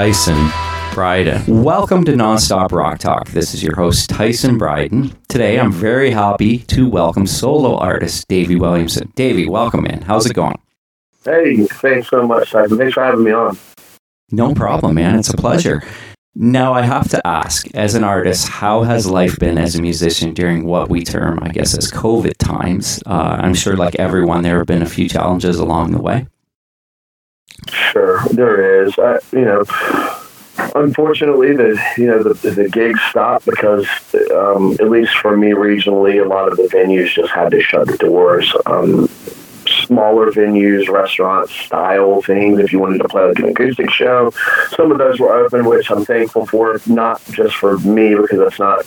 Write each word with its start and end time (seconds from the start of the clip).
Tyson 0.00 0.50
Bryden. 0.94 1.62
Welcome 1.62 2.04
to 2.06 2.12
Nonstop 2.12 2.72
Rock 2.72 3.00
Talk. 3.00 3.28
This 3.32 3.52
is 3.52 3.62
your 3.62 3.76
host, 3.76 4.08
Tyson 4.08 4.56
Bryden. 4.56 5.12
Today, 5.28 5.60
I'm 5.60 5.70
very 5.70 6.10
happy 6.10 6.60
to 6.60 6.88
welcome 6.88 7.26
solo 7.26 7.76
artist 7.76 8.26
Davey 8.26 8.56
Williamson. 8.56 9.12
Davey, 9.14 9.46
welcome 9.46 9.84
in. 9.84 10.00
How's 10.00 10.24
it 10.24 10.32
going? 10.32 10.58
Hey, 11.22 11.66
thanks 11.66 12.08
so 12.08 12.26
much, 12.26 12.50
Tyson. 12.50 12.78
Thanks 12.78 12.94
for 12.94 13.04
having 13.04 13.24
me 13.24 13.32
on. 13.32 13.58
No 14.30 14.54
problem, 14.54 14.94
man. 14.94 15.18
It's 15.18 15.28
a 15.28 15.36
pleasure. 15.36 15.82
Now, 16.34 16.72
I 16.72 16.80
have 16.80 17.10
to 17.10 17.20
ask, 17.26 17.68
as 17.74 17.94
an 17.94 18.02
artist, 18.02 18.48
how 18.48 18.84
has 18.84 19.06
life 19.06 19.38
been 19.38 19.58
as 19.58 19.74
a 19.74 19.82
musician 19.82 20.32
during 20.32 20.64
what 20.64 20.88
we 20.88 21.04
term, 21.04 21.40
I 21.42 21.50
guess, 21.50 21.76
as 21.76 21.90
COVID 21.90 22.38
times? 22.38 23.02
Uh, 23.04 23.36
I'm 23.38 23.52
sure, 23.52 23.76
like 23.76 23.96
everyone, 23.96 24.40
there 24.40 24.56
have 24.56 24.66
been 24.66 24.80
a 24.80 24.86
few 24.86 25.10
challenges 25.10 25.58
along 25.58 25.92
the 25.92 26.00
way. 26.00 26.26
Sure, 27.68 28.20
there 28.30 28.84
is. 28.84 28.94
I, 28.98 29.18
you 29.32 29.44
know, 29.44 29.64
unfortunately, 30.74 31.56
the 31.56 31.80
you 31.96 32.06
know 32.06 32.22
the 32.22 32.34
the 32.50 32.68
gigs 32.68 33.00
stopped 33.10 33.46
because, 33.46 33.86
um, 34.34 34.72
at 34.80 34.90
least 34.90 35.16
for 35.16 35.36
me 35.36 35.50
regionally, 35.50 36.24
a 36.24 36.28
lot 36.28 36.48
of 36.48 36.56
the 36.56 36.64
venues 36.64 37.12
just 37.12 37.30
had 37.32 37.50
to 37.50 37.60
shut 37.60 37.86
the 37.86 37.96
doors. 37.98 38.52
Um, 38.66 39.08
smaller 39.66 40.30
venues, 40.30 40.88
restaurant 40.88 41.48
style 41.48 42.22
things. 42.22 42.58
If 42.58 42.72
you 42.72 42.78
wanted 42.78 42.98
to 42.98 43.08
play 43.08 43.24
like 43.24 43.38
an 43.38 43.48
acoustic 43.50 43.90
show, 43.90 44.32
some 44.70 44.90
of 44.90 44.98
those 44.98 45.20
were 45.20 45.32
open, 45.32 45.64
which 45.64 45.90
I'm 45.90 46.04
thankful 46.04 46.46
for. 46.46 46.80
Not 46.86 47.22
just 47.30 47.56
for 47.56 47.78
me 47.78 48.14
because 48.14 48.38
that's 48.38 48.58
not 48.58 48.84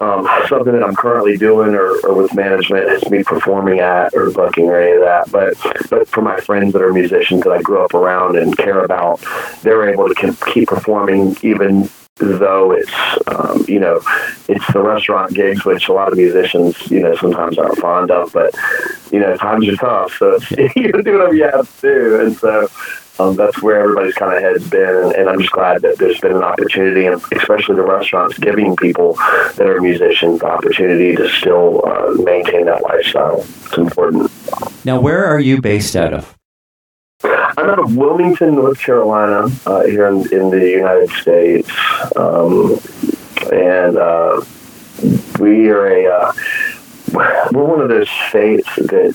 um, 0.00 0.28
something 0.48 0.72
that 0.72 0.82
I'm 0.82 0.94
currently 0.94 1.36
doing 1.36 1.74
or, 1.74 1.98
or 2.06 2.14
with 2.14 2.34
management 2.34 2.88
is 2.90 3.08
me 3.10 3.22
performing 3.22 3.80
at 3.80 4.14
or 4.14 4.30
booking 4.30 4.66
or 4.66 4.80
any 4.80 4.96
of 4.96 5.02
that. 5.02 5.30
But 5.30 5.54
but 5.90 6.08
for 6.08 6.22
my 6.22 6.40
friends 6.40 6.72
that 6.72 6.82
are 6.82 6.92
musicians 6.92 7.42
that 7.42 7.52
I 7.52 7.62
grew 7.62 7.84
up 7.84 7.94
around 7.94 8.36
and 8.36 8.56
care 8.56 8.84
about, 8.84 9.24
they're 9.62 9.88
able 9.88 10.08
to 10.08 10.36
keep 10.52 10.68
performing 10.68 11.36
even 11.42 11.88
though 12.16 12.72
it's 12.72 12.92
um, 13.26 13.64
you 13.68 13.78
know 13.78 14.00
it's 14.48 14.72
the 14.72 14.80
restaurant 14.80 15.34
gigs 15.34 15.64
which 15.64 15.88
a 15.88 15.92
lot 15.92 16.10
of 16.10 16.16
musicians 16.16 16.90
you 16.90 17.00
know 17.00 17.14
sometimes 17.16 17.58
aren't 17.58 17.78
fond 17.78 18.10
of 18.10 18.32
but 18.32 18.54
you 19.12 19.20
know 19.20 19.36
times 19.36 19.68
are 19.68 19.76
tough 19.76 20.12
so 20.18 20.38
you 20.76 20.92
do 21.02 21.12
whatever 21.12 21.34
you 21.34 21.44
have 21.44 21.80
to 21.80 21.86
do 21.86 22.20
and 22.20 22.36
so 22.36 22.68
um, 23.18 23.34
that's 23.34 23.62
where 23.62 23.80
everybody's 23.80 24.14
kind 24.14 24.34
of 24.34 24.42
head's 24.42 24.68
been 24.68 24.96
and, 24.96 25.12
and, 25.14 25.28
i'm 25.28 25.40
just 25.40 25.52
glad 25.52 25.82
that 25.82 25.98
there's 25.98 26.20
been 26.20 26.36
an 26.36 26.42
opportunity 26.42 27.06
and 27.06 27.22
especially 27.32 27.76
the 27.76 27.82
restaurants 27.82 28.38
giving 28.38 28.74
people 28.76 29.14
that 29.56 29.66
are 29.66 29.80
musicians 29.80 30.40
the 30.40 30.46
opportunity 30.46 31.14
to 31.14 31.28
still 31.28 31.86
uh, 31.86 32.12
maintain 32.22 32.66
that 32.66 32.82
lifestyle. 32.82 33.40
It's 33.40 33.78
important. 33.78 34.30
Now 34.84 35.00
where 35.00 35.24
are 35.24 35.40
you 35.40 35.60
based 35.60 35.96
out 35.96 36.12
of 36.12 36.36
I'm 37.24 37.70
out 37.70 37.78
of 37.78 37.96
Wilmington, 37.96 38.54
North 38.54 38.78
Carolina, 38.78 39.48
uh, 39.64 39.84
here 39.84 40.06
in, 40.06 40.20
in, 40.32 40.50
the 40.50 40.70
United 40.70 41.10
States, 41.10 41.70
um, 42.14 42.78
and 43.50 43.96
uh, 43.96 44.42
we 45.40 45.68
are 45.70 45.86
a 45.86 46.06
uh, 46.06 46.32
we're 47.12 47.64
one 47.64 47.80
of 47.80 47.88
those 47.88 48.10
states 48.28 48.68
that 48.76 49.14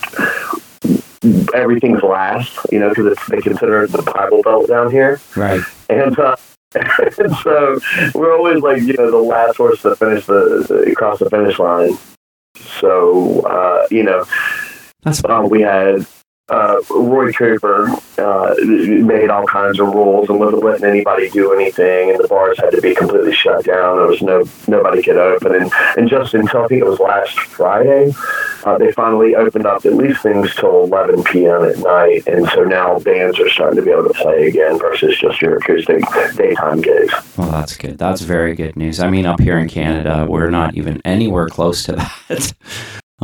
everything's 1.53 2.01
last, 2.01 2.57
you 2.71 2.79
know, 2.79 2.89
because 2.89 3.17
they 3.29 3.41
consider 3.41 3.83
it 3.83 3.91
the 3.91 4.01
Bible 4.01 4.41
Belt 4.41 4.67
down 4.67 4.89
here, 4.89 5.21
right? 5.35 5.61
And 5.89 6.17
uh, 6.17 6.35
and 6.73 7.35
so 7.43 7.79
we're 8.15 8.35
always 8.35 8.63
like 8.63 8.81
you 8.81 8.93
know 8.93 9.11
the 9.11 9.17
last 9.17 9.57
horse 9.57 9.81
to 9.83 9.95
finish 9.95 10.25
the, 10.25 10.65
the 10.67 10.95
cross 10.95 11.19
the 11.19 11.29
finish 11.29 11.59
line. 11.59 11.97
So 12.55 13.41
uh, 13.41 13.87
you 13.91 14.03
know, 14.03 14.25
that's 15.03 15.23
um, 15.25 15.49
we 15.49 15.61
had 15.61 16.07
uh, 16.49 16.81
Roy 16.89 17.31
Cooper 17.31 17.89
uh, 18.17 18.55
made 18.65 19.29
all 19.29 19.45
kinds 19.45 19.79
of 19.79 19.87
rules 19.87 20.29
and 20.29 20.39
wasn't 20.39 20.63
letting 20.63 20.85
anybody 20.85 21.29
do 21.29 21.53
anything, 21.53 22.09
and 22.09 22.19
the 22.19 22.27
bars 22.27 22.59
had 22.59 22.71
to 22.71 22.81
be 22.81 22.93
completely 22.93 23.33
shut 23.33 23.63
down. 23.63 23.97
There 23.97 24.07
was 24.07 24.21
no 24.21 24.43
nobody 24.67 25.01
could 25.01 25.17
open, 25.17 25.55
and 25.55 25.71
and 25.97 26.09
just 26.09 26.33
until 26.33 26.63
I 26.63 26.67
think 26.67 26.81
it 26.81 26.89
was 26.89 26.99
last 26.99 27.39
Friday, 27.39 28.11
uh, 28.65 28.77
they 28.77 28.91
finally 28.91 29.33
opened 29.35 29.65
up 29.65 29.85
at 29.85 29.93
least 29.93 30.23
things 30.23 30.53
till 30.55 30.83
11 30.83 31.23
p.m. 31.23 31.63
at 31.63 31.77
night, 31.79 32.27
and 32.27 32.47
so 32.49 32.63
now 32.63 32.99
bands 32.99 33.39
are 33.39 33.49
starting 33.49 33.77
to 33.77 33.85
be 33.85 33.91
able 33.91 34.09
to 34.09 34.13
play 34.13 34.47
again 34.47 34.77
versus 34.77 35.17
just 35.17 35.41
your 35.41 35.57
acoustic 35.57 36.03
daytime 36.35 36.81
gigs. 36.81 37.13
Well, 37.37 37.49
that's 37.51 37.77
good. 37.77 37.97
That's 37.97 38.21
very 38.21 38.55
good 38.55 38.75
news. 38.75 38.99
I 38.99 39.09
mean, 39.09 39.25
up 39.25 39.39
here 39.39 39.57
in 39.57 39.69
Canada, 39.69 40.25
we're 40.29 40.49
not 40.49 40.75
even 40.75 41.01
anywhere 41.05 41.47
close 41.47 41.83
to 41.83 41.93
that. 41.93 42.53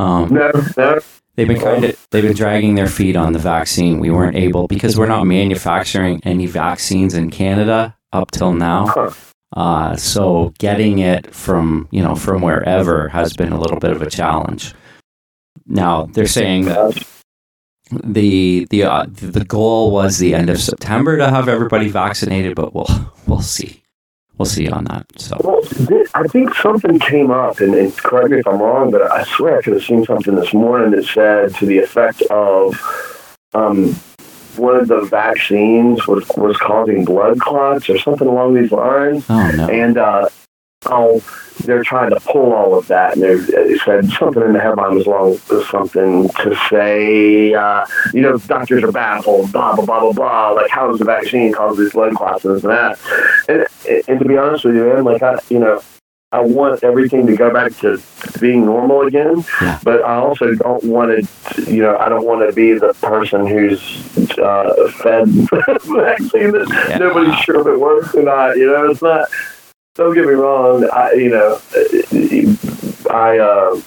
Um, 0.00 0.32
no, 0.32 0.52
no. 0.76 1.00
They've 1.38 1.46
been 1.46 1.60
kind 1.60 1.84
of 1.84 2.08
they've 2.10 2.24
been 2.24 2.34
dragging 2.34 2.74
their 2.74 2.88
feet 2.88 3.14
on 3.14 3.32
the 3.32 3.38
vaccine. 3.38 4.00
We 4.00 4.10
weren't 4.10 4.34
able 4.34 4.66
because 4.66 4.98
we're 4.98 5.06
not 5.06 5.22
manufacturing 5.22 6.20
any 6.24 6.46
vaccines 6.46 7.14
in 7.14 7.30
Canada 7.30 7.96
up 8.12 8.32
till 8.32 8.52
now. 8.52 9.12
Uh, 9.56 9.94
so 9.94 10.52
getting 10.58 10.98
it 10.98 11.32
from 11.32 11.86
you 11.92 12.02
know 12.02 12.16
from 12.16 12.42
wherever 12.42 13.08
has 13.10 13.34
been 13.34 13.52
a 13.52 13.60
little 13.60 13.78
bit 13.78 13.92
of 13.92 14.02
a 14.02 14.10
challenge. 14.10 14.74
Now 15.64 16.06
they're 16.06 16.26
saying 16.26 16.64
that 16.64 17.06
the 17.92 18.66
the 18.70 18.82
uh, 18.82 19.06
the 19.08 19.44
goal 19.44 19.92
was 19.92 20.18
the 20.18 20.34
end 20.34 20.50
of 20.50 20.58
September 20.58 21.18
to 21.18 21.30
have 21.30 21.48
everybody 21.48 21.88
vaccinated, 21.88 22.56
but 22.56 22.74
we'll 22.74 23.12
we'll 23.28 23.42
see 23.42 23.84
we'll 24.38 24.46
see 24.46 24.64
you 24.64 24.70
on 24.70 24.84
that. 24.84 25.06
So, 25.16 25.36
well, 25.42 25.60
I 26.14 26.24
think 26.28 26.54
something 26.54 26.98
came 26.98 27.30
up, 27.30 27.60
and, 27.60 27.74
and, 27.74 27.96
correct 27.96 28.30
me 28.30 28.38
if 28.38 28.46
I'm 28.46 28.60
wrong, 28.60 28.90
but 28.90 29.02
I 29.02 29.24
swear 29.24 29.58
I 29.58 29.62
could 29.62 29.74
have 29.74 29.84
seen 29.84 30.04
something 30.04 30.34
this 30.34 30.54
morning 30.54 30.92
that 30.92 31.04
said 31.04 31.54
to 31.56 31.66
the 31.66 31.78
effect 31.78 32.22
of 32.22 32.74
um, 33.54 33.94
one 34.56 34.76
of 34.76 34.88
the 34.88 35.02
vaccines 35.02 36.06
was 36.06 36.26
was 36.36 36.56
causing 36.56 37.04
blood 37.04 37.38
clots 37.40 37.88
or 37.88 37.98
something 37.98 38.26
along 38.26 38.54
these 38.54 38.72
lines. 38.72 39.24
Oh 39.28 39.50
no! 39.52 39.68
And 39.68 39.96
uh, 39.96 40.28
how 40.84 41.20
they're 41.64 41.82
trying 41.82 42.10
to 42.10 42.20
pull 42.20 42.52
all 42.52 42.78
of 42.78 42.86
that. 42.86 43.16
And 43.16 43.22
they 43.22 43.78
said 43.78 44.08
something 44.10 44.42
in 44.42 44.52
the 44.52 44.60
headline 44.60 44.94
was 44.94 45.06
long 45.06 45.32
as 45.32 45.68
something 45.68 46.28
to 46.28 46.56
say, 46.70 47.52
uh, 47.54 47.84
you 48.14 48.22
know, 48.22 48.38
doctors 48.38 48.84
are 48.84 48.92
baffled, 48.92 49.52
blah, 49.52 49.74
blah, 49.74 49.84
blah, 49.84 50.00
blah, 50.00 50.12
blah. 50.12 50.50
Like, 50.50 50.70
how 50.70 50.88
does 50.88 50.98
the 50.98 51.04
vaccine 51.04 51.52
cause 51.52 51.76
these 51.76 51.92
blood 51.92 52.14
clots 52.14 52.44
and 52.44 52.54
and 52.54 52.62
that? 52.62 52.98
And, 53.48 53.66
and 54.08 54.18
to 54.20 54.24
be 54.24 54.36
honest 54.36 54.64
with 54.64 54.76
you, 54.76 54.84
man, 54.84 55.04
like, 55.04 55.22
I, 55.22 55.38
you 55.48 55.58
know, 55.58 55.82
I 56.30 56.40
want 56.40 56.84
everything 56.84 57.26
to 57.26 57.34
go 57.34 57.50
back 57.50 57.74
to 57.78 58.00
being 58.38 58.66
normal 58.66 59.00
again, 59.00 59.44
yeah. 59.62 59.80
but 59.82 60.04
I 60.04 60.16
also 60.16 60.54
don't 60.54 60.84
want 60.84 61.26
to, 61.26 61.72
you 61.72 61.80
know, 61.80 61.96
I 61.96 62.10
don't 62.10 62.26
want 62.26 62.46
to 62.46 62.54
be 62.54 62.74
the 62.74 62.92
person 63.00 63.46
who's 63.46 63.80
uh, 64.36 64.92
fed 65.02 65.26
vaccine 65.48 66.52
that 66.52 66.86
yeah. 66.90 66.98
nobody's 66.98 67.34
sure 67.36 67.62
if 67.62 67.66
it 67.66 67.80
works 67.80 68.14
or 68.14 68.24
not. 68.24 68.58
You 68.58 68.66
know, 68.66 68.90
it's 68.90 69.00
not 69.00 69.26
don't 69.94 70.14
get 70.14 70.26
me 70.26 70.32
wrong. 70.32 70.88
I, 70.90 71.12
you 71.12 71.30
know, 71.30 71.60
I, 73.10 73.38
uh, 73.38 73.80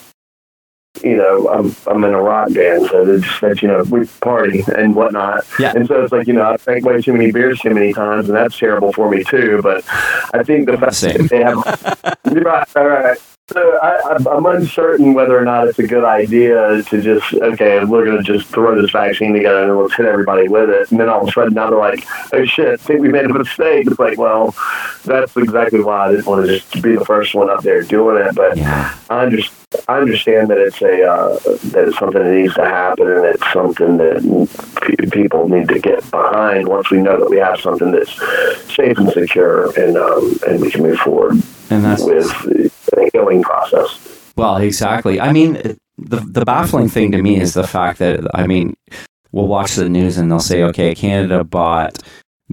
you 1.04 1.16
know, 1.16 1.48
I'm 1.50 1.76
I'm 1.88 2.04
in 2.04 2.14
a 2.14 2.22
rock 2.22 2.54
band, 2.54 2.88
so 2.88 3.06
they 3.06 3.20
just 3.20 3.42
that 3.42 3.62
you 3.62 3.68
know 3.68 3.84
we 3.84 4.06
party 4.22 4.64
and 4.76 4.96
whatnot, 4.96 5.46
yeah. 5.60 5.74
and 5.76 5.88
so 5.88 6.04
it's 6.04 6.12
like 6.12 6.28
you 6.28 6.34
know 6.34 6.44
I 6.44 6.58
drank 6.58 6.86
way 6.86 7.02
too 7.02 7.14
many 7.14 7.32
beers 7.32 7.60
too 7.60 7.74
many 7.74 7.94
times, 7.94 8.28
and 8.28 8.38
that's 8.38 8.58
terrible 8.58 8.94
for 8.94 9.10
me 9.10 9.24
too. 9.24 9.62
But 9.64 9.84
I 10.34 10.44
think 10.44 10.68
the 10.68 10.78
fact 10.78 11.02
that 11.02 11.30
they 11.30 11.44
have 11.44 11.58
right, 12.46 12.76
right, 12.76 13.18
so 13.52 13.80
I, 13.82 14.18
I'm 14.30 14.46
uncertain 14.46 15.14
whether 15.14 15.38
or 15.38 15.46
not 15.46 15.68
it's 15.68 15.80
a 15.80 15.88
good 15.88 16.04
idea 16.04 16.82
to 16.84 17.02
just 17.02 17.34
okay, 17.34 17.84
we're 17.84 18.06
going 18.06 18.24
to 18.24 18.24
just 18.24 18.48
throw 18.48 18.80
this 18.80 18.92
vaccine 18.92 19.34
together 19.34 19.70
and 19.70 19.78
let's 19.80 19.96
hit 19.96 20.06
everybody 20.06 20.48
with 20.48 20.70
it, 20.70 20.92
and 20.92 21.00
then 21.00 21.10
all 21.10 21.22
of 21.22 21.28
a 21.28 21.32
sudden 21.32 21.54
now 21.54 21.70
they're 21.70 21.80
like, 21.80 22.06
oh 22.34 22.46
shit, 22.46 22.68
I 22.68 22.76
think 22.78 23.02
we 23.02 23.10
made 23.10 23.26
a 23.26 23.34
mistake. 23.34 23.88
It's 23.88 24.00
like, 24.00 24.18
well, 24.18 24.56
that's 25.04 25.36
exactly 25.36 25.82
why 25.82 26.08
I 26.08 26.12
didn't 26.12 26.26
want 26.26 26.46
to 26.46 26.60
just 26.60 26.82
be 26.82 26.96
the 26.96 27.06
first 27.06 27.34
one 27.36 27.50
up 27.50 27.64
there 27.64 27.84
doing 27.84 28.26
it. 28.26 28.36
But 28.36 28.58
yeah. 28.58 28.96
I 29.10 29.24
understand. 29.24 29.58
I 29.88 30.00
understand 30.00 30.50
that 30.50 30.58
it's 30.58 30.82
a 30.82 31.04
uh, 31.10 31.40
that 31.72 31.88
it's 31.88 31.98
something 31.98 32.22
that 32.22 32.34
needs 32.34 32.54
to 32.56 32.66
happen, 32.66 33.08
and 33.08 33.26
it's 33.26 33.54
something 33.54 33.98
that 33.98 34.68
p- 34.82 35.10
people 35.10 35.48
need 35.48 35.70
to 35.70 35.80
get 35.80 36.10
behind. 36.12 36.68
Once 36.68 36.92
we 36.92 37.02
know 37.02 37.18
that 37.18 37.30
we 37.30 37.38
have 37.38 37.60
something 37.62 37.92
that's 37.92 38.14
safe 38.76 38.98
and 38.98 39.10
secure, 39.14 39.72
and 39.80 39.96
um, 39.96 40.38
and 40.46 40.60
we 40.62 40.72
can 40.72 40.84
move 40.84 41.00
forward 41.00 41.42
and 41.72 41.86
that's 41.86 42.04
with 42.04 42.71
process. 43.44 44.34
Well, 44.36 44.58
exactly. 44.58 45.20
I 45.20 45.32
mean, 45.32 45.78
the 45.98 46.20
the 46.20 46.46
baffling 46.46 46.90
thing 46.90 47.12
to 47.12 47.22
me 47.22 47.40
is 47.40 47.54
the 47.54 47.68
fact 47.68 48.00
that 48.00 48.26
I 48.34 48.48
mean, 48.48 48.76
we'll 49.32 49.48
watch 49.48 49.76
the 49.76 49.90
news 49.90 50.18
and 50.18 50.32
they'll 50.32 50.40
say, 50.40 50.64
okay, 50.64 50.96
Canada 50.96 51.44
bought 51.44 52.00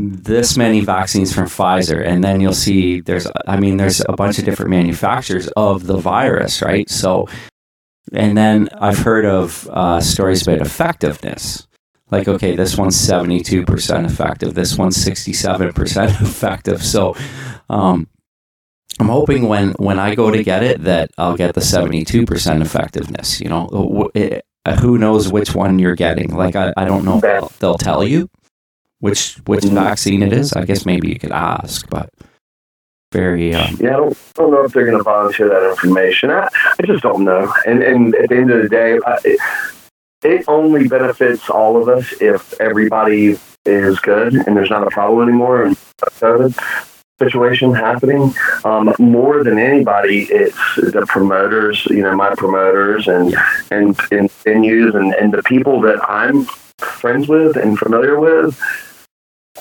this 0.00 0.56
many 0.56 0.80
vaccines 0.80 1.32
from 1.34 1.46
Pfizer, 1.46 2.06
and 2.06 2.22
then 2.22 2.40
you'll 2.40 2.54
see 2.54 3.00
there's, 3.00 3.26
I 3.48 3.58
mean, 3.58 3.78
there's 3.78 4.00
a 4.08 4.12
bunch 4.12 4.38
of 4.38 4.44
different 4.44 4.70
manufacturers 4.70 5.48
of 5.56 5.86
the 5.86 5.96
virus, 5.96 6.62
right? 6.62 6.88
So, 6.88 7.26
and 8.12 8.38
then 8.38 8.68
I've 8.80 8.98
heard 8.98 9.24
of 9.24 9.68
uh, 9.72 10.00
stories 10.00 10.46
about 10.46 10.60
effectiveness. 10.60 11.66
Like, 12.10 12.28
okay, 12.28 12.54
this 12.54 12.78
one's 12.78 12.96
72% 12.96 14.04
effective, 14.04 14.54
this 14.54 14.78
one's 14.78 14.96
67% 14.96 16.20
effective. 16.22 16.82
So, 16.84 17.16
um, 17.68 18.08
I'm 19.00 19.08
hoping 19.08 19.48
when 19.48 19.72
when 19.72 19.98
I 19.98 20.14
go 20.14 20.30
to 20.30 20.42
get 20.44 20.62
it 20.62 20.82
that 20.84 21.10
I'll 21.18 21.36
get 21.36 21.54
the 21.54 21.60
72% 21.62 22.62
effectiveness. 22.62 23.40
You 23.40 23.48
know, 23.50 24.10
it, 24.14 24.44
uh, 24.66 24.76
who 24.76 24.98
knows 24.98 25.32
which 25.32 25.54
one 25.54 25.78
you're 25.78 25.96
getting? 25.96 26.34
Like 26.34 26.56
I, 26.56 26.72
I 26.76 26.84
don't 26.84 27.04
know 27.04 27.20
they'll, 27.20 27.52
they'll 27.60 27.78
tell 27.78 28.04
you. 28.04 28.28
which 29.00 29.36
which 29.46 29.64
vaccine 29.64 30.22
it 30.22 30.32
is. 30.32 30.52
I 30.52 30.64
guess 30.64 30.86
maybe 30.86 31.08
you 31.08 31.18
could 31.18 31.32
ask, 31.32 31.88
but 31.90 32.10
very. 33.12 33.54
Um, 33.54 33.76
yeah, 33.80 33.90
I 33.90 33.96
don't, 33.96 34.12
I 34.12 34.42
don't 34.42 34.50
know 34.52 34.64
if 34.64 34.72
they're 34.72 34.86
going 34.86 34.98
to 34.98 35.04
volunteer 35.04 35.48
that 35.48 35.70
information. 35.70 36.30
I, 36.30 36.48
I 36.78 36.86
just 36.86 37.02
don't 37.02 37.24
know. 37.24 37.52
And 37.66 37.82
and 37.82 38.14
at 38.14 38.28
the 38.30 38.36
end 38.36 38.50
of 38.50 38.62
the 38.62 38.68
day, 38.68 38.98
I, 39.06 39.18
it, 39.24 40.44
only 40.48 40.88
benefits 40.88 41.48
all 41.48 41.80
of 41.80 41.88
us 41.88 42.12
if 42.20 42.60
everybody 42.60 43.38
is 43.64 44.00
good 44.00 44.34
and 44.34 44.56
there's 44.56 44.70
not 44.70 44.86
a 44.86 44.90
problem 44.90 45.28
anymore 45.28 45.62
and 45.62 45.76
situation 47.18 47.74
happening. 47.74 48.32
Um, 48.64 48.94
more 48.98 49.42
than 49.44 49.58
anybody, 49.58 50.24
it's 50.30 50.56
the 50.76 51.04
promoters, 51.08 51.86
you 51.86 52.02
know, 52.02 52.16
my 52.16 52.34
promoters 52.34 53.08
and 53.08 53.34
and, 53.70 53.98
and 54.10 54.28
venues 54.44 54.94
and, 54.94 55.14
and 55.14 55.32
the 55.32 55.42
people 55.42 55.80
that 55.82 55.98
I'm 56.08 56.44
friends 56.78 57.28
with 57.28 57.56
and 57.56 57.78
familiar 57.78 58.18
with 58.18 58.58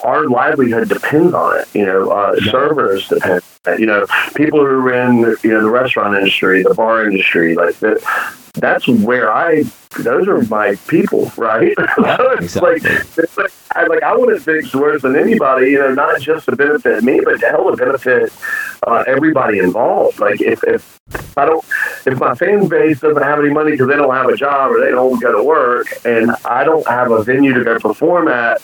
our 0.04 0.27
livelihood 0.27 0.89
depends 0.89 1.33
on 1.33 1.59
it. 1.59 1.68
You 1.74 1.86
know, 1.86 2.12
uh, 2.12 2.36
yeah. 2.39 2.51
servers 2.51 3.07
depend. 3.07 3.42
You 3.77 3.86
know, 3.86 4.06
people 4.36 4.59
who 4.59 4.65
are 4.65 4.94
in 4.94 5.18
you 5.44 5.51
know 5.51 5.62
the 5.62 5.69
restaurant 5.69 6.15
industry, 6.15 6.63
the 6.63 6.74
bar 6.74 7.06
industry, 7.06 7.56
like 7.56 7.77
that. 7.80 8.01
That's 8.59 8.88
where 8.88 9.31
I. 9.31 9.63
Those 10.00 10.27
are 10.27 10.42
my 10.44 10.75
people, 10.88 11.31
right? 11.38 11.74
Yeah, 11.77 11.86
it's 12.33 12.56
exactly. 12.56 12.89
like, 12.89 13.18
it's 13.18 13.38
like 13.38 13.51
I 13.75 13.86
like 13.88 14.04
I 14.04 14.15
want 14.15 14.36
to 14.36 14.39
fix 14.39 14.74
worse 14.74 15.01
than 15.01 15.15
anybody. 15.15 15.71
You 15.71 15.80
know, 15.80 15.94
not 15.94 16.21
just 16.21 16.45
to 16.45 16.56
benefit 16.56 17.04
me, 17.04 17.21
but 17.24 17.39
to 17.39 17.48
help 17.48 17.77
benefit 17.77 18.31
uh, 18.86 19.04
everybody 19.07 19.59
involved. 19.59 20.19
Like 20.19 20.42
if, 20.42 20.63
if 20.63 21.38
I 21.38 21.45
don't, 21.45 21.63
if 22.06 22.19
my 22.19 22.36
fan 22.36 22.68
base 22.68 23.00
doesn't 23.01 23.21
have 23.21 23.39
any 23.39 23.50
money 23.50 23.71
because 23.71 23.88
they 23.88 23.95
don't 23.95 24.13
have 24.13 24.30
a 24.30 24.36
job 24.36 24.71
or 24.71 24.80
they 24.80 24.92
don't 24.92 25.21
go 25.21 25.38
to 25.38 25.44
work, 25.44 25.88
and 26.06 26.31
I 26.45 26.63
don't 26.63 26.88
have 26.88 27.12
a 27.12 27.24
venue 27.24 27.54
to 27.54 27.63
go 27.63 27.80
perform 27.80 28.27
at, 28.27 28.62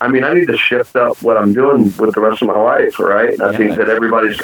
I 0.00 0.08
mean, 0.08 0.24
I 0.24 0.34
need 0.34 0.48
to 0.48 0.56
shift 0.56 0.96
up 0.96 1.22
what 1.22 1.36
I'm 1.36 1.52
doing 1.52 1.84
with 1.96 2.14
the 2.14 2.20
rest 2.20 2.42
of 2.42 2.48
my 2.48 2.58
life, 2.58 2.98
right? 2.98 3.40
I 3.40 3.52
yeah. 3.52 3.56
think 3.56 3.76
that 3.76 3.88
everybody's. 3.88 4.40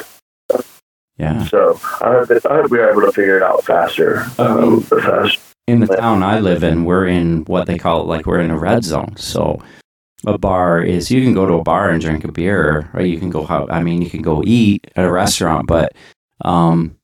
Yeah. 1.18 1.44
So 1.46 1.78
I 2.00 2.12
hope, 2.12 2.28
that, 2.28 2.46
I 2.46 2.56
hope 2.56 2.70
we're 2.70 2.90
able 2.90 3.02
to 3.02 3.12
figure 3.12 3.36
it 3.36 3.42
out 3.42 3.64
faster. 3.64 4.26
Um, 4.38 4.80
faster. 4.80 5.40
In 5.68 5.80
the 5.80 5.86
town 5.86 6.22
I 6.22 6.40
live 6.40 6.64
in, 6.64 6.84
we're 6.84 7.06
in 7.06 7.44
what 7.44 7.66
they 7.66 7.78
call 7.78 8.00
it, 8.00 8.06
like 8.06 8.26
we're 8.26 8.40
in 8.40 8.50
a 8.50 8.58
red 8.58 8.82
zone. 8.82 9.16
So 9.16 9.62
a 10.26 10.38
bar 10.38 10.82
is 10.82 11.10
you 11.10 11.22
can 11.22 11.34
go 11.34 11.46
to 11.46 11.54
a 11.54 11.62
bar 11.62 11.90
and 11.90 12.00
drink 12.00 12.24
a 12.24 12.32
beer, 12.32 12.90
or 12.94 13.02
you 13.02 13.18
can 13.18 13.30
go. 13.30 13.46
I 13.46 13.82
mean, 13.82 14.02
you 14.02 14.10
can 14.10 14.22
go 14.22 14.42
eat 14.44 14.90
at 14.96 15.04
a 15.04 15.10
restaurant, 15.10 15.66
but 15.66 15.92
um, 16.44 16.96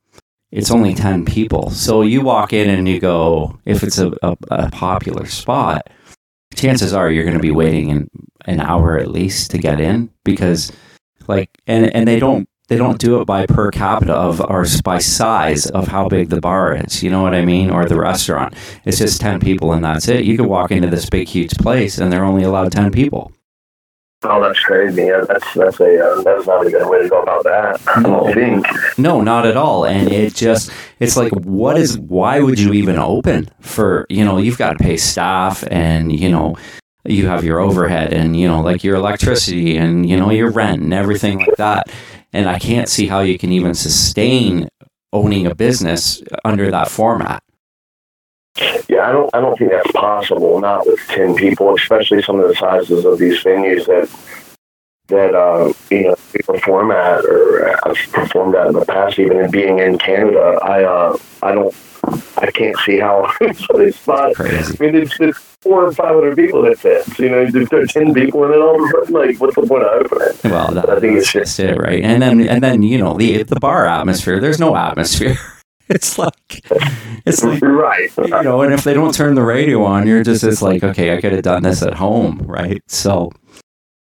it's 0.51 0.71
only 0.71 0.95
ten 0.95 1.25
people. 1.25 1.71
So 1.71 2.03
you 2.03 2.21
walk 2.21 2.53
in 2.53 2.69
and 2.71 2.89
you 2.89 2.99
go. 2.99 3.59
If 3.65 3.83
it's 3.83 3.99
a, 3.99 4.13
a, 4.23 4.37
a 4.51 4.71
popular 4.71 5.27
spot, 5.27 5.89
chances 6.55 6.93
are 6.93 7.11
you're 7.11 7.25
going 7.25 7.37
to 7.37 7.43
be 7.43 7.51
waiting 7.51 7.91
in 7.91 8.09
an 8.47 8.61
hour 8.61 8.99
at 8.99 9.11
least 9.11 9.51
to 9.53 9.59
get 9.59 9.81
in 9.81 10.11
because, 10.25 10.73
like, 11.27 11.51
and 11.67 11.95
and 11.95 12.09
they 12.09 12.19
don't 12.19 12.49
they 12.69 12.77
don't 12.77 12.99
do 12.99 13.21
it 13.21 13.25
by 13.25 13.47
per 13.47 13.71
capita 13.71 14.15
of 14.15 14.41
or 14.41 14.65
by 14.85 14.99
size 14.99 15.67
of 15.67 15.89
how 15.89 16.09
big 16.09 16.29
the 16.29 16.41
bar 16.41 16.77
is. 16.77 17.03
You 17.03 17.11
know 17.11 17.23
what 17.23 17.35
I 17.35 17.45
mean? 17.45 17.71
Or 17.71 17.87
the 17.87 17.99
restaurant. 17.99 18.55
It's 18.85 18.99
just 18.99 19.21
ten 19.21 19.41
people 19.41 19.73
and 19.73 19.85
that's 19.85 20.09
it. 20.09 20.25
You 20.25 20.37
could 20.37 20.47
walk 20.47 20.71
into 20.71 20.89
this 20.89 21.09
big 21.09 21.29
huge 21.29 21.57
place 21.59 21.99
and 21.99 22.13
they're 22.13 22.25
only 22.25 22.45
allowed 22.45 22.73
ten 22.73 22.93
people. 22.93 23.33
Oh, 24.23 24.43
that's 24.43 24.59
crazy. 24.61 25.05
Yeah, 25.05 25.25
that's 25.29 25.55
that's 25.55 25.79
a 25.79 26.05
uh, 26.05 26.23
that's 26.23 26.47
not 26.47 26.67
a 26.67 26.71
good 26.71 26.89
way 26.91 27.03
to 27.03 27.09
go 27.09 27.23
about 27.23 27.45
that. 27.45 27.81
No. 28.03 28.27
I 28.27 28.33
think. 28.33 28.67
No, 28.99 29.21
not 29.21 29.47
at 29.47 29.57
all. 29.57 29.87
And 29.87 30.11
it 30.11 30.35
just 30.35 30.73
it's 30.99 31.17
like, 31.17 31.33
what 31.33 31.79
is? 31.79 31.97
Why 31.99 32.41
would 32.41 32.59
you 32.59 32.73
even 32.73 32.99
open 32.99 33.49
for? 33.61 34.07
You 34.11 34.25
know, 34.25 34.39
you've 34.39 34.59
got 34.59 34.77
to 34.77 34.79
pay 34.83 34.97
staff, 34.97 35.63
and 35.71 36.11
you 36.11 36.29
know, 36.29 36.57
you 37.05 37.29
have 37.29 37.45
your 37.45 37.61
overhead, 37.61 38.13
and 38.13 38.37
you 38.37 38.49
know, 38.49 38.61
like 38.61 38.83
your 38.83 38.97
electricity, 38.97 39.77
and 39.77 40.09
you 40.09 40.17
know, 40.17 40.31
your 40.31 40.51
rent, 40.51 40.83
and 40.83 40.93
everything 40.93 41.39
like 41.39 41.57
that 41.57 41.89
and 42.33 42.49
I 42.49 42.59
can't 42.59 42.89
see 42.89 43.07
how 43.07 43.21
you 43.21 43.39
can 43.39 43.53
even 43.53 43.75
sustain 43.75 44.69
owning 45.13 45.47
a 45.47 45.55
business 45.55 46.23
under 46.45 46.71
that 46.71 46.89
format. 46.89 47.43
Yeah, 48.89 49.09
I 49.09 49.13
don't. 49.13 49.31
I 49.35 49.41
don't 49.41 49.57
think 49.57 49.71
that's 49.71 49.93
possible. 49.93 50.61
Not 50.61 50.87
with 50.87 50.99
ten 51.09 51.35
people, 51.37 51.75
especially 51.75 52.23
some 52.23 52.41
of 52.41 52.49
the 52.49 52.55
sizes 52.57 53.05
of 53.05 53.19
these 53.19 53.43
venues 53.43 53.87
that 53.87 54.09
that 55.09 55.35
uh, 55.35 55.73
you 55.91 56.05
know 56.05 56.17
we 56.35 56.41
perform 56.41 56.91
at 56.91 57.25
or 57.25 57.79
I've 57.87 57.97
performed 58.13 58.55
at 58.57 58.67
in 58.69 58.73
the 58.73 58.85
past. 58.85 59.19
Even 59.19 59.39
in 59.39 59.51
being 59.51 59.79
in 59.79 59.99
Canada, 59.99 60.59
I 60.63 60.85
uh, 60.85 61.17
I 61.43 61.53
don't. 61.53 61.75
I 62.37 62.51
can't 62.51 62.77
see 62.85 62.99
how 62.99 63.33
it's 63.41 63.99
spot. 63.99 64.35
Crazy. 64.35 64.77
I 64.79 64.85
mean, 64.85 65.03
it's, 65.03 65.19
it's 65.21 65.39
four 65.61 65.87
or 65.87 65.93
five 65.93 66.15
hundred 66.15 66.37
people 66.37 66.63
that 66.63 66.79
fits. 66.79 67.19
You 67.19 67.31
know, 67.31 67.43
if 67.43 67.71
there's 67.71 67.93
ten 67.93 68.15
people 68.15 68.45
and 68.45 68.53
then 68.55 68.63
all 68.63 68.83
of 68.83 68.89
a 68.89 68.91
sudden, 68.91 69.15
like, 69.15 69.41
what's 69.41 69.55
the 69.55 69.63
point 69.63 69.85
of 69.85 70.07
opening? 70.13 70.53
Well, 70.53 70.73
that, 70.73 70.89
I 70.89 71.01
think 71.01 71.15
that's 71.15 71.25
it's 71.25 71.33
just 71.33 71.61
it, 71.61 71.77
right? 71.77 72.03
And 72.03 72.23
then, 72.23 72.49
and 72.49 72.63
then, 72.63 72.83
you 72.83 72.99
know, 72.99 73.15
the 73.15 73.43
the 73.43 73.61
bar 73.61 73.87
atmosphere. 73.87 74.41
There's 74.41 74.61
no 74.61 74.77
atmosphere. 74.77 75.37
It's 75.91 76.19
like, 76.19 76.35
it's 77.25 77.43
like, 77.43 77.63
right. 77.63 78.11
You 78.19 78.43
know, 78.43 78.61
and 78.61 78.75
if 78.75 78.85
they 78.85 78.93
don't 78.93 79.15
turn 79.15 79.35
the 79.35 79.43
radio 79.43 79.83
on, 79.85 80.07
you're 80.07 80.23
just, 80.23 80.45
it's 80.45 80.61
like, 80.61 80.85
okay, 80.85 81.17
I 81.17 81.21
could 81.23 81.33
have 81.33 81.41
done 81.41 81.63
this 81.63 81.83
at 81.83 81.95
home, 81.95 82.41
right? 82.41 82.83
So, 82.89 83.33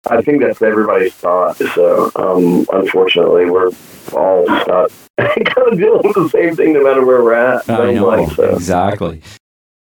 I 0.09 0.23
think 0.23 0.41
that's 0.41 0.63
everybody's 0.63 1.15
thought. 1.15 1.57
So, 1.57 2.11
um, 2.17 2.67
unfortunately, 2.73 3.51
we're 3.51 3.71
all 4.13 4.45
stuck 4.63 4.91
kind 5.19 5.73
of 5.73 5.79
dealing 5.79 6.03
with 6.05 6.15
the 6.15 6.29
same 6.31 6.57
thing 6.57 6.73
no 6.73 6.83
matter 6.83 7.05
where 7.05 7.23
we're 7.23 7.35
at. 7.35 7.69
I 7.69 7.93
know, 7.93 8.07
like, 8.07 8.31
so. 8.33 8.55
exactly. 8.55 9.23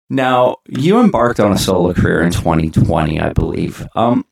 Now, 0.09 0.57
you 0.69 1.01
embarked 1.01 1.41
on 1.41 1.53
a 1.53 1.59
solo 1.59 1.93
career 1.93 2.23
in 2.23 2.31
2020, 2.31 3.21
I 3.21 3.33
believe. 3.33 3.87
Um, 3.95 4.25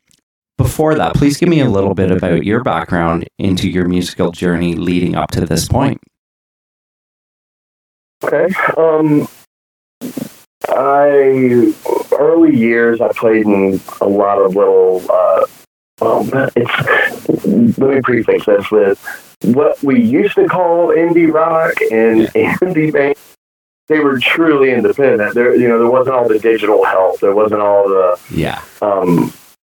before 0.56 0.94
that, 0.94 1.14
please 1.14 1.36
give 1.36 1.48
me 1.48 1.60
a 1.60 1.68
little 1.68 1.94
bit 1.94 2.12
about 2.12 2.44
your 2.44 2.62
background 2.62 3.26
into 3.38 3.68
your 3.68 3.88
musical 3.88 4.30
journey 4.30 4.74
leading 4.74 5.16
up 5.16 5.32
to 5.32 5.44
this 5.44 5.66
point. 5.66 6.00
Okay. 8.22 8.54
Um, 8.76 9.28
I 10.68 11.74
early 12.12 12.56
years 12.56 13.00
I 13.00 13.08
played 13.08 13.44
in 13.46 13.80
a 14.00 14.06
lot 14.06 14.38
of 14.38 14.54
little. 14.54 15.04
Uh, 15.10 15.44
um, 16.00 16.30
it's 16.56 17.78
let 17.78 17.94
me 17.94 18.00
prefix 18.02 18.46
this 18.46 18.70
with 18.70 18.98
what 19.42 19.82
we 19.82 20.00
used 20.00 20.34
to 20.34 20.46
call 20.48 20.88
indie 20.88 21.32
rock 21.32 21.74
and 21.90 22.26
indie 22.34 22.92
band 22.92 23.16
they 23.88 24.00
were 24.00 24.18
truly 24.18 24.70
independent. 24.70 25.34
There, 25.34 25.54
you 25.54 25.68
know, 25.68 25.78
there 25.78 25.90
wasn't 25.90 26.16
all 26.16 26.28
the 26.28 26.38
digital 26.38 26.84
help. 26.84 27.20
There 27.20 27.34
wasn't 27.34 27.60
all 27.60 27.88
the 27.88 28.18
yeah. 28.32 28.62
Um, 28.80 29.32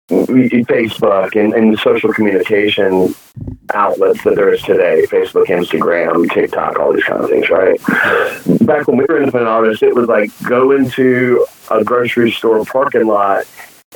Facebook 0.09 1.37
and, 1.39 1.53
and 1.53 1.79
social 1.79 2.13
communication 2.15 3.15
outlets 3.75 4.25
that 4.25 4.37
there 4.37 4.53
is 4.53 4.63
today 4.63 5.05
Facebook, 5.07 5.47
Instagram, 5.49 6.31
TikTok, 6.33 6.79
all 6.79 6.95
these 6.95 7.05
kind 7.05 7.23
of 7.23 7.29
things, 7.29 7.51
right? 7.51 7.79
Back 8.67 8.89
when 8.89 8.97
we 8.97 9.05
were 9.07 9.19
independent 9.19 9.49
artists, 9.49 9.83
it 9.83 9.95
was 9.95 10.09
like 10.09 10.31
go 10.45 10.71
into 10.71 11.45
a 11.71 11.85
grocery 11.85 12.31
store 12.31 12.65
parking 12.65 13.07
lot 13.07 13.45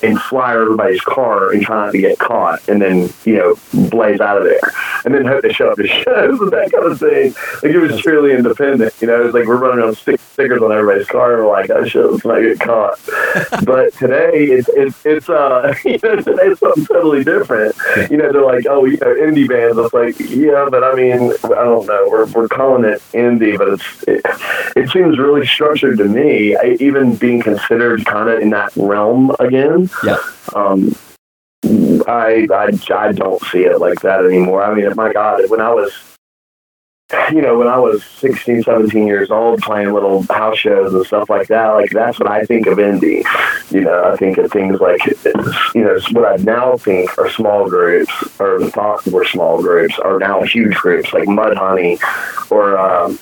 and 0.03 0.21
fly 0.21 0.55
everybody's 0.55 1.01
car 1.01 1.53
and 1.53 1.63
try 1.63 1.87
not 1.87 1.93
to 1.93 1.99
get 1.99 2.19
caught 2.19 2.67
and 2.69 2.83
then, 2.83 3.09
you 3.25 3.37
know, 3.37 3.55
blaze 3.89 4.21
out 4.21 4.39
of 4.39 4.45
there. 4.45 4.61
And 5.05 5.15
then 5.15 5.25
hope 5.27 5.43
they 5.43 5.53
show 5.53 5.71
up 5.71 5.77
to 5.77 5.87
shows 5.87 6.41
and 6.41 6.51
that 6.51 6.73
kind 6.73 6.91
of 6.91 6.99
thing. 6.99 7.35
Like 7.63 7.73
it 7.73 7.79
was 7.79 8.01
truly 8.01 8.33
independent, 8.33 8.95
you 9.01 9.07
know, 9.07 9.25
it's 9.25 9.35
like 9.35 9.47
we're 9.47 9.57
running 9.57 9.85
on 9.85 9.95
stick 9.95 10.21
stickers 10.21 10.63
on 10.63 10.73
everybody's 10.73 11.07
car 11.07 11.35
and 11.35 11.45
we're 11.45 11.53
like, 11.53 11.71
oh 11.71 11.85
shit, 11.85 12.05
let's 12.05 12.25
not 12.25 12.41
get 12.41 12.59
caught. 12.59 12.99
but 13.65 13.93
today 13.95 14.45
it's 14.45 14.69
it's 14.71 15.05
it's 15.05 15.29
uh 15.29 15.75
you 15.85 15.99
know, 16.03 16.17
today 16.17 16.47
it's 16.47 16.61
something 16.61 16.87
totally 16.87 17.23
different. 17.23 17.75
You 18.11 18.17
know, 18.17 18.33
they're 18.33 18.45
like, 18.45 18.67
oh, 18.69 18.85
you 18.85 18.97
know, 18.99 19.15
indie 19.15 19.49
bands. 19.49 19.79
It's 19.79 19.95
like, 19.95 20.19
yeah, 20.19 20.69
but 20.71 20.83
I 20.83 20.95
mean, 20.95 21.33
I 21.45 21.65
don't 21.65 21.87
know. 21.87 22.09
We're 22.11 22.27
we're 22.27 22.49
calling 22.49 22.85
it 22.85 23.01
indie, 23.13 23.57
but 23.57 23.69
it's 23.69 24.03
it, 24.09 24.23
it 24.77 24.91
seems 24.91 25.19
really 25.19 25.47
structured 25.47 25.99
to 25.99 26.05
me. 26.05 26.57
I, 26.57 26.77
even 26.81 27.15
being 27.17 27.43
considered 27.43 28.05
kind 28.05 28.29
of 28.29 28.41
in 28.41 28.51
that 28.51 28.75
realm 28.77 29.35
again. 29.39 29.82
Yeah. 30.05 30.19
Um, 30.55 30.95
I, 32.09 32.47
I 32.51 32.71
I 32.95 33.13
don't 33.13 33.43
see 33.45 33.65
it 33.65 33.79
like 33.79 34.01
that 34.01 34.25
anymore. 34.25 34.63
I 34.63 34.75
mean, 34.75 34.91
my 34.97 35.13
God, 35.13 35.49
when 35.49 35.61
I 35.61 35.73
was, 35.73 35.93
you 37.31 37.41
know, 37.41 37.59
when 37.59 37.69
I 37.69 37.79
was 37.79 38.03
16, 38.05 38.65
17 38.65 39.07
years 39.07 39.31
old, 39.31 39.61
playing 39.61 39.93
little 39.93 40.23
house 40.25 40.59
shows 40.59 40.93
and 40.93 41.07
stuff 41.07 41.31
like 41.31 41.49
that, 41.49 41.69
like 41.69 41.91
that's 41.91 42.19
what 42.19 42.31
I 42.31 42.45
think 42.45 42.67
of 42.67 42.79
indie. 42.79 43.25
You 43.71 43.83
know, 43.83 44.13
I 44.13 44.17
think 44.17 44.39
of 44.39 44.51
things 44.51 44.81
like, 44.81 45.05
you 45.75 45.85
know, 45.85 45.99
what 46.11 46.41
I 46.41 46.43
now 46.43 46.77
think 46.77 47.17
are 47.19 47.31
small 47.31 47.69
groups, 47.69 48.13
or 48.41 48.69
thought 48.71 49.07
were 49.07 49.25
small 49.25 49.63
groups, 49.63 49.99
are 49.99 50.19
now 50.19 50.43
huge 50.43 50.75
groups 50.75 51.13
like 51.13 51.29
Mudhoney, 51.29 52.01
or 52.51 52.79
um, 52.79 53.19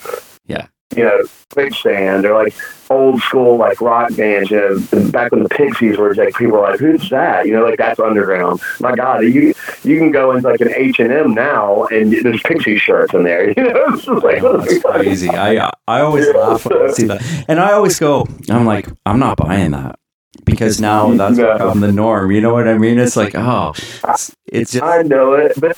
yeah, 0.46 0.66
you 0.96 1.04
know, 1.04 1.22
Quicksand 1.52 2.24
or 2.26 2.34
like 2.34 2.54
old 2.90 3.20
school 3.22 3.56
like 3.56 3.80
rock 3.80 4.14
bands. 4.16 4.50
You 4.50 4.58
know, 4.92 5.10
back 5.10 5.32
when 5.32 5.42
the 5.42 5.48
Pixies 5.48 5.96
were 5.98 6.14
like 6.14 6.34
people 6.36 6.52
were 6.58 6.62
like, 6.70 6.78
"Who's 6.78 7.08
that?" 7.10 7.46
You 7.46 7.54
know, 7.54 7.64
like 7.64 7.78
that's 7.78 7.98
underground. 7.98 8.60
My 8.80 8.94
God, 8.94 9.20
you 9.24 9.52
you 9.82 9.98
can 9.98 10.10
go 10.12 10.32
into 10.32 10.48
like 10.48 10.60
an 10.60 10.72
H 10.74 11.00
and 11.00 11.12
M 11.12 11.34
now 11.34 11.84
and 11.86 12.12
there's 12.12 12.42
Pixie 12.42 12.78
shirts 12.78 13.14
in 13.14 13.24
there. 13.24 13.50
You 13.56 13.72
know, 13.72 13.84
it's 13.94 14.04
just 14.04 14.22
like 14.24 14.42
oh, 14.42 14.58
that's 14.58 14.82
crazy. 14.82 15.28
I 15.30 15.70
I 15.88 16.00
always 16.00 16.26
yeah. 16.26 16.32
laugh 16.40 16.64
when 16.66 16.82
I 16.82 16.92
see 16.92 17.06
that, 17.06 17.44
and 17.48 17.58
I 17.60 17.72
always 17.72 17.98
go, 17.98 18.26
I'm 18.48 18.64
like, 18.64 18.88
I'm 19.04 19.18
not 19.18 19.36
buying 19.36 19.72
that 19.72 19.98
because 20.44 20.80
now 20.80 21.12
that's 21.14 21.38
Yeah. 21.38 21.54
become 21.54 21.80
the 21.80 21.92
norm. 21.92 22.30
You 22.30 22.40
know 22.40 22.52
what 22.52 22.68
I 22.68 22.78
mean? 22.78 22.98
It's 22.98 23.16
like, 23.16 23.34
oh, 23.34 23.72
it's, 23.76 24.34
it's 24.46 24.72
just 24.72 24.84
I 24.84 25.02
know 25.02 25.34
it, 25.34 25.52
but 25.60 25.76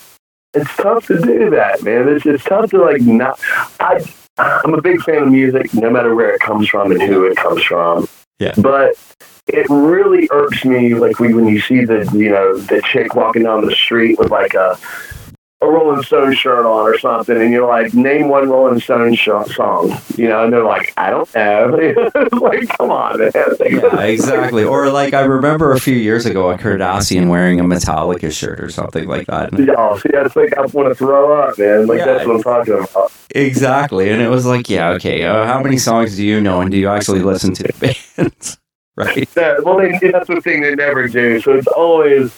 it's 0.53 0.75
tough 0.77 1.07
to 1.07 1.19
do 1.19 1.49
that, 1.49 1.81
man. 1.83 2.07
It's 2.09 2.25
it's 2.25 2.43
tough 2.43 2.69
to 2.71 2.77
like 2.81 3.01
not. 3.01 3.39
I 3.79 4.03
I'm 4.37 4.73
a 4.73 4.81
big 4.81 5.01
fan 5.01 5.23
of 5.23 5.29
music, 5.29 5.73
no 5.73 5.89
matter 5.89 6.15
where 6.15 6.33
it 6.33 6.39
comes 6.41 6.67
from 6.67 6.91
and 6.91 7.01
who 7.01 7.25
it 7.25 7.37
comes 7.37 7.63
from. 7.63 8.07
Yeah. 8.39 8.53
But 8.57 8.95
it 9.47 9.67
really 9.69 10.27
irks 10.31 10.65
me, 10.65 10.95
like 10.95 11.19
we, 11.19 11.33
when 11.33 11.47
you 11.47 11.59
see 11.61 11.85
the 11.85 12.09
you 12.13 12.29
know 12.29 12.57
the 12.57 12.81
chick 12.91 13.15
walking 13.15 13.43
down 13.43 13.65
the 13.65 13.75
street 13.75 14.17
with 14.17 14.31
like 14.31 14.53
a 14.53 14.77
a 15.63 15.67
Rolling 15.71 16.03
Stone 16.03 16.35
shirt 16.35 16.65
on 16.65 16.85
or 16.85 16.97
something, 16.99 17.39
and 17.41 17.51
you're 17.51 17.67
like, 17.67 17.93
name 17.93 18.27
one 18.29 18.49
Rolling 18.49 18.79
Stone 18.79 19.15
sh- 19.15 19.29
song, 19.55 19.97
you 20.17 20.27
know, 20.27 20.43
and 20.43 20.53
they're 20.53 20.63
like, 20.63 20.93
I 20.97 21.09
don't 21.09 21.33
know. 21.35 22.09
like, 22.39 22.67
come 22.77 22.91
on, 22.91 23.19
man. 23.19 23.31
yeah, 23.59 24.01
exactly. 24.01 24.63
Or 24.63 24.89
like 24.89 25.13
I 25.13 25.21
remember 25.21 25.71
a 25.71 25.79
few 25.79 25.95
years 25.95 26.25
ago, 26.25 26.49
a 26.51 26.57
Kardashian 26.57 27.29
wearing 27.29 27.59
a 27.59 27.63
Metallica 27.63 28.31
shirt 28.31 28.59
or 28.59 28.69
something 28.69 29.07
like 29.07 29.27
that. 29.27 29.49
Oh, 29.77 29.97
see, 29.99 30.09
I 30.17 30.27
think 30.27 30.57
I 30.57 30.61
want 30.67 30.89
to 30.89 30.95
throw 30.95 31.41
up, 31.41 31.57
man. 31.57 31.87
Like 31.87 31.99
Yeah. 31.99 32.05
that's 32.05 32.25
what 32.27 32.35
I'm 32.37 32.43
talking 32.43 32.73
about. 32.73 33.11
Exactly, 33.35 34.09
and 34.11 34.21
it 34.21 34.29
was 34.29 34.45
like, 34.45 34.69
yeah, 34.69 34.89
okay. 34.91 35.23
Uh, 35.23 35.45
how 35.45 35.61
many 35.61 35.77
songs 35.77 36.15
do 36.15 36.25
you 36.25 36.39
know, 36.41 36.61
and 36.61 36.69
do 36.71 36.77
you 36.77 36.87
actually 36.89 37.21
listen 37.21 37.53
to 37.55 37.63
the 37.63 37.95
bands? 38.17 38.57
right? 38.95 39.27
Yeah, 39.35 39.57
well, 39.63 39.77
they, 39.77 39.97
that's 40.11 40.27
the 40.27 40.39
thing 40.41 40.61
they 40.61 40.75
never 40.75 41.07
do. 41.07 41.41
So 41.41 41.53
it's 41.53 41.67
always, 41.67 42.31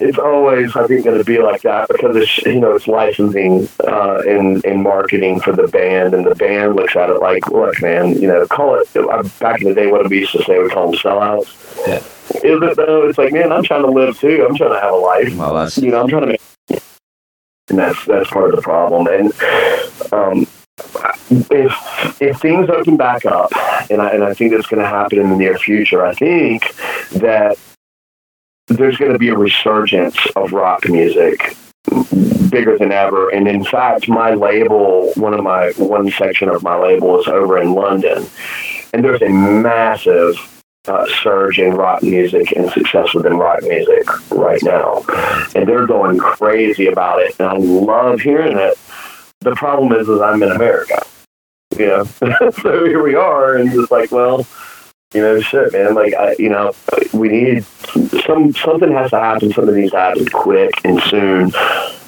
it's 0.00 0.18
always, 0.18 0.74
I 0.76 0.86
think, 0.86 1.04
going 1.04 1.18
to 1.18 1.24
be 1.24 1.38
like 1.38 1.62
that 1.62 1.88
because 1.88 2.16
it's, 2.16 2.38
you 2.44 2.60
know, 2.60 2.74
it's 2.74 2.86
licensing 2.86 3.68
uh, 3.86 4.20
and, 4.26 4.64
and 4.64 4.82
marketing 4.82 5.40
for 5.40 5.52
the 5.52 5.68
band, 5.68 6.14
and 6.14 6.24
the 6.26 6.34
band 6.34 6.76
looks 6.76 6.96
at 6.96 7.10
it 7.10 7.20
like, 7.20 7.48
look, 7.48 7.80
man, 7.82 8.20
you 8.20 8.28
know, 8.28 8.46
call 8.46 8.74
it. 8.76 8.88
uh, 8.96 9.22
Back 9.40 9.62
in 9.62 9.68
the 9.68 9.74
day, 9.74 9.86
what 9.86 10.08
we 10.08 10.20
used 10.20 10.32
to 10.32 10.42
say, 10.44 10.58
we 10.58 10.68
call 10.70 10.90
them 10.90 11.00
sellouts. 11.00 11.86
Yeah. 11.86 12.02
Is 12.42 12.62
it 12.62 12.76
though? 12.76 13.08
It's 13.08 13.18
like, 13.18 13.32
man, 13.32 13.52
I'm 13.52 13.62
trying 13.62 13.82
to 13.82 13.90
live 13.90 14.18
too. 14.18 14.46
I'm 14.48 14.56
trying 14.56 14.72
to 14.72 14.80
have 14.80 14.92
a 14.92 14.96
life. 14.96 15.36
Well, 15.36 15.54
that's 15.54 15.76
You 15.76 15.90
know, 15.90 16.00
I'm 16.00 16.08
trying 16.08 16.22
to 16.22 16.28
make, 16.28 16.40
and 17.68 17.78
that's 17.78 18.04
that's 18.06 18.30
part 18.30 18.50
of 18.50 18.56
the 18.56 18.62
problem. 18.62 19.06
And 19.06 19.32
um, 20.12 20.46
if 21.50 22.22
if 22.22 22.40
things 22.40 22.70
open 22.70 22.96
back 22.96 23.26
up, 23.26 23.50
and 23.90 24.00
I 24.00 24.10
and 24.10 24.24
I 24.24 24.32
think 24.32 24.52
that's 24.52 24.66
going 24.66 24.82
to 24.82 24.88
happen 24.88 25.18
in 25.18 25.30
the 25.30 25.36
near 25.36 25.58
future, 25.58 26.04
I 26.04 26.14
think 26.14 26.74
that 27.12 27.58
there's 28.68 28.96
going 28.96 29.12
to 29.12 29.18
be 29.18 29.28
a 29.28 29.36
resurgence 29.36 30.18
of 30.36 30.52
rock 30.52 30.88
music 30.88 31.56
bigger 32.50 32.78
than 32.78 32.92
ever. 32.92 33.30
And 33.30 33.46
in 33.46 33.64
fact 33.64 34.08
my 34.08 34.34
label 34.34 35.12
one 35.16 35.34
of 35.34 35.42
my 35.42 35.72
one 35.76 36.10
section 36.10 36.48
of 36.48 36.62
my 36.62 36.76
label 36.76 37.20
is 37.20 37.26
over 37.26 37.58
in 37.58 37.74
london. 37.74 38.26
And 38.92 39.04
there's 39.04 39.22
a 39.22 39.28
massive 39.28 40.36
uh, 40.86 41.06
surge 41.22 41.58
in 41.58 41.74
rock 41.74 42.02
music 42.02 42.52
and 42.56 42.70
success 42.70 43.12
within 43.14 43.36
rock 43.36 43.62
music 43.62 44.06
right 44.30 44.62
now. 44.62 45.04
And 45.54 45.68
they're 45.68 45.86
going 45.86 46.18
crazy 46.18 46.86
about 46.86 47.20
it. 47.20 47.34
And 47.38 47.48
i 47.48 47.56
love 47.56 48.20
hearing 48.20 48.56
it. 48.56 48.78
The 49.40 49.54
problem 49.54 49.92
is 49.92 50.08
is 50.08 50.20
i'm 50.20 50.42
in 50.42 50.52
america. 50.52 51.02
You 51.76 51.86
know 52.22 52.50
so 52.50 52.86
here 52.86 53.02
we 53.02 53.14
are. 53.14 53.56
And 53.56 53.70
it's 53.72 53.90
like 53.90 54.10
well 54.10 54.46
you 55.14 55.20
know 55.20 55.40
shit 55.40 55.72
man 55.72 55.94
like 55.94 56.14
I, 56.14 56.34
you 56.38 56.48
know 56.48 56.74
we 57.12 57.28
need 57.28 57.64
some 58.26 58.52
something 58.52 58.92
has 58.92 59.10
to 59.10 59.20
happen 59.20 59.52
something 59.52 59.74
needs 59.74 59.92
to 59.92 59.98
happen 59.98 60.26
quick 60.26 60.72
and 60.84 61.00
soon 61.02 61.52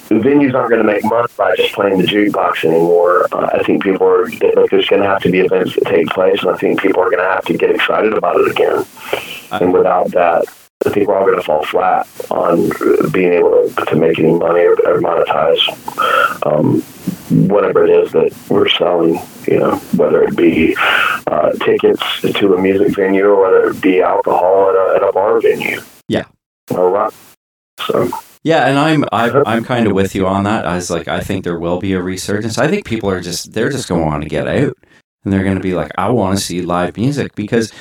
the 0.09 0.15
venues 0.15 0.53
aren't 0.53 0.69
going 0.69 0.81
to 0.81 0.87
make 0.87 1.03
money 1.03 1.27
by 1.35 1.55
just 1.57 1.73
playing 1.73 1.97
the 1.97 2.05
jukebox 2.05 2.63
anymore. 2.63 3.27
Uh, 3.33 3.49
I 3.53 3.63
think 3.63 3.83
people 3.83 4.07
are 4.07 4.29
like 4.29 4.69
there's 4.69 4.87
going 4.87 5.01
to 5.01 5.07
have 5.07 5.21
to 5.23 5.29
be 5.29 5.39
events 5.39 5.75
that 5.75 5.83
take 5.83 6.07
place, 6.07 6.41
and 6.41 6.51
I 6.51 6.57
think 6.57 6.81
people 6.81 7.01
are 7.01 7.09
going 7.09 7.23
to 7.23 7.29
have 7.29 7.43
to 7.45 7.57
get 7.57 7.71
excited 7.71 8.13
about 8.13 8.39
it 8.39 8.49
again. 8.49 8.85
And 9.51 9.73
without 9.73 10.11
that, 10.11 10.45
I 10.85 10.91
think 10.91 11.09
we're 11.09 11.17
all 11.17 11.25
going 11.25 11.37
to 11.37 11.43
fall 11.43 11.65
flat 11.65 12.07
on 12.31 12.69
being 13.11 13.33
able 13.33 13.69
to, 13.69 13.85
to 13.85 13.95
make 13.97 14.17
any 14.19 14.31
money 14.31 14.61
or, 14.61 14.73
or 14.87 15.01
monetize 15.01 15.59
um, 16.45 16.81
whatever 17.49 17.83
it 17.83 17.89
is 17.89 18.11
that 18.13 18.33
we're 18.49 18.69
selling. 18.69 19.19
You 19.45 19.59
know, 19.59 19.75
whether 19.97 20.23
it 20.23 20.37
be 20.37 20.77
uh, 21.27 21.51
tickets 21.63 22.01
to 22.21 22.53
a 22.53 22.61
music 22.61 22.95
venue 22.95 23.25
or 23.25 23.41
whether 23.41 23.69
it 23.69 23.81
be 23.81 24.01
alcohol 24.01 24.69
at 24.69 24.75
a, 24.75 24.95
at 24.95 25.09
a 25.09 25.11
bar 25.11 25.39
venue. 25.41 25.81
Yeah. 26.07 26.25
Or 26.71 26.89
rock. 26.89 27.13
So. 27.85 28.09
Yeah, 28.43 28.67
and 28.67 28.79
I'm 28.79 29.03
I'm, 29.11 29.43
I'm 29.47 29.63
kind 29.63 29.87
of 29.87 29.93
with 29.93 30.15
you 30.15 30.25
on 30.25 30.43
that. 30.45 30.65
I 30.65 30.75
was 30.75 30.89
like, 30.89 31.07
I 31.07 31.19
think 31.19 31.43
there 31.43 31.59
will 31.59 31.79
be 31.79 31.93
a 31.93 32.01
resurgence. 32.01 32.57
I 32.57 32.67
think 32.67 32.85
people 32.85 33.09
are 33.09 33.21
just 33.21 33.53
they're 33.53 33.69
just 33.69 33.89
going 33.89 34.01
to 34.01 34.07
want 34.07 34.23
to 34.23 34.29
get 34.29 34.47
out, 34.47 34.77
and 35.23 35.33
they're 35.33 35.43
going 35.43 35.57
to 35.57 35.61
be 35.63 35.73
like, 35.73 35.91
I 35.97 36.09
want 36.09 36.37
to 36.37 36.43
see 36.43 36.61
live 36.61 36.95
music 36.97 37.35
because 37.35 37.71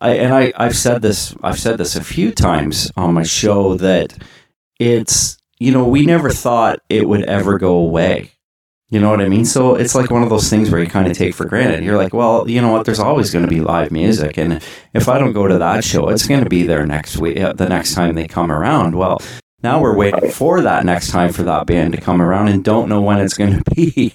I 0.00 0.10
and 0.16 0.34
I 0.34 0.52
I've 0.56 0.76
said 0.76 1.02
this 1.02 1.34
I've 1.42 1.58
said 1.58 1.78
this 1.78 1.96
a 1.96 2.04
few 2.04 2.32
times 2.32 2.90
on 2.96 3.14
my 3.14 3.22
show 3.22 3.76
that 3.76 4.16
it's 4.78 5.38
you 5.58 5.72
know 5.72 5.86
we 5.86 6.06
never 6.06 6.30
thought 6.30 6.80
it 6.88 7.08
would 7.08 7.24
ever 7.24 7.58
go 7.58 7.76
away. 7.76 8.32
You 8.90 8.98
know 9.00 9.08
what 9.08 9.20
I 9.20 9.28
mean? 9.28 9.44
So 9.44 9.76
it's 9.76 9.94
like 9.94 10.10
one 10.10 10.24
of 10.24 10.30
those 10.30 10.50
things 10.50 10.68
where 10.70 10.80
you 10.80 10.88
kind 10.88 11.06
of 11.08 11.16
take 11.16 11.32
for 11.34 11.44
granted. 11.44 11.84
You're 11.84 11.96
like, 11.96 12.12
well, 12.12 12.48
you 12.50 12.60
know 12.60 12.72
what? 12.72 12.84
There's 12.86 12.98
always 12.98 13.30
going 13.30 13.44
to 13.44 13.48
be 13.50 13.60
live 13.60 13.92
music, 13.92 14.36
and 14.36 14.60
if 14.94 15.08
I 15.08 15.18
don't 15.18 15.32
go 15.32 15.46
to 15.46 15.58
that 15.58 15.84
show, 15.84 16.08
it's 16.08 16.26
going 16.26 16.42
to 16.42 16.50
be 16.50 16.64
there 16.64 16.84
next 16.86 17.16
week, 17.16 17.38
uh, 17.38 17.52
the 17.52 17.68
next 17.68 17.94
time 17.94 18.16
they 18.16 18.26
come 18.26 18.50
around. 18.50 18.96
Well, 18.96 19.22
now 19.62 19.80
we're 19.80 19.96
waiting 19.96 20.30
for 20.32 20.60
that 20.62 20.84
next 20.84 21.10
time 21.12 21.32
for 21.32 21.44
that 21.44 21.66
band 21.66 21.92
to 21.94 22.00
come 22.00 22.20
around 22.20 22.48
and 22.48 22.64
don't 22.64 22.88
know 22.88 23.00
when 23.00 23.20
it's 23.20 23.34
going 23.34 23.62
to 23.62 23.74
be. 23.74 24.14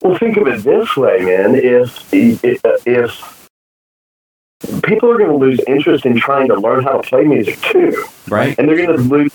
Well, 0.00 0.16
think 0.16 0.38
of 0.38 0.46
it 0.46 0.62
this 0.64 0.96
way, 0.96 1.18
man. 1.20 1.54
If 1.56 2.08
if 2.14 2.62
people 4.82 5.10
are 5.10 5.18
going 5.18 5.30
to 5.30 5.36
lose 5.36 5.60
interest 5.66 6.06
in 6.06 6.18
trying 6.18 6.48
to 6.48 6.54
learn 6.54 6.84
how 6.84 6.98
to 7.00 7.02
play 7.06 7.24
music 7.24 7.60
too, 7.60 8.04
Right? 8.28 8.58
and 8.58 8.66
they're 8.66 8.78
going 8.86 8.96
to 8.96 9.02
lose 9.02 9.32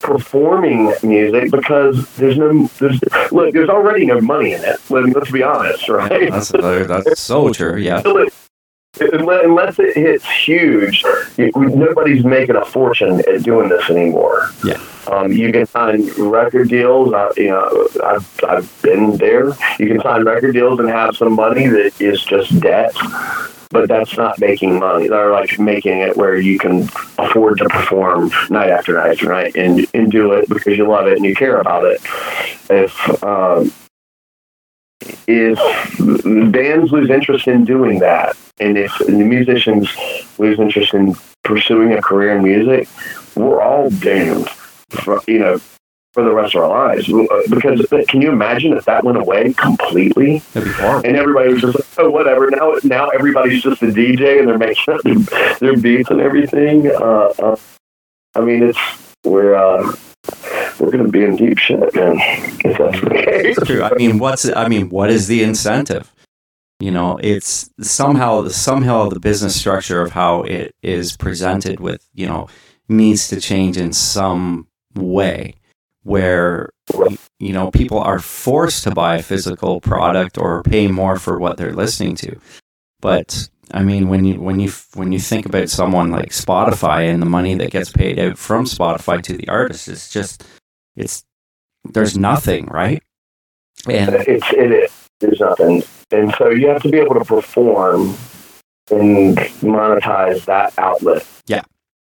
performing 0.00 0.92
music 1.02 1.50
because 1.50 2.16
there's 2.16 2.36
no 2.36 2.66
there's 2.78 2.98
look 3.30 3.52
there's 3.52 3.68
already 3.68 4.06
no 4.06 4.20
money 4.20 4.52
in 4.52 4.64
it. 4.64 4.80
Let, 4.90 5.14
let's 5.14 5.30
be 5.30 5.42
honest, 5.42 5.88
right? 5.88 6.30
That's, 6.30 6.48
that's 6.50 7.20
so 7.20 7.52
true. 7.52 7.76
Yeah. 7.76 8.02
Unless 8.04 8.48
unless 8.98 9.78
it 9.78 9.94
hits 9.94 10.28
huge, 10.28 11.04
nobody's 11.54 12.24
making 12.24 12.56
a 12.56 12.64
fortune 12.64 13.20
at 13.28 13.42
doing 13.42 13.68
this 13.68 13.88
anymore. 13.88 14.50
Yeah. 14.64 14.82
Um, 15.06 15.32
you 15.32 15.52
can 15.52 15.66
sign 15.66 16.06
record 16.18 16.68
deals. 16.68 17.12
I, 17.12 17.30
you 17.36 17.48
know, 17.48 17.88
I've, 18.04 18.40
I've 18.48 18.82
been 18.82 19.16
there. 19.16 19.48
You 19.78 19.88
can 19.88 20.00
sign 20.00 20.24
record 20.24 20.52
deals 20.54 20.80
and 20.80 20.88
have 20.88 21.16
some 21.16 21.34
money 21.34 21.66
that 21.68 22.00
is 22.00 22.22
just 22.24 22.58
debt, 22.60 22.94
but 23.70 23.88
that's 23.88 24.16
not 24.16 24.38
making 24.38 24.78
money. 24.78 25.08
They're 25.08 25.32
like 25.32 25.58
making 25.58 25.98
it 25.98 26.16
where 26.16 26.38
you 26.38 26.58
can 26.58 26.82
afford 27.18 27.58
to 27.58 27.68
perform 27.68 28.30
night 28.50 28.70
after 28.70 28.94
night 28.94 29.12
after 29.12 29.28
night 29.28 29.56
and, 29.56 29.86
and 29.94 30.10
do 30.10 30.32
it 30.32 30.48
because 30.48 30.76
you 30.76 30.86
love 30.86 31.06
it 31.06 31.16
and 31.16 31.24
you 31.24 31.34
care 31.34 31.60
about 31.60 31.84
it. 31.84 32.00
If 32.68 33.24
um, 33.24 33.72
if 35.26 35.58
bands 36.52 36.92
lose 36.92 37.10
interest 37.10 37.46
in 37.46 37.64
doing 37.64 38.00
that, 38.00 38.36
and 38.58 38.76
if 38.76 38.92
the 38.98 39.12
musicians 39.12 39.88
lose 40.38 40.58
interest 40.58 40.92
in 40.92 41.14
pursuing 41.44 41.92
a 41.92 42.02
career 42.02 42.36
in 42.36 42.42
music, 42.42 42.88
we're 43.34 43.62
all 43.62 43.88
doomed. 43.90 44.48
For, 44.90 45.20
you 45.28 45.38
know, 45.38 45.60
for 46.12 46.24
the 46.24 46.32
rest 46.32 46.54
of 46.54 46.62
our 46.62 46.68
lives. 46.68 47.06
Because 47.48 47.86
can 48.08 48.20
you 48.20 48.30
imagine 48.32 48.72
if 48.72 48.84
that 48.86 49.04
went 49.04 49.18
away 49.18 49.52
completely 49.52 50.38
That'd 50.52 50.68
be 50.68 50.74
horrible. 50.74 51.08
and 51.08 51.16
everybody 51.16 51.52
was 51.52 51.62
just 51.62 51.74
like, 51.74 51.86
oh, 51.98 52.10
whatever. 52.10 52.50
Now, 52.50 52.74
now 52.82 53.08
everybody's 53.08 53.62
just 53.62 53.82
a 53.82 53.86
DJ 53.86 54.40
and 54.40 54.48
they're 54.48 54.58
making 54.58 54.94
up 54.94 55.02
their, 55.04 55.54
their 55.60 55.76
beats 55.76 56.10
and 56.10 56.20
everything. 56.20 56.88
Uh, 56.88 57.32
uh, 57.38 57.56
I 58.34 58.40
mean, 58.40 58.62
it's 58.62 58.78
we're 59.24 59.54
uh, 59.54 59.92
we're 60.78 60.90
gonna 60.90 61.08
be 61.08 61.24
in 61.24 61.36
deep 61.36 61.58
shit, 61.58 61.94
man. 61.94 62.16
If 62.64 62.78
that's 62.78 63.00
the 63.00 63.10
case. 63.10 63.58
It's 63.58 63.66
true. 63.66 63.82
I 63.82 63.92
mean, 63.94 64.18
what's 64.18 64.48
I 64.54 64.68
mean, 64.68 64.88
what 64.88 65.10
is 65.10 65.26
the 65.26 65.42
incentive? 65.42 66.12
You 66.78 66.90
know, 66.90 67.18
it's 67.22 67.70
somehow 67.80 68.48
somehow 68.48 69.08
the 69.08 69.20
business 69.20 69.58
structure 69.58 70.00
of 70.00 70.12
how 70.12 70.42
it 70.42 70.74
is 70.82 71.16
presented 71.16 71.80
with 71.80 72.06
you 72.14 72.26
know 72.26 72.48
needs 72.88 73.28
to 73.28 73.40
change 73.40 73.76
in 73.76 73.92
some 73.92 74.66
way 74.94 75.54
where 76.02 76.70
you 77.38 77.52
know 77.52 77.70
people 77.70 77.98
are 77.98 78.18
forced 78.18 78.84
to 78.84 78.90
buy 78.90 79.16
a 79.16 79.22
physical 79.22 79.80
product 79.80 80.38
or 80.38 80.62
pay 80.62 80.88
more 80.88 81.16
for 81.18 81.38
what 81.38 81.56
they're 81.56 81.72
listening 81.74 82.16
to. 82.16 82.38
But 83.00 83.48
I 83.72 83.82
mean, 83.82 84.08
when 84.08 84.24
you 84.24 84.40
when 84.40 84.60
you 84.60 84.72
when 84.94 85.12
you 85.12 85.18
think 85.18 85.46
about 85.46 85.68
someone 85.70 86.10
like 86.10 86.30
Spotify 86.30 87.12
and 87.12 87.22
the 87.22 87.26
money 87.26 87.54
that 87.54 87.70
gets 87.70 87.90
paid 87.90 88.18
out 88.18 88.38
from 88.38 88.64
Spotify 88.64 89.22
to 89.22 89.36
the 89.36 89.48
artist, 89.48 89.88
it's 89.88 90.10
just 90.10 90.44
it's 90.96 91.24
there's 91.84 92.16
nothing, 92.16 92.66
right? 92.66 93.02
And 93.88 94.14
It's 94.14 94.46
it 94.52 94.72
is. 94.72 94.92
There's 95.20 95.40
nothing, 95.40 95.82
and 96.10 96.34
so 96.38 96.48
you 96.48 96.68
have 96.68 96.82
to 96.82 96.88
be 96.88 96.98
able 96.98 97.14
to 97.14 97.24
perform 97.24 98.16
and 98.90 99.36
monetize 99.60 100.44
that 100.46 100.72
outlet. 100.78 101.26
Yeah. 101.46 101.62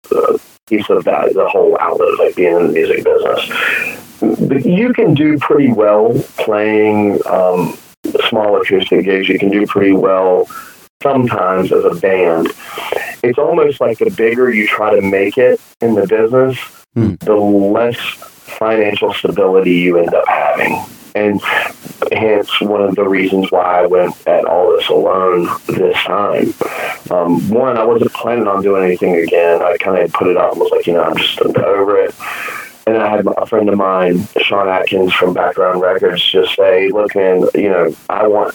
The 0.08 0.40
piece 0.68 0.88
of 0.90 1.04
that, 1.04 1.34
the 1.34 1.48
whole 1.48 1.76
outlet, 1.80 2.18
like 2.18 2.36
being 2.36 2.56
in 2.56 2.66
the 2.68 2.72
music 2.72 3.04
business. 3.04 4.48
But 4.48 4.64
you 4.64 4.92
can 4.92 5.14
do 5.14 5.38
pretty 5.38 5.72
well 5.72 6.12
playing 6.36 7.20
um, 7.26 7.76
small 8.28 8.60
acoustic 8.60 9.04
gigs. 9.04 9.28
You 9.28 9.38
can 9.38 9.50
do 9.50 9.66
pretty 9.66 9.92
well 9.92 10.46
sometimes 11.02 11.72
as 11.72 11.84
a 11.84 11.94
band, 11.94 12.48
it's 13.22 13.38
almost 13.38 13.80
like 13.80 13.98
the 13.98 14.10
bigger 14.10 14.50
you 14.52 14.66
try 14.66 14.94
to 14.94 15.00
make 15.00 15.38
it 15.38 15.60
in 15.80 15.94
the 15.94 16.06
business, 16.06 16.58
Hmm. 16.94 17.14
the 17.20 17.36
less 17.36 17.96
financial 17.96 19.14
stability 19.14 19.72
you 19.72 19.96
end 19.98 20.12
up 20.12 20.26
having. 20.26 20.76
And 21.14 21.40
hence 22.12 22.60
one 22.60 22.82
of 22.82 22.94
the 22.94 23.08
reasons 23.08 23.50
why 23.50 23.82
I 23.82 23.86
went 23.86 24.14
at 24.26 24.44
all 24.44 24.72
this 24.72 24.88
alone 24.88 25.48
this 25.66 25.96
time. 25.96 26.54
Um, 27.10 27.48
one, 27.50 27.76
I 27.76 27.84
wasn't 27.84 28.12
planning 28.12 28.46
on 28.46 28.62
doing 28.62 28.84
anything 28.84 29.16
again. 29.16 29.62
I 29.62 29.76
kind 29.78 29.98
of 29.98 30.12
put 30.12 30.28
it 30.28 30.36
up 30.36 30.52
and 30.52 30.60
was 30.60 30.70
like, 30.70 30.86
you 30.86 30.94
know, 30.94 31.02
I'm 31.02 31.16
just 31.16 31.40
over 31.40 31.98
it. 31.98 32.14
And 32.86 32.96
I 32.96 33.08
had 33.08 33.26
a 33.26 33.46
friend 33.46 33.68
of 33.68 33.76
mine, 33.76 34.26
Sean 34.40 34.68
Atkins 34.68 35.12
from 35.12 35.34
Background 35.34 35.80
Records, 35.80 36.22
just 36.24 36.56
say, 36.56 36.88
"Look, 36.88 37.14
man, 37.14 37.44
you 37.54 37.68
know, 37.68 37.94
I 38.08 38.26
want 38.26 38.54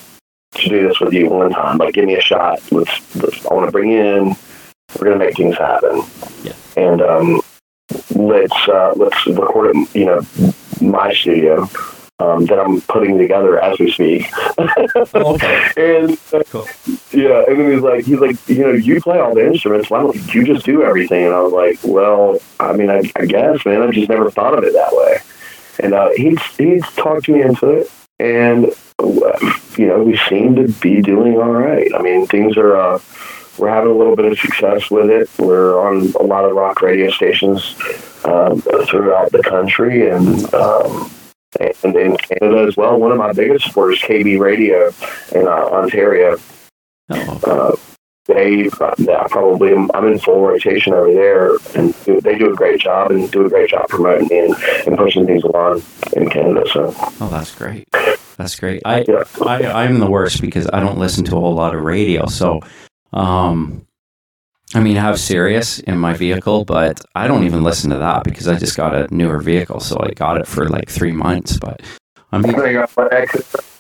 to 0.56 0.70
do 0.70 0.88
this 0.88 1.00
with 1.00 1.14
you 1.14 1.30
one 1.30 1.52
time. 1.52 1.78
Like, 1.78 1.94
give 1.94 2.06
me 2.06 2.16
a 2.16 2.22
shot. 2.22 2.60
Let's. 2.72 3.16
let's 3.16 3.46
I 3.46 3.54
want 3.54 3.68
to 3.68 3.72
bring 3.72 3.92
you 3.92 4.04
in. 4.04 4.36
We're 5.00 5.08
gonna 5.08 5.18
make 5.18 5.38
things 5.38 5.58
happen. 5.58 6.02
Yeah. 6.44 6.54
And 6.76 7.02
um, 7.02 7.42
let's 8.16 8.68
uh, 8.68 8.94
let's 8.96 9.28
record 9.28 9.76
it. 9.76 9.96
You 9.96 10.06
know, 10.06 10.22
my 10.82 11.14
studio 11.14 11.70
um, 12.20 12.46
that 12.46 12.60
I'm 12.60 12.80
putting 12.82 13.18
together 13.18 13.60
as 13.62 13.78
we 13.80 13.92
speak. 13.92 14.26
okay. 15.14 15.72
and 15.78 16.18
uh, 16.34 16.44
Cool. 16.50 16.66
yeah, 17.12 17.44
and 17.48 17.60
then 17.60 17.72
he's 17.74 17.82
like, 17.82 18.06
he's 18.06 18.20
like, 18.20 18.48
you 18.48 18.64
know, 18.64 18.72
you 18.72 19.02
play 19.02 19.20
all 19.20 19.34
the 19.36 19.46
instruments. 19.46 19.90
Why 19.90 20.00
don't 20.02 20.34
you 20.34 20.46
just 20.46 20.66
do 20.66 20.84
everything? 20.84 21.26
And 21.26 21.34
I 21.34 21.42
was 21.42 21.52
like, 21.54 21.80
well, 21.84 22.40
I 22.60 22.74
mean, 22.74 22.90
I, 22.90 23.02
I 23.18 23.26
guess, 23.26 23.66
man. 23.66 23.82
I 23.82 23.92
just 23.92 24.10
never 24.10 24.32
thought 24.32 24.58
of 24.58 24.64
it 24.64 24.74
that 24.74 24.94
way. 24.94 25.18
And 25.80 25.94
uh, 25.94 26.10
he's 26.16 26.40
he's 26.58 26.84
talked 26.96 27.28
me 27.28 27.42
into 27.42 27.68
it, 27.70 27.92
and 28.18 28.68
uh, 29.00 29.54
you 29.78 29.88
know, 29.88 30.04
we 30.04 30.18
seem 30.30 30.56
to 30.56 30.70
be 30.80 31.02
doing 31.02 31.36
all 31.36 31.52
right. 31.52 31.92
I 31.94 32.02
mean, 32.02 32.28
things 32.28 32.56
are. 32.56 32.78
Uh, 32.78 33.00
we're 33.58 33.70
having 33.70 33.92
a 33.92 33.96
little 33.96 34.18
bit 34.18 34.26
of 34.26 34.38
success 34.38 34.92
with 34.92 35.10
it. 35.10 35.30
We're 35.40 35.80
on 35.80 36.12
a 36.20 36.24
lot 36.24 36.44
of 36.44 36.56
rock 36.58 36.82
radio 36.82 37.10
stations 37.10 37.76
um, 38.26 38.62
throughout 38.62 39.32
the 39.32 39.42
country, 39.44 40.10
and 40.10 40.54
um, 40.54 41.10
and 41.84 41.96
in 41.96 42.18
Canada 42.18 42.66
as 42.68 42.78
well. 42.78 42.98
One 43.00 43.12
of 43.12 43.18
my 43.18 43.32
biggest 43.34 43.66
supporters, 43.66 44.00
KB 44.02 44.40
Radio 44.40 44.92
in 45.34 45.48
uh, 45.48 45.52
Ontario. 45.52 46.38
Oh, 47.10 47.40
Uh, 47.46 47.76
they, 48.28 48.66
I 48.66 49.28
probably, 49.30 49.72
I'm 49.74 50.08
in 50.08 50.18
full 50.18 50.42
rotation 50.42 50.94
over 50.94 51.14
there, 51.14 51.52
and 51.76 51.94
do- 52.06 52.20
they 52.22 52.36
do 52.40 52.52
a 52.52 52.56
great 52.56 52.80
job 52.80 53.12
and 53.12 53.30
do 53.30 53.46
a 53.46 53.50
great 53.50 53.70
job 53.70 53.88
promoting 53.88 54.28
me 54.30 54.40
and, 54.48 54.56
and 54.88 54.98
pushing 54.98 55.28
things 55.28 55.44
along 55.44 55.84
in 56.14 56.28
Canada. 56.32 56.64
So, 56.74 56.92
oh, 56.98 57.30
that's 57.32 57.54
great. 57.54 57.88
That's 58.38 58.56
great. 58.56 58.82
I, 58.86 59.06
yeah. 59.08 59.24
I 59.46 59.84
I'm 59.84 60.00
the 60.00 60.10
worst 60.10 60.42
because 60.42 60.68
I 60.74 60.80
don't 60.80 60.98
listen 60.98 61.24
to 61.26 61.38
a 61.38 61.40
whole 61.40 61.54
lot 61.54 61.76
of 61.76 61.82
radio. 61.84 62.26
So, 62.26 62.62
um, 63.14 63.86
I 64.76 64.82
mean, 64.82 64.98
I 64.98 65.02
have 65.02 65.20
Sirius 65.20 65.80
in 65.80 65.98
my 65.98 66.14
vehicle, 66.14 66.66
but 66.66 67.00
I 67.16 67.28
don't 67.28 67.46
even 67.46 67.64
listen 67.64 67.90
to 67.92 67.98
that 67.98 68.26
because 68.26 68.48
I 68.48 68.56
just 68.60 68.76
got 68.76 68.94
a 68.94 69.08
newer 69.14 69.40
vehicle, 69.40 69.80
so 69.80 69.98
I 70.02 70.12
got 70.12 70.38
it 70.38 70.48
for 70.48 70.68
like 70.68 70.90
three 70.90 71.14
months. 71.14 71.58
But 71.58 71.82
I 72.32 72.40
mean, 72.40 72.52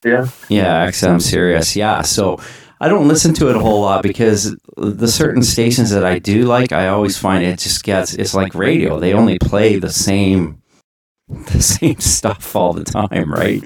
Yeah. 0.05 0.27
yeah, 0.47 0.87
XM 0.87 1.21
Sirius, 1.21 1.75
yeah. 1.75 2.01
So 2.01 2.39
I 2.79 2.87
don't 2.87 3.07
listen 3.09 3.33
to 3.35 3.49
it 3.49 3.57
a 3.57 3.59
whole 3.59 3.81
lot 3.81 4.03
because 4.03 4.55
the 4.77 5.07
certain 5.07 5.43
stations 5.43 5.89
that 5.89 6.05
I 6.05 6.19
do 6.19 6.43
like, 6.45 6.71
I 6.71 6.87
always 6.87 7.17
find 7.17 7.43
it 7.43 7.59
just 7.59 7.83
gets 7.83 8.13
it's 8.13 8.33
like 8.33 8.55
radio. 8.55 8.99
They 8.99 9.13
only 9.13 9.37
play 9.39 9.77
the 9.79 9.91
same 9.91 10.61
the 11.27 11.61
same 11.61 11.99
stuff 11.99 12.55
all 12.55 12.71
the 12.71 12.85
time, 12.85 13.31
right? 13.33 13.61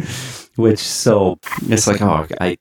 Which 0.56 0.80
so 0.80 1.38
it's 1.68 1.86
like 1.86 2.02
oh 2.02 2.26
I, 2.42 2.58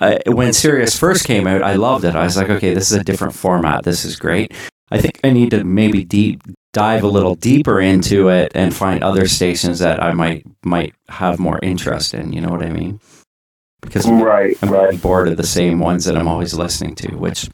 I, 0.00 0.20
I 0.26 0.30
when 0.30 0.52
Sirius 0.52 0.98
first 0.98 1.24
came 1.24 1.46
out, 1.46 1.62
I 1.62 1.74
loved 1.74 2.04
it. 2.04 2.14
I 2.16 2.24
was 2.24 2.36
like, 2.36 2.50
okay, 2.50 2.74
this 2.74 2.90
is 2.90 2.98
a 2.98 3.04
different 3.04 3.34
format. 3.34 3.84
This 3.84 4.04
is 4.04 4.16
great. 4.16 4.52
I 4.90 5.00
think 5.00 5.20
I 5.22 5.30
need 5.30 5.50
to 5.50 5.64
maybe 5.64 6.04
deep 6.04 6.42
dive 6.72 7.02
a 7.02 7.08
little 7.08 7.34
deeper 7.34 7.80
into 7.80 8.28
it 8.28 8.52
and 8.54 8.74
find 8.74 9.02
other 9.02 9.26
stations 9.26 9.78
that 9.80 10.02
I 10.02 10.12
might 10.12 10.44
might 10.64 10.94
have 11.08 11.38
more 11.38 11.58
interest 11.62 12.14
in. 12.14 12.32
You 12.32 12.40
know 12.40 12.50
what 12.50 12.62
I 12.62 12.70
mean? 12.70 13.00
Because 13.82 14.06
Right, 14.08 14.56
I'm 14.62 14.70
right. 14.70 15.00
bored 15.00 15.28
of 15.28 15.36
the 15.36 15.46
same 15.46 15.78
ones 15.78 16.04
that 16.04 16.16
I'm 16.16 16.28
always 16.28 16.54
listening 16.54 16.94
to, 16.96 17.16
which 17.16 17.48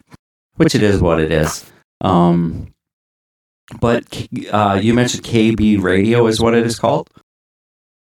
which 0.57 0.75
it 0.75 0.83
is 0.83 1.01
what 1.01 1.21
it 1.21 1.31
is. 1.31 1.71
Um, 2.01 2.73
but 3.81 4.05
uh, 4.51 4.79
you 4.83 4.95
mentioned 4.95 5.25
KB 5.25 5.81
Radio 5.83 6.27
is 6.27 6.41
what 6.41 6.55
it 6.55 6.65
is 6.67 6.79
called. 6.79 7.09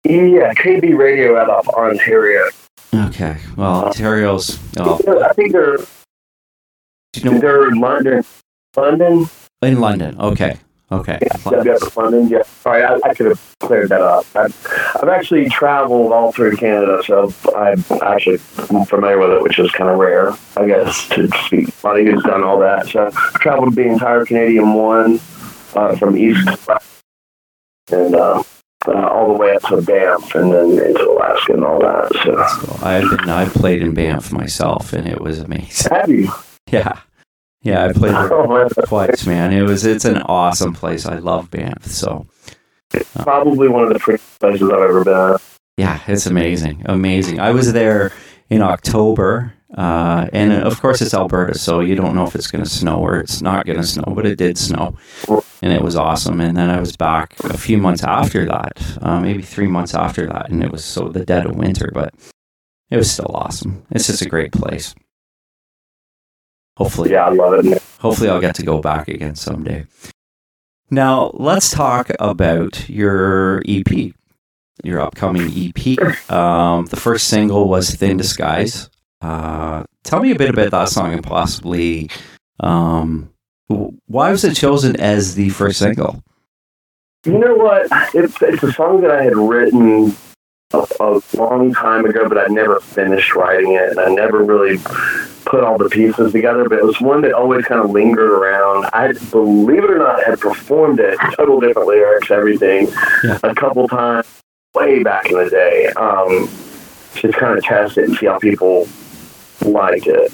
Yeah, 0.05 0.53
KB 0.55 0.97
Radio 0.97 1.39
out 1.39 1.51
of 1.51 1.69
Ontario. 1.69 2.49
Okay, 2.93 3.39
well, 3.57 3.87
Ontario's. 3.87 4.59
Oh, 4.79 4.99
I 5.25 5.33
think 5.35 5.53
they're 5.53 5.79
you 7.17 7.25
know, 7.25 7.39
they're 7.39 7.69
in 7.69 7.81
London. 7.81 8.25
London. 8.77 9.27
in 9.63 9.81
London. 9.81 10.21
Okay, 10.21 10.57
okay. 10.93 11.19
WF 11.21 11.97
London. 11.97 12.29
Yeah. 12.29 12.43
Sorry, 12.63 12.85
I, 12.85 12.99
I 13.05 13.15
could 13.15 13.27
have 13.27 13.57
cleared 13.61 13.89
that 13.89 14.01
up. 14.01 14.27
I've, 14.35 14.55
I've 15.01 15.09
actually 15.09 15.49
traveled 15.49 16.13
all 16.13 16.31
through 16.33 16.57
Canada, 16.57 17.03
so 17.05 17.33
I'm 17.57 17.85
actually 18.03 18.39
familiar 18.39 19.19
with 19.19 19.31
it, 19.31 19.43
which 19.43 19.59
is 19.59 19.71
kind 19.73 19.91
of 19.91 19.99
rare, 19.99 20.33
I 20.57 20.67
guess, 20.67 21.09
to 21.11 21.29
speak. 21.47 21.69
A 21.83 21.87
lot 21.87 21.99
of 21.99 22.07
you's 22.07 22.23
done 22.23 22.45
all 22.45 22.59
that. 22.61 22.87
So 22.89 23.07
I've 23.07 23.15
traveled 23.35 23.75
the 23.75 23.83
entire 23.83 24.25
Canadian 24.25 24.73
one 24.75 25.21
uh, 25.75 25.97
from 25.97 26.17
east 26.17 26.47
to 26.47 26.59
west, 26.69 26.87
and 27.91 28.15
uh, 28.15 28.43
uh, 28.89 28.93
all 29.09 29.29
the 29.29 29.39
way 29.39 29.55
up 29.55 29.63
to 29.63 29.81
Banff, 29.83 30.35
and 30.35 30.53
then 30.53 30.71
into 30.87 31.09
Alaska 31.11 31.53
and 31.53 31.65
all 31.65 31.81
that. 31.81 32.11
So. 32.25 32.87
I've 32.87 33.09
been 33.11 33.29
I've 33.29 33.53
played 33.53 33.83
in 33.83 33.95
Banff 33.95 34.33
myself, 34.33 34.93
and 34.93 35.07
it 35.07 35.21
was 35.21 35.39
amazing. 35.41 35.91
have 35.95 36.09
you? 36.09 36.29
Yeah, 36.71 37.01
yeah. 37.63 37.87
I 37.87 37.93
played 37.93 38.13
there 38.15 38.69
twice, 38.87 39.27
man. 39.27 39.53
It 39.53 39.63
was 39.63 39.85
it's 39.85 40.05
an 40.05 40.19
awesome 40.23 40.73
place. 40.73 41.05
I 41.05 41.19
love 41.19 41.51
Banff. 41.51 41.85
So 41.87 42.27
it's 42.95 43.11
Probably 43.23 43.67
one 43.69 43.83
of 43.83 43.93
the 43.93 43.99
prettiest 43.99 44.39
places 44.39 44.63
I've 44.71 44.79
ever 44.81 45.03
been. 45.05 45.35
at. 45.35 45.43
yeah, 45.77 45.99
it's 46.07 46.27
amazing, 46.27 46.83
amazing. 46.87 47.41
I 47.41 47.51
was 47.51 47.73
there 47.73 48.13
in 48.51 48.63
October, 48.63 49.53
uh, 49.77 50.27
and 50.33 50.53
of 50.53 50.81
course 50.81 51.01
it's 51.01 51.15
Alberta, 51.15 51.57
so 51.59 51.81
you 51.81 51.95
don't 51.95 52.15
know 52.15 52.25
if 52.27 52.35
it's 52.35 52.51
going 52.51 52.65
to 52.65 52.71
snow 52.71 52.99
or 52.99 53.19
it's 53.19 53.41
not 53.43 53.67
going 53.67 53.79
to 53.81 53.87
snow, 53.87 54.13
but 54.15 54.27
it 54.27 54.37
did 54.37 54.59
snow, 54.59 54.97
and 55.63 55.73
it 55.73 55.83
was 55.83 55.97
awesome. 55.97 56.41
And 56.41 56.57
then 56.57 56.71
I 56.71 56.81
was 56.81 56.97
back 56.97 57.35
a 57.45 57.57
few 57.59 57.79
months 57.79 58.03
after 58.05 58.45
that, 58.47 58.83
uh, 59.03 59.21
maybe 59.21 59.43
three 59.43 59.69
months 59.69 59.95
after 59.95 60.27
that, 60.27 60.51
and 60.51 60.63
it 60.65 60.71
was 60.73 60.85
so 60.85 61.09
the 61.09 61.25
dead 61.25 61.47
of 61.47 61.57
winter, 61.57 61.91
but 61.95 62.13
it 62.91 62.97
was 62.97 63.11
still 63.11 63.31
awesome. 63.35 63.85
It's 63.91 64.07
just 64.09 64.23
a 64.23 64.29
great 64.29 64.53
place. 64.53 64.95
Hopefully, 66.77 67.11
Yeah, 67.13 67.27
I 67.27 67.31
love 67.31 67.65
it. 67.65 67.83
hopefully 68.01 68.29
I'll 68.31 68.41
get 68.41 68.55
to 68.57 68.63
go 68.65 68.81
back 68.81 69.07
again 69.09 69.35
someday. 69.35 69.87
Now, 70.91 71.31
let's 71.35 71.71
talk 71.71 72.11
about 72.19 72.89
your 72.89 73.63
EP, 73.69 74.13
your 74.83 75.01
upcoming 75.01 75.53
EP. 75.55 75.99
Um, 76.31 76.87
the 76.87 76.97
first 76.97 77.27
single 77.29 77.69
was 77.69 77.91
Thin 77.95 78.17
Disguise. 78.17 78.89
Uh, 79.21 79.85
tell 80.03 80.21
me 80.21 80.31
a 80.31 80.35
bit 80.35 80.51
about 80.51 80.71
that 80.71 80.89
song 80.89 81.13
and 81.13 81.23
possibly 81.23 82.09
um, 82.61 83.31
why 84.07 84.31
was 84.31 84.45
it 84.45 84.55
chosen 84.55 84.97
as 84.97 85.35
the 85.35 85.51
first 85.51 85.79
single? 85.79 86.23
You 87.25 87.39
know 87.39 87.55
what? 87.55 87.87
It's 88.15 88.41
it's 88.41 88.63
a 88.63 88.73
song 88.73 89.03
that 89.03 89.11
I 89.11 89.23
had 89.23 89.37
written 89.37 90.17
a, 90.73 90.87
a 91.01 91.21
long 91.37 91.75
time 91.75 92.07
ago, 92.07 92.29
but 92.29 92.39
I 92.39 92.47
never 92.47 92.81
finished 92.81 93.35
writing 93.35 93.75
it, 93.75 93.91
and 93.91 94.01
I 94.01 94.09
never 94.09 94.43
really 94.43 94.79
put 95.45 95.63
all 95.63 95.77
the 95.77 95.91
pieces 95.91 96.33
together. 96.33 96.67
But 96.69 96.79
it 96.79 96.85
was 96.85 96.99
one 97.01 97.21
that 97.23 97.35
always 97.35 97.67
kind 97.67 97.81
of 97.83 97.91
lingered 97.91 98.31
around. 98.31 98.87
I, 98.95 99.13
believe 99.31 99.85
it 99.85 99.91
or 99.91 99.99
not, 99.99 100.25
had 100.25 100.41
performed 100.41 100.99
it, 100.99 101.19
total 101.37 101.61
different 101.61 101.89
lyrics, 101.89 102.31
everything, 102.31 102.89
Yeah. 103.23 103.39
a 103.43 103.55
couple 103.55 103.87
times 103.87 104.27
way 104.75 105.03
back 105.03 105.27
in 105.31 105.37
the 105.37 105.51
day, 105.51 105.89
um, 105.97 106.49
to 107.17 107.31
kind 107.33 107.59
of 107.59 107.65
test 107.65 107.99
it 107.99 108.05
and 108.09 108.17
see 108.17 108.27
how 108.27 108.39
people 108.39 108.89
liked 109.63 110.07
it. 110.07 110.33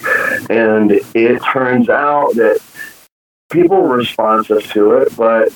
And 0.51 0.93
it 1.15 1.39
turns 1.53 1.89
out 1.89 2.35
that 2.35 2.61
people 3.51 3.81
were 3.81 3.97
responsive 3.97 4.63
to 4.73 4.93
it, 4.99 5.17
but 5.17 5.51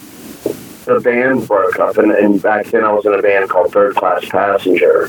the 0.87 1.01
band 1.01 1.47
broke 1.47 1.79
up, 1.79 1.99
and, 1.99 2.11
and 2.11 2.43
back 2.43 2.67
then 2.67 2.85
I 2.85 2.93
was 2.93 3.05
in 3.07 3.15
a 3.15 3.23
band 3.23 3.51
called 3.51 3.73
Third 3.73 3.95
Class 3.97 4.25
Passenger. 4.29 5.07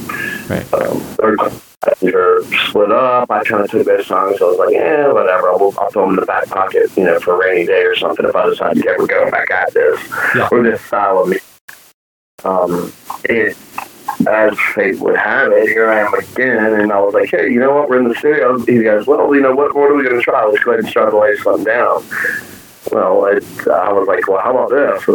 Right. 0.50 0.74
Um, 0.74 1.00
Third 1.17 1.39
Class 1.39 1.76
Passenger 1.84 2.43
split 2.67 2.91
up. 2.91 3.32
I 3.32 3.43
kind 3.43 3.63
of 3.63 3.71
took 3.71 3.88
those 3.88 4.06
songs. 4.06 4.38
I 4.41 4.43
was 4.45 4.60
like, 4.60 4.74
yeah, 4.74 5.12
whatever. 5.12 5.50
I'll, 5.50 5.74
I'll 5.80 5.89
throw 5.89 6.04
them 6.06 6.12
in 6.12 6.15
the 6.17 6.26
back 6.26 6.47
pocket, 6.47 6.95
you 6.95 7.06
know, 7.06 7.19
for 7.19 7.34
a 7.36 7.38
rainy 7.39 7.65
day 7.65 7.82
or 7.84 7.95
something 7.95 8.26
if 8.26 8.36
I 8.36 8.50
decide 8.50 8.76
to 8.76 8.88
ever 8.89 9.08
go 9.08 9.32
back 9.32 9.50
at 9.50 9.74
this 9.74 10.00
Yeah. 10.36 10.47
or 10.52 10.62
this 10.62 10.82
style 10.82 11.19
of 11.24 11.30
music. 11.30 11.43
Um, 12.43 12.91
it, 13.24 13.56
as 14.28 14.58
fate 14.74 15.00
would 15.00 15.17
have 15.17 15.52
it, 15.52 15.67
here 15.69 15.89
I 15.89 16.00
am 16.02 16.13
again, 16.13 16.80
and 16.80 16.91
I 16.91 17.00
was 17.00 17.13
like, 17.13 17.30
hey, 17.30 17.50
you 17.52 17.60
know 17.60 17.74
what? 17.74 17.89
We're 17.89 18.00
in 18.00 18.08
the 18.08 18.15
studio. 18.15 18.60
He 18.60 18.84
goes, 18.84 19.08
well, 19.08 19.34
you 19.34 19.41
know 19.41 19.54
what? 19.54 19.76
What 19.76 19.91
are 19.91 19.95
we 19.95 20.04
going 20.04 20.15
to 20.15 20.21
try? 20.21 20.45
Let's 20.45 20.63
go 20.63 20.71
ahead 20.71 20.84
and 20.84 20.89
start 20.89 21.12
to 21.12 21.17
lay 21.17 21.36
something 21.38 21.65
down. 21.65 22.04
Well, 22.91 23.26
it, 23.26 23.43
I 23.67 23.93
was 23.93 24.08
like, 24.08 24.28
well, 24.28 24.41
how 24.41 24.52
about 24.58 24.69
this? 24.69 25.08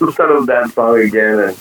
Instead 0.00 0.30
of 0.30 0.46
that 0.46 0.70
song 0.74 0.98
again, 0.98 1.38
and 1.38 1.56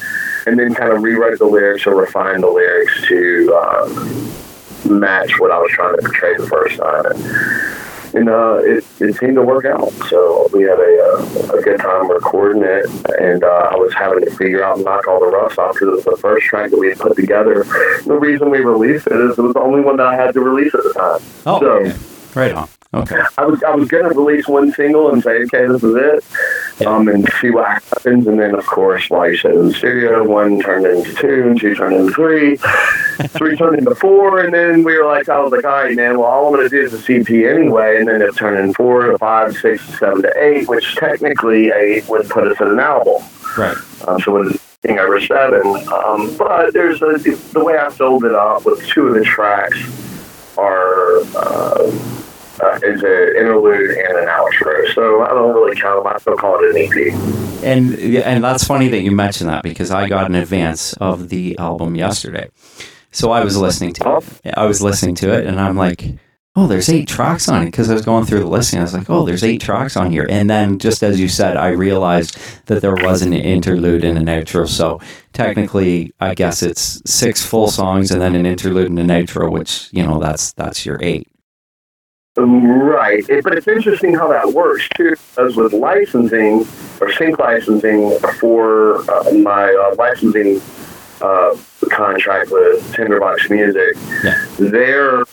and 0.48 0.60
then 0.60 0.74
kind 0.76 0.92
of 0.92 1.02
rewrite 1.02 1.40
the 1.40 1.46
lyrics 1.46 1.88
or 1.88 1.96
refine 1.96 2.42
the 2.42 2.48
lyrics 2.48 3.08
to 3.08 3.54
um, 3.56 5.00
match 5.00 5.40
what 5.40 5.52
I 5.52 5.58
was 5.60 5.72
trying 5.72 5.96
to 5.96 6.02
portray 6.02 6.38
the 6.38 6.48
first 6.48 6.78
time. 6.78 7.06
And, 7.06 7.85
and 8.16 8.30
uh, 8.30 8.56
it, 8.64 8.86
it 9.00 9.16
seemed 9.16 9.36
to 9.36 9.42
work 9.44 9.66
out. 9.66 9.92
So 10.10 10.48
we 10.54 10.64
had 10.64 10.80
a, 10.80 11.52
uh, 11.52 11.58
a 11.58 11.62
good 11.62 11.80
time 11.80 12.10
recording 12.10 12.64
it, 12.64 12.86
and 13.20 13.44
uh, 13.44 13.70
I 13.72 13.76
was 13.76 13.94
having 13.94 14.24
to 14.24 14.32
figure 14.32 14.64
out 14.64 14.78
and 14.78 14.86
knock 14.86 15.08
all 15.08 15.20
the 15.20 15.28
rust 15.28 15.60
off 15.60 15.74
because 15.74 15.90
it 15.90 15.96
was 15.96 16.06
the 16.06 16.18
first 16.18 16.46
track 16.46 16.72
that 16.72 16.80
we 16.80 16.90
had 16.90 17.00
put 17.00 17.16
together. 17.16 17.64
The 18.06 18.18
reason 18.20 18.50
we 18.50 18.60
released 18.60 19.08
it 19.08 19.14
is 19.14 19.38
it 19.38 19.42
was 19.42 19.54
the 19.54 19.60
only 19.60 19.82
one 19.82 19.98
that 19.98 20.08
I 20.08 20.16
had 20.16 20.34
to 20.34 20.40
release 20.40 20.74
at 20.74 20.84
the 20.84 20.94
time. 20.94 21.22
Oh, 21.46 21.60
so, 21.60 21.66
okay. 21.68 21.96
right 22.36 22.54
on. 22.54 22.70
Okay. 22.94 23.20
I 23.38 23.46
was 23.46 23.62
I 23.62 23.76
was 23.76 23.90
gonna 23.90 24.08
release 24.10 24.48
one 24.48 24.72
single 24.72 25.12
and 25.12 25.22
say, 25.22 25.44
okay, 25.44 25.68
this 25.68 25.84
is 25.84 25.96
it, 25.96 26.24
yeah. 26.80 26.90
um, 26.90 27.08
and 27.08 27.28
see 27.42 27.50
what 27.50 27.68
happens. 27.68 28.28
And 28.28 28.40
then, 28.40 28.56
of 28.56 28.66
course, 28.66 29.10
you 29.10 29.38
said 29.38 29.52
in 29.52 29.68
the 29.68 29.74
studio, 29.74 30.24
one 30.24 30.60
turned 30.60 30.86
into 30.86 31.14
two, 31.16 31.48
and 31.48 31.60
two 31.60 31.76
turned 31.76 31.96
into 31.96 32.14
three, 32.14 32.58
three 33.30 33.56
turned 33.56 33.80
into 33.80 33.96
four, 33.96 34.42
and 34.42 34.54
then 34.54 34.84
we 34.84 34.98
were 34.98 35.06
like, 35.06 35.30
I 35.30 35.40
was 35.40 35.52
like, 35.52 35.66
all 35.66 35.72
right, 35.72 35.96
man. 35.96 36.20
Well, 36.20 36.28
all 36.28 36.48
I'm 36.48 36.56
gonna 36.56 36.70
do 36.70 36.82
is 36.82 36.94
a 36.94 37.14
EP 37.14 37.30
anyway, 37.30 37.98
and 38.00 38.08
then 38.08 38.22
it 38.22 38.36
turned 38.36 38.60
into 38.60 38.74
four 38.74 39.12
to 39.12 39.18
five, 39.18 39.56
six, 39.58 39.84
seven 40.00 40.22
to 40.24 40.34
eight, 40.38 40.68
which 40.68 40.96
technically 40.96 41.70
eight 41.70 42.08
would 42.10 42.30
put 42.30 42.48
us 42.48 42.60
at 42.60 42.68
an 42.68 42.80
album. 42.80 43.24
Right. 43.58 43.78
Um, 44.08 44.20
so 44.22 44.42
is 44.44 44.60
thing 44.82 45.00
over 45.00 45.20
seven? 45.22 45.66
Um, 45.92 46.36
but 46.38 46.74
there's 46.74 47.02
a, 47.02 47.18
the 47.54 47.64
way 47.64 47.78
I 47.78 47.90
filled 47.90 48.26
it 48.26 48.36
up 48.36 48.66
with 48.66 48.86
two 48.88 49.08
of 49.08 49.16
the 49.16 49.24
tracks 49.24 49.78
are. 50.58 51.20
Uh, 51.36 52.15
uh, 52.62 52.80
is 52.84 53.04
an 53.04 53.34
interlude 53.38 53.92
and 53.98 54.18
an 54.18 54.28
outro. 54.28 54.94
So 54.94 55.24
I 55.24 55.30
don't 55.30 55.54
really 55.54 55.80
count 55.80 56.04
them. 56.04 56.14
I 56.14 56.18
still 56.20 56.36
call 56.36 56.58
it 56.64 56.76
an 56.76 56.78
EP. 56.78 57.64
And 57.64 57.96
and 57.96 58.44
that's 58.44 58.64
funny 58.64 58.88
that 58.90 59.02
you 59.02 59.12
mentioned 59.12 59.50
that 59.50 59.64
because 59.64 59.92
I 59.92 60.08
got 60.08 60.28
an 60.28 60.36
advance 60.36 60.94
of 60.94 61.30
the 61.30 61.58
album 61.58 61.96
yesterday. 61.96 62.50
So 63.12 63.32
I 63.32 63.44
was 63.44 63.58
listening 63.58 63.94
to 63.94 64.18
it. 64.44 64.54
I 64.58 64.66
was 64.66 64.82
listening 64.82 65.16
to 65.16 65.32
it, 65.34 65.46
and 65.46 65.60
I'm 65.60 65.78
like, 65.78 66.06
"Oh, 66.56 66.68
there's 66.68 66.90
eight 66.90 67.08
tracks 67.08 67.48
on 67.48 67.64
it." 67.64 67.68
Because 67.68 67.90
I 67.90 67.94
was 67.94 68.04
going 68.04 68.26
through 68.26 68.42
the 68.42 68.48
listing, 68.48 68.80
I 68.80 68.84
was 68.84 68.94
like, 68.94 69.10
"Oh, 69.10 69.26
there's 69.26 69.44
eight 69.44 69.62
tracks 69.62 69.96
on 69.96 70.12
here." 70.12 70.28
And 70.30 70.50
then, 70.50 70.80
just 70.80 71.02
as 71.02 71.20
you 71.20 71.30
said, 71.30 71.56
I 71.56 71.70
realized 71.70 72.38
that 72.66 72.82
there 72.82 72.96
was 72.96 73.22
an 73.22 73.34
interlude 73.34 74.04
and 74.04 74.18
an 74.18 74.26
outro. 74.26 74.68
So 74.68 75.00
technically, 75.32 76.14
I 76.20 76.36
guess 76.36 76.62
it's 76.62 77.02
six 77.06 77.44
full 77.44 77.68
songs 77.68 78.12
and 78.12 78.22
then 78.22 78.36
an 78.36 78.46
interlude 78.46 78.90
and 78.90 79.00
an 79.00 79.08
outro, 79.08 79.50
which 79.50 79.88
you 79.92 80.04
know 80.04 80.20
that's 80.20 80.52
that's 80.54 80.86
your 80.86 81.00
eight. 81.02 81.28
Right, 82.38 83.28
it, 83.30 83.44
but 83.46 83.58
it's 83.58 83.68
interesting 83.68 84.14
how 84.14 84.28
that 84.28 84.52
works 84.52 84.88
too. 84.96 85.16
Because 85.30 85.56
with 85.56 85.72
licensing 85.72 86.66
or 87.00 87.12
sync 87.14 87.40
licensing 87.40 88.18
for 88.40 89.10
uh, 89.10 89.32
my 89.34 89.74
uh, 89.74 89.96
licensing 89.96 90.62
uh, 91.22 91.56
contract 91.90 92.52
with 92.52 92.94
Tinderbox 92.94 93.50
Music, 93.50 93.96
yeah. 94.24 94.46
they're 94.60 95.24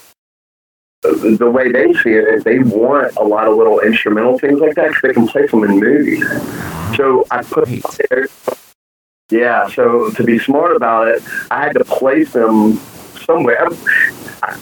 the 1.03 1.51
way 1.51 1.73
they 1.73 1.93
see 1.95 2.11
it 2.11 2.29
is 2.29 2.45
they 2.45 2.61
want 2.61 3.13
a 3.17 3.25
lot 3.25 3.49
of 3.49 3.57
little 3.57 3.81
instrumental 3.81 4.39
things 4.39 4.61
like 4.61 4.77
that 4.77 4.89
because 4.89 5.03
they 5.03 5.13
can 5.13 5.27
place 5.27 5.51
them 5.51 5.65
in 5.65 5.81
movies. 5.81 6.25
So 6.97 7.25
I 7.31 7.43
put 7.43 7.69
there. 8.09 8.29
Yeah, 9.29 9.67
so 9.69 10.11
to 10.11 10.23
be 10.23 10.39
smart 10.39 10.77
about 10.77 11.09
it, 11.09 11.23
I 11.51 11.65
had 11.65 11.73
to 11.73 11.85
place 11.85 12.33
them 12.33 12.75
somewhere. 13.25 13.67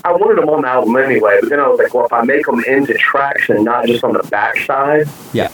I 0.05 0.13
wanted 0.13 0.39
them 0.39 0.49
on 0.51 0.63
the 0.63 0.69
album 0.69 0.97
anyway, 0.97 1.39
but 1.41 1.49
then 1.49 1.61
I 1.61 1.69
was 1.69 1.79
like, 1.79 1.95
well, 1.95 2.05
if 2.05 2.13
I 2.13 2.23
make 2.23 2.45
them 2.45 2.63
into 2.65 2.95
tracks 2.95 3.49
and 3.49 3.65
not 3.65 3.87
just 3.87 4.05
on 4.05 4.13
the 4.13 4.23
backside 4.25 5.09
yeah. 5.33 5.51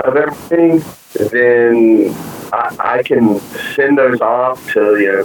of 0.00 0.16
everything, 0.16 0.82
then 1.30 2.12
I, 2.52 2.76
I 2.78 3.02
can 3.02 3.38
send 3.74 3.98
those 3.98 4.20
off 4.20 4.72
to, 4.72 4.98
you 4.98 5.12
know, 5.12 5.24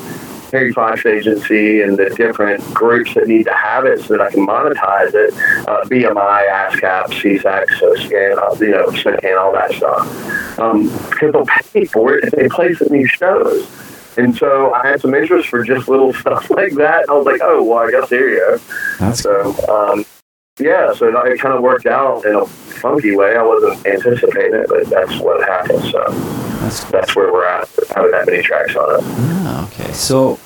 Harry 0.54 0.72
Fox 0.72 1.04
Agency 1.04 1.82
and 1.82 1.98
the 1.98 2.12
different 2.12 2.64
groups 2.76 3.16
that 3.16 3.28
need 3.28 3.46
to 3.46 3.54
have 3.54 3.86
it 3.86 4.02
so 4.02 4.10
that 4.16 4.22
I 4.22 4.30
can 4.30 4.46
monetize 4.46 5.12
it, 5.16 5.34
uh, 5.68 5.84
BMI, 5.86 6.48
ASCAP, 6.48 7.06
SESAC, 7.08 7.66
SoScan, 7.70 8.38
uh, 8.38 8.64
you 8.64 8.70
know, 8.70 8.86
SoCan, 8.90 9.42
all 9.42 9.52
that 9.54 9.72
stuff. 9.72 10.60
Um, 10.60 10.90
because 11.10 11.34
they'll 11.34 11.46
pay 11.46 11.86
for 11.86 12.16
it 12.16 12.26
if 12.26 12.32
they 12.34 12.48
place 12.50 12.80
it 12.82 12.90
in 12.90 13.00
these 13.00 13.10
shows. 13.10 13.68
And 14.18 14.36
so 14.36 14.74
I 14.74 14.88
had 14.88 15.02
some 15.02 15.14
interest 15.14 15.50
for 15.50 15.64
just 15.64 15.88
little 15.88 16.14
stuff 16.24 16.50
like 16.50 16.74
that. 16.74 17.06
I 17.10 17.14
was 17.14 17.26
like, 17.26 17.42
oh, 17.42 17.64
well, 17.64 17.80
I 17.80 17.92
guess 17.92 18.10
here 18.10 18.30
you 18.30 18.40
go. 18.40 18.60
That's 19.00 19.22
so, 19.22 19.56
um, 19.68 20.06
yeah, 20.60 20.94
so 20.94 21.08
it 21.08 21.40
kind 21.40 21.56
of 21.56 21.62
worked 21.62 21.88
out 21.88 22.26
in 22.26 22.36
a 22.36 22.46
funky 22.46 23.16
way. 23.16 23.36
I 23.36 23.42
wasn't 23.42 23.86
anticipating 23.88 24.54
it, 24.54 24.68
but 24.70 24.86
that's 24.90 25.20
what 25.20 25.48
happened. 25.48 25.84
So 25.92 26.04
that's, 26.60 26.84
that's 26.86 27.16
where 27.16 27.32
we're 27.34 27.46
at, 27.46 27.68
having 27.96 28.12
that 28.12 28.28
many 28.28 28.44
tracks 28.44 28.76
on 28.76 29.00
it. 29.00 29.02
Ah, 29.04 29.68
okay. 29.68 29.92
So, 29.94 30.40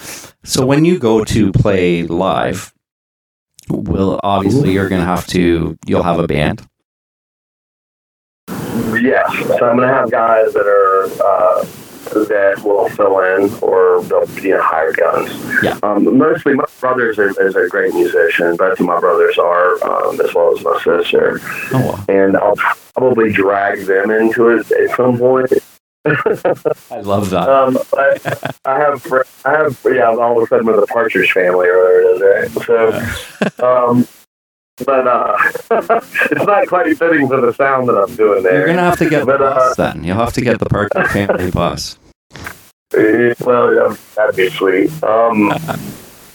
so 0.43 0.65
when 0.65 0.85
you 0.85 0.97
go 0.97 1.25
to 1.25 1.51
play 1.51 2.03
live, 2.03 2.73
will 3.69 4.19
obviously 4.23 4.71
you're 4.71 4.87
going 4.87 5.01
to 5.01 5.07
have 5.07 5.27
to, 5.27 5.77
you'll 5.85 6.03
have 6.03 6.19
a 6.19 6.27
band. 6.27 6.65
Yes. 8.47 9.29
So 9.59 9.69
I'm 9.69 9.75
going 9.75 9.89
to 9.89 9.93
have 9.93 10.09
guys 10.09 10.53
that 10.53 10.65
are, 10.65 11.03
uh, 11.21 11.65
that 12.13 12.61
will 12.63 12.89
fill 12.89 13.19
in 13.19 13.53
or 13.61 14.01
they'll 14.03 14.29
you 14.39 14.51
know 14.51 14.61
hire 14.61 14.93
guns. 14.93 15.29
Yeah. 15.63 15.77
Um, 15.83 16.17
mostly 16.17 16.53
my 16.53 16.65
brothers 16.79 17.17
is, 17.19 17.37
is, 17.37 17.55
a 17.55 17.67
great 17.67 17.93
musician. 17.93 18.55
Both 18.55 18.79
of 18.79 18.85
my 18.85 18.99
brothers 18.99 19.37
are, 19.37 19.83
um, 19.83 20.19
as 20.21 20.33
well 20.33 20.57
as 20.57 20.63
my 20.63 20.79
sister. 20.83 21.39
Oh, 21.73 21.85
wow. 21.87 22.05
And 22.07 22.37
I'll 22.37 22.55
probably 22.93 23.31
drag 23.31 23.85
them 23.85 24.11
into 24.11 24.49
it 24.49 24.71
at 24.71 24.95
some 24.95 25.17
point. 25.17 25.51
I 26.05 27.01
love 27.01 27.29
that. 27.31 27.49
Um, 27.49 27.77
I, 27.97 28.19
I, 28.65 28.79
have, 28.79 29.13
I 29.43 29.51
have, 29.51 29.85
yeah, 29.85 30.09
all 30.09 30.37
of 30.37 30.43
a 30.43 30.47
sudden 30.47 30.65
with 30.65 30.79
the 30.79 30.87
Partridge 30.87 31.31
family 31.31 31.67
or 31.67 31.77
whatever 31.77 32.01
it 32.01 32.45
is, 32.45 32.55
right? 32.55 33.49
So, 33.57 33.65
um, 33.65 34.07
but 34.85 35.07
uh, 35.07 35.35
it's 35.71 36.45
not 36.45 36.67
quite 36.67 36.97
fitting 36.97 37.27
for 37.27 37.41
the 37.41 37.53
sound 37.53 37.89
that 37.89 37.95
I'm 37.95 38.15
doing 38.15 38.43
there. 38.43 38.59
You're 38.59 38.67
gonna 38.67 38.81
have 38.81 38.99
to 38.99 39.09
get 39.09 39.25
but, 39.25 39.37
the 39.37 39.45
bus 39.45 39.79
uh, 39.79 39.91
then. 39.93 40.03
You'll 40.03 40.17
have 40.17 40.33
to 40.33 40.41
get 40.41 40.59
the 40.59 40.65
Partridge 40.65 41.07
Family 41.07 41.51
bus. 41.51 41.97
Well, 42.93 43.73
yeah, 43.73 43.95
that'd 44.15 44.35
be 44.35 44.49
sweet. 44.49 44.91
Um, 45.03 45.49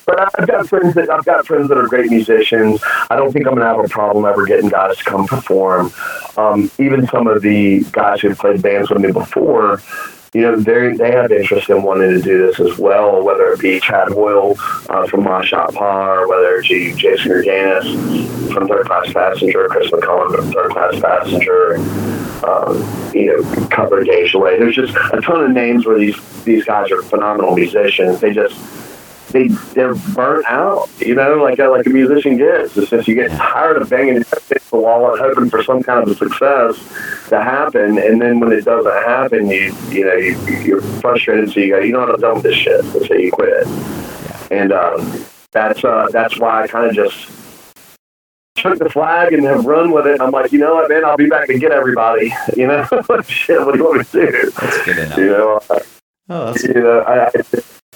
but 0.06 0.18
I've 0.38 0.46
got 0.46 0.68
friends 0.68 0.94
that 0.94 1.08
I've 1.10 1.24
got 1.24 1.46
friends 1.46 1.68
that 1.68 1.78
are 1.78 1.86
great 1.86 2.10
musicians. 2.10 2.82
I 3.10 3.16
don't 3.16 3.32
think 3.32 3.46
I'm 3.46 3.54
gonna 3.54 3.66
have 3.66 3.84
a 3.84 3.88
problem 3.88 4.24
ever 4.24 4.44
getting 4.44 4.68
guys 4.68 4.96
to 4.98 5.04
come 5.04 5.26
perform. 5.26 5.92
Um, 6.36 6.70
even 6.78 7.06
some 7.06 7.26
of 7.26 7.42
the 7.42 7.84
guys 7.92 8.20
who've 8.20 8.38
played 8.38 8.62
bands 8.62 8.90
with 8.90 9.00
me 9.00 9.12
before 9.12 9.80
you 10.34 10.40
know, 10.40 10.56
they 10.56 10.94
they 10.94 11.10
have 11.10 11.30
interest 11.30 11.68
in 11.68 11.82
wanting 11.82 12.10
to 12.10 12.22
do 12.22 12.46
this 12.46 12.58
as 12.58 12.78
well, 12.78 13.22
whether 13.22 13.52
it 13.52 13.60
be 13.60 13.78
Chad 13.80 14.08
Hoyle 14.08 14.56
uh, 14.88 15.06
from 15.06 15.24
My 15.24 15.44
Shot 15.44 15.74
Par, 15.74 16.26
whether 16.26 16.56
it 16.56 16.68
be 16.68 16.94
Jason 16.94 17.32
Gerganis 17.32 18.52
from 18.52 18.66
Third 18.66 18.86
Class 18.86 19.12
Passenger, 19.12 19.68
Chris 19.68 19.90
McCollum 19.90 20.34
from 20.34 20.50
Third 20.50 20.70
Class 20.70 20.98
Passenger, 21.00 21.76
um, 22.46 23.12
you 23.14 23.26
know, 23.26 23.66
Cutler 23.68 24.04
Gage 24.04 24.32
There's 24.32 24.74
just 24.74 24.96
a 25.12 25.20
ton 25.20 25.44
of 25.44 25.50
names 25.50 25.84
where 25.84 25.98
these 25.98 26.16
these 26.44 26.64
guys 26.64 26.90
are 26.90 27.02
phenomenal 27.02 27.54
musicians. 27.54 28.20
They 28.20 28.32
just 28.32 28.56
they 29.32 29.48
they're 29.48 29.94
burnt 29.94 30.46
out, 30.46 30.88
you 30.98 31.14
know, 31.14 31.42
like 31.42 31.58
a, 31.58 31.68
like 31.68 31.86
a 31.86 31.90
musician 31.90 32.36
gets. 32.36 32.76
It's 32.76 32.90
just 32.90 33.08
you 33.08 33.14
get 33.14 33.30
tired 33.32 33.80
of 33.80 33.90
banging 33.90 34.14
your 34.14 34.24
head 34.24 34.38
against 34.46 34.70
the 34.70 34.76
wall 34.76 35.10
and 35.10 35.20
hoping 35.20 35.50
for 35.50 35.62
some 35.62 35.82
kind 35.82 36.02
of 36.02 36.08
a 36.08 36.14
success 36.14 36.76
to 37.28 37.42
happen, 37.42 37.98
and 37.98 38.20
then 38.20 38.40
when 38.40 38.52
it 38.52 38.64
doesn't 38.64 38.92
happen, 38.92 39.48
you 39.48 39.74
you 39.88 40.04
know 40.04 40.14
you, 40.14 40.38
you're 40.60 40.82
frustrated, 40.82 41.50
so 41.50 41.60
you 41.60 41.72
go, 41.72 41.80
you 41.80 41.92
know 41.92 42.00
what, 42.00 42.10
I'm 42.10 42.20
done 42.20 42.34
with 42.34 42.44
this 42.44 42.56
shit, 42.56 42.80
and 42.80 43.06
so 43.06 43.14
you 43.14 43.32
quit. 43.32 43.66
And 44.50 44.72
um, 44.72 45.24
that's 45.50 45.82
uh, 45.82 46.08
that's 46.12 46.38
why 46.38 46.62
I 46.62 46.66
kind 46.68 46.86
of 46.86 46.94
just 46.94 47.28
took 48.56 48.78
the 48.78 48.90
flag 48.90 49.32
and 49.32 49.44
have 49.44 49.64
run 49.64 49.90
with 49.90 50.06
it. 50.06 50.20
I'm 50.20 50.30
like, 50.30 50.52
you 50.52 50.58
know 50.58 50.74
what, 50.74 50.88
man, 50.88 51.04
I'll 51.04 51.16
be 51.16 51.28
back 51.28 51.48
to 51.48 51.58
get 51.58 51.72
everybody. 51.72 52.32
You 52.56 52.66
know, 52.66 52.84
shit, 53.26 53.64
what 53.64 53.72
do 53.72 53.78
you 53.78 53.84
want 53.84 53.98
me 53.98 54.04
to 54.04 54.30
do? 54.30 54.50
That's 54.50 54.84
good 54.84 54.98
enough. 54.98 55.16
You 55.16 55.26
know, 55.26 55.60
uh, 55.70 55.78
oh, 56.28 56.46
that's 56.52 56.64
you 56.64 56.74
know, 56.74 57.00
I, 57.00 57.26
I 57.26 57.30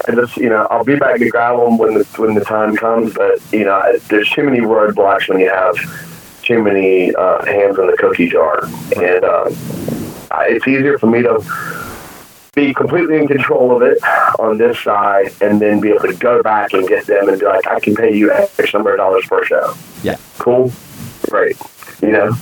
I 0.07 0.15
just, 0.15 0.37
you 0.37 0.51
know, 0.51 0.67
I'll 0.71 0.85
be 0.85 0.97
back 0.97 1.19
to 1.19 1.29
grab 1.29 1.59
them 1.59 1.79
when 1.79 1.95
the 1.95 2.05
when 2.19 2.35
the 2.35 2.45
time 2.45 2.77
comes. 2.77 3.15
But 3.15 3.41
you 3.53 3.65
know, 3.65 3.83
there's 4.09 4.31
too 4.31 4.45
many 4.45 4.61
roadblocks 4.61 5.29
when 5.29 5.41
you 5.41 5.49
have 5.49 5.75
too 6.43 6.63
many 6.63 7.15
uh, 7.15 7.45
hands 7.45 7.79
in 7.79 7.87
the 7.87 7.97
cookie 7.99 8.29
jar, 8.29 8.65
and 8.97 9.25
uh, 9.25 9.51
it's 10.43 10.69
easier 10.69 10.99
for 10.99 11.07
me 11.07 11.23
to 11.23 11.43
be 12.55 12.75
completely 12.75 13.17
in 13.19 13.27
control 13.27 13.75
of 13.75 13.83
it 13.83 13.99
on 14.39 14.59
this 14.59 14.79
side, 14.79 15.33
and 15.41 15.61
then 15.61 15.81
be 15.81 15.89
able 15.89 16.01
to 16.01 16.15
go 16.15 16.43
back 16.43 16.73
and 16.75 16.87
get 16.87 17.07
them 17.07 17.29
and 17.29 17.41
be 17.41 17.47
like, 17.47 17.67
I 17.67 17.81
can 17.81 17.95
pay 17.95 18.15
you 18.15 18.31
X 18.33 18.75
number 18.75 18.93
of 18.93 18.99
dollars 18.99 19.27
per 19.27 19.45
show. 19.45 19.75
Yeah, 20.03 20.17
cool, 20.39 20.71
great, 21.31 21.57
you 22.03 22.13
know. 22.13 22.35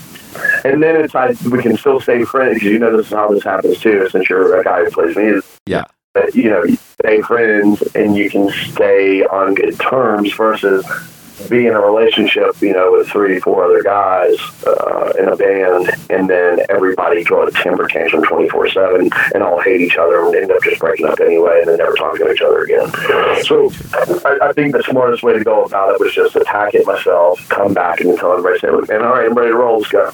And 0.64 0.82
then 0.82 0.96
it's 0.96 1.14
like 1.14 1.40
we 1.42 1.62
can 1.62 1.76
still 1.76 2.00
stay 2.00 2.24
friends 2.24 2.54
because 2.54 2.72
you 2.72 2.80
know 2.80 2.96
this 2.96 3.06
is 3.06 3.12
how 3.12 3.28
this 3.28 3.44
happens 3.44 3.78
too. 3.78 4.08
Since 4.10 4.28
you're 4.28 4.60
a 4.60 4.64
guy 4.64 4.84
who 4.84 4.90
plays 4.90 5.16
music, 5.16 5.48
yeah 5.66 5.84
you 6.32 6.50
know, 6.50 6.64
stay 7.00 7.20
friends 7.22 7.82
and 7.94 8.16
you 8.16 8.30
can 8.30 8.50
stay 8.50 9.24
on 9.24 9.54
good 9.54 9.78
terms 9.78 10.32
versus 10.34 10.84
be 11.48 11.66
in 11.66 11.74
a 11.74 11.80
relationship, 11.80 12.60
you 12.60 12.72
know, 12.72 12.92
with 12.92 13.08
three, 13.08 13.40
four 13.40 13.64
other 13.64 13.82
guys 13.82 14.36
uh, 14.66 15.12
in 15.18 15.28
a 15.28 15.36
band, 15.36 15.90
and 16.08 16.30
then 16.30 16.60
everybody 16.68 17.24
draw 17.24 17.46
a 17.46 17.50
temper 17.50 17.86
tantrum 17.88 18.22
24 18.24 18.70
7 18.70 19.10
and 19.34 19.42
all 19.42 19.60
hate 19.60 19.80
each 19.80 19.96
other 19.96 20.24
and 20.24 20.34
end 20.34 20.50
up 20.50 20.62
just 20.62 20.80
breaking 20.80 21.06
up 21.06 21.18
anyway 21.20 21.58
and 21.60 21.68
then 21.68 21.78
never 21.78 21.94
talking 21.94 22.24
to 22.24 22.32
each 22.32 22.40
other 22.40 22.62
again. 22.62 22.88
So 23.44 23.70
I, 24.24 24.38
I 24.48 24.52
think 24.52 24.74
the 24.74 24.84
smartest 24.88 25.22
way 25.22 25.32
to 25.36 25.44
go 25.44 25.64
about 25.64 25.94
it 25.94 26.00
was 26.00 26.14
just 26.14 26.36
attack 26.36 26.74
it 26.74 26.86
myself, 26.86 27.46
come 27.48 27.74
back 27.74 28.00
and 28.00 28.16
tell 28.16 28.32
everybody, 28.32 28.60
say, 28.60 28.68
man, 28.68 29.04
all 29.04 29.14
right, 29.14 29.26
I'm 29.26 29.34
ready 29.34 29.50
to 29.50 29.56
roll, 29.56 29.78
let's 29.78 29.90
go. 29.90 30.10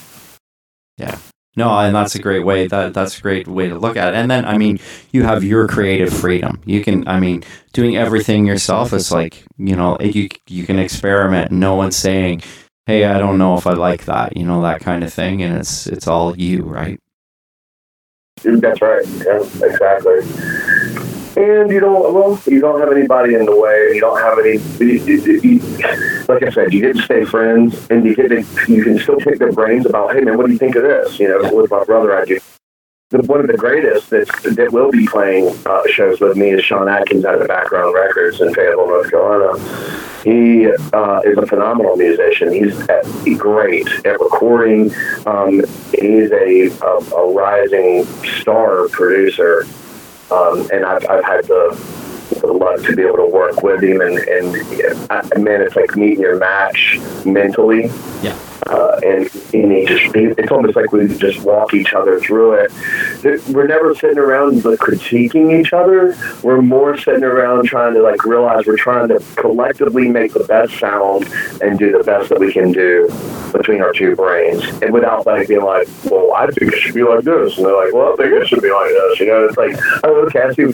Yeah. 0.96 1.18
No, 1.56 1.76
and 1.78 1.94
that's 1.94 2.14
a 2.14 2.20
great 2.20 2.44
way. 2.44 2.68
That 2.68 2.94
that's 2.94 3.18
a 3.18 3.22
great 3.22 3.48
way 3.48 3.68
to 3.68 3.78
look 3.78 3.96
at 3.96 4.14
it. 4.14 4.16
And 4.16 4.30
then, 4.30 4.44
I 4.44 4.56
mean, 4.56 4.78
you 5.12 5.24
have 5.24 5.42
your 5.42 5.66
creative 5.66 6.12
freedom. 6.12 6.60
You 6.64 6.82
can, 6.82 7.06
I 7.08 7.18
mean, 7.18 7.42
doing 7.72 7.96
everything 7.96 8.46
yourself 8.46 8.92
is 8.92 9.10
like, 9.10 9.44
you 9.58 9.74
know, 9.74 9.98
you 10.00 10.28
you 10.46 10.64
can 10.64 10.78
experiment. 10.78 11.50
No 11.50 11.74
one's 11.74 11.96
saying, 11.96 12.42
"Hey, 12.86 13.04
I 13.04 13.18
don't 13.18 13.38
know 13.38 13.56
if 13.56 13.66
I 13.66 13.72
like 13.72 14.04
that," 14.04 14.36
you 14.36 14.44
know, 14.44 14.62
that 14.62 14.80
kind 14.80 15.02
of 15.02 15.12
thing. 15.12 15.42
And 15.42 15.58
it's 15.58 15.86
it's 15.88 16.06
all 16.06 16.36
you, 16.38 16.62
right? 16.62 17.00
That's 18.42 18.80
right. 18.80 19.06
Yeah, 19.06 19.42
exactly 19.66 20.89
and 21.40 21.70
you 21.70 21.81
don't 21.81 22.14
well 22.14 22.40
you 22.46 22.61
don't 22.61 22.81
have 22.81 22.92
anybody 22.92 23.35
in 23.35 23.44
the 23.44 23.57
way 23.57 23.92
you 23.94 24.00
don't 24.00 24.20
have 24.20 24.38
any 24.38 24.59
you, 24.79 25.03
you, 25.05 25.40
you, 25.40 25.59
like 26.29 26.42
i 26.42 26.50
said 26.50 26.72
you 26.72 26.81
get 26.81 26.96
to 26.96 27.03
stay 27.03 27.24
friends 27.24 27.87
and 27.90 28.05
you 28.05 28.14
get 28.14 28.29
to, 28.29 28.72
you 28.72 28.83
can 28.85 28.98
still 28.98 29.16
pick 29.16 29.38
their 29.38 29.53
brains 29.53 29.87
about 29.87 30.14
hey 30.14 30.20
man 30.20 30.37
what 30.37 30.46
do 30.46 30.53
you 30.53 30.59
think 30.59 30.76
of 30.76 30.83
this 30.83 31.18
you 31.18 31.29
know 31.29 31.55
with 31.55 31.70
my 31.70 31.83
brother 31.85 32.16
i 32.16 32.24
do 32.24 32.38
one 33.12 33.40
of 33.40 33.48
the 33.48 33.57
greatest 33.57 34.11
that, 34.11 34.29
that 34.57 34.72
will 34.72 34.92
be 34.92 35.05
playing 35.07 35.48
uh, 35.66 35.83
shows 35.88 36.20
with 36.20 36.37
me 36.37 36.50
is 36.50 36.64
Sean 36.64 36.88
Atkins 36.88 37.24
out 37.24 37.42
of 37.42 37.48
Background 37.48 37.92
Records 37.92 38.40
in 38.40 38.55
Fayetteville, 38.55 38.87
North 38.87 39.11
Carolina. 39.11 39.59
He 40.22 40.66
uh, 40.92 41.20
is 41.24 41.37
a 41.37 41.44
phenomenal 41.44 41.96
musician. 41.96 42.53
He's 42.53 42.79
at, 42.88 43.05
great 43.37 43.88
at 44.07 44.20
recording. 44.20 44.92
Um, 45.26 45.59
he's 45.90 46.31
a, 46.31 46.70
a, 46.83 46.98
a 47.16 47.33
rising 47.33 48.05
star 48.40 48.87
producer 48.90 49.66
um, 50.30 50.68
and 50.72 50.84
I've, 50.84 51.04
I've 51.08 51.24
had 51.24 51.44
the, 51.46 51.99
luck 52.42 52.82
to 52.82 52.96
be 52.96 53.02
able 53.02 53.16
to 53.18 53.26
work 53.26 53.62
with 53.62 53.82
him, 53.82 54.00
and, 54.00 54.18
and 54.18 54.56
I, 55.10 55.38
man, 55.38 55.60
it's 55.60 55.76
like 55.76 55.96
meeting 55.96 56.20
your 56.20 56.38
match 56.38 56.98
mentally. 57.24 57.90
Yeah. 58.22 58.38
Uh, 58.66 59.00
and, 59.02 59.30
and 59.54 59.72
he 59.72 59.86
just, 59.86 60.14
it's 60.14 60.52
almost 60.52 60.76
like 60.76 60.92
we 60.92 61.08
just 61.16 61.40
walk 61.40 61.72
each 61.72 61.94
other 61.94 62.20
through 62.20 62.52
it. 62.52 62.70
We're 63.48 63.66
never 63.66 63.94
sitting 63.94 64.18
around 64.18 64.64
like 64.64 64.78
critiquing 64.78 65.58
each 65.58 65.72
other. 65.72 66.14
We're 66.42 66.60
more 66.60 66.96
sitting 66.96 67.24
around 67.24 67.64
trying 67.64 67.94
to 67.94 68.02
like 68.02 68.24
realize 68.24 68.66
we're 68.66 68.76
trying 68.76 69.08
to 69.08 69.18
collectively 69.36 70.08
make 70.08 70.34
the 70.34 70.44
best 70.44 70.78
sound 70.78 71.24
and 71.62 71.78
do 71.78 71.90
the 71.90 72.04
best 72.04 72.28
that 72.28 72.38
we 72.38 72.52
can 72.52 72.70
do 72.70 73.08
between 73.50 73.82
our 73.82 73.92
two 73.92 74.14
brains, 74.14 74.62
and 74.82 74.92
without 74.92 75.26
like 75.26 75.48
being 75.48 75.64
like, 75.64 75.88
well, 76.04 76.32
I 76.34 76.46
think 76.48 76.72
it 76.72 76.78
should 76.80 76.94
be 76.94 77.02
like 77.02 77.24
this, 77.24 77.56
and 77.56 77.66
they're 77.66 77.74
like, 77.74 77.92
well, 77.94 78.12
I 78.12 78.16
think 78.16 78.32
it 78.34 78.46
should 78.46 78.62
be 78.62 78.70
like 78.70 78.90
this. 78.90 79.20
You 79.20 79.26
know, 79.26 79.44
it's 79.46 79.56
like, 79.56 79.74
oh, 80.04 80.26
okay, 80.26 80.42
I 80.42 80.52
see 80.52 80.72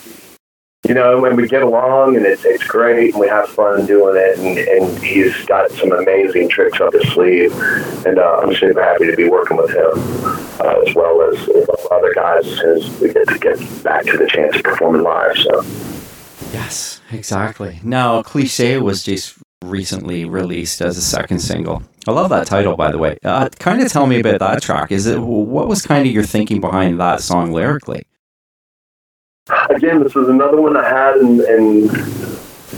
you 0.89 0.95
know, 0.95 1.21
when 1.21 1.37
we 1.37 1.49
get 1.49 1.63
along 1.63 2.17
and 2.17 2.25
it's, 2.25 2.45
it's 2.45 2.65
great 2.65 3.13
and 3.13 3.21
we 3.21 3.29
have 3.29 3.49
fun 3.49 3.87
doing 3.87 4.17
it 4.17 4.39
and, 4.39 4.59
and 4.59 5.05
he's 5.05 5.35
got 5.47 5.71
some 5.73 5.93
amazing 5.93 6.49
tricks 6.49 6.81
up 6.81 6.93
his 6.93 7.07
sleeve 7.13 7.53
and 8.07 8.19
uh, 8.19 8.41
I'm 8.43 8.55
super 8.55 8.83
happy 8.83 9.07
to 9.07 9.17
be 9.17 9.29
working 9.29 9.57
with 9.57 9.71
him 9.71 9.93
uh, 10.61 10.83
as 10.87 10.95
well 10.95 11.23
as, 11.23 11.49
other 11.91 12.13
guys 12.15 12.47
as 12.47 12.77
as 12.77 13.01
we 13.01 13.13
get 13.13 13.29
to 13.29 13.39
get 13.39 13.85
back 13.85 14.05
to 14.05 14.17
the 14.17 14.27
chance 14.27 14.57
of 14.57 14.63
performing 14.63 15.03
live. 15.03 15.37
So. 15.37 15.63
Yes, 16.53 17.01
exactly. 17.11 17.81
Now, 17.83 18.23
Cliche 18.23 18.79
was 18.79 19.03
just 19.03 19.39
recently 19.63 20.25
released 20.25 20.81
as 20.81 20.97
a 20.97 21.03
second 21.03 21.41
single. 21.41 21.83
I 22.07 22.13
love 22.13 22.31
that 22.31 22.47
title, 22.47 22.77
by 22.77 22.91
the 22.91 22.99
way. 22.99 23.19
Uh, 23.25 23.49
kind 23.59 23.83
of 23.83 23.91
tell 23.91 24.07
me 24.07 24.21
about 24.21 24.39
that 24.41 24.63
track. 24.63 24.93
Is 24.93 25.07
it 25.07 25.21
what 25.21 25.69
was 25.69 25.85
kind 25.85 26.07
of 26.07 26.13
your 26.13 26.25
thinking 26.25 26.61
behind 26.61 27.01
that 27.01 27.21
song 27.21 27.53
lyrically? 27.53 28.07
Again, 29.71 30.03
this 30.03 30.15
was 30.15 30.29
another 30.29 30.61
one 30.61 30.77
I 30.77 30.89
had 30.89 31.17
in, 31.17 31.41
in 31.41 31.91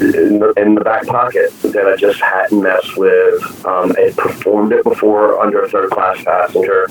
in 0.01 0.39
the, 0.39 0.53
in 0.57 0.75
the 0.75 0.81
back 0.81 1.07
pocket 1.07 1.51
that 1.63 1.87
I 1.87 1.97
just 1.97 2.21
hadn't 2.21 2.63
messed 2.63 2.97
with. 2.97 3.67
Um, 3.67 3.93
I 3.99 4.13
performed 4.17 4.73
it 4.73 4.85
before 4.85 5.41
under 5.41 5.63
a 5.63 5.69
third 5.69 5.91
class 5.91 6.23
passenger. 6.23 6.87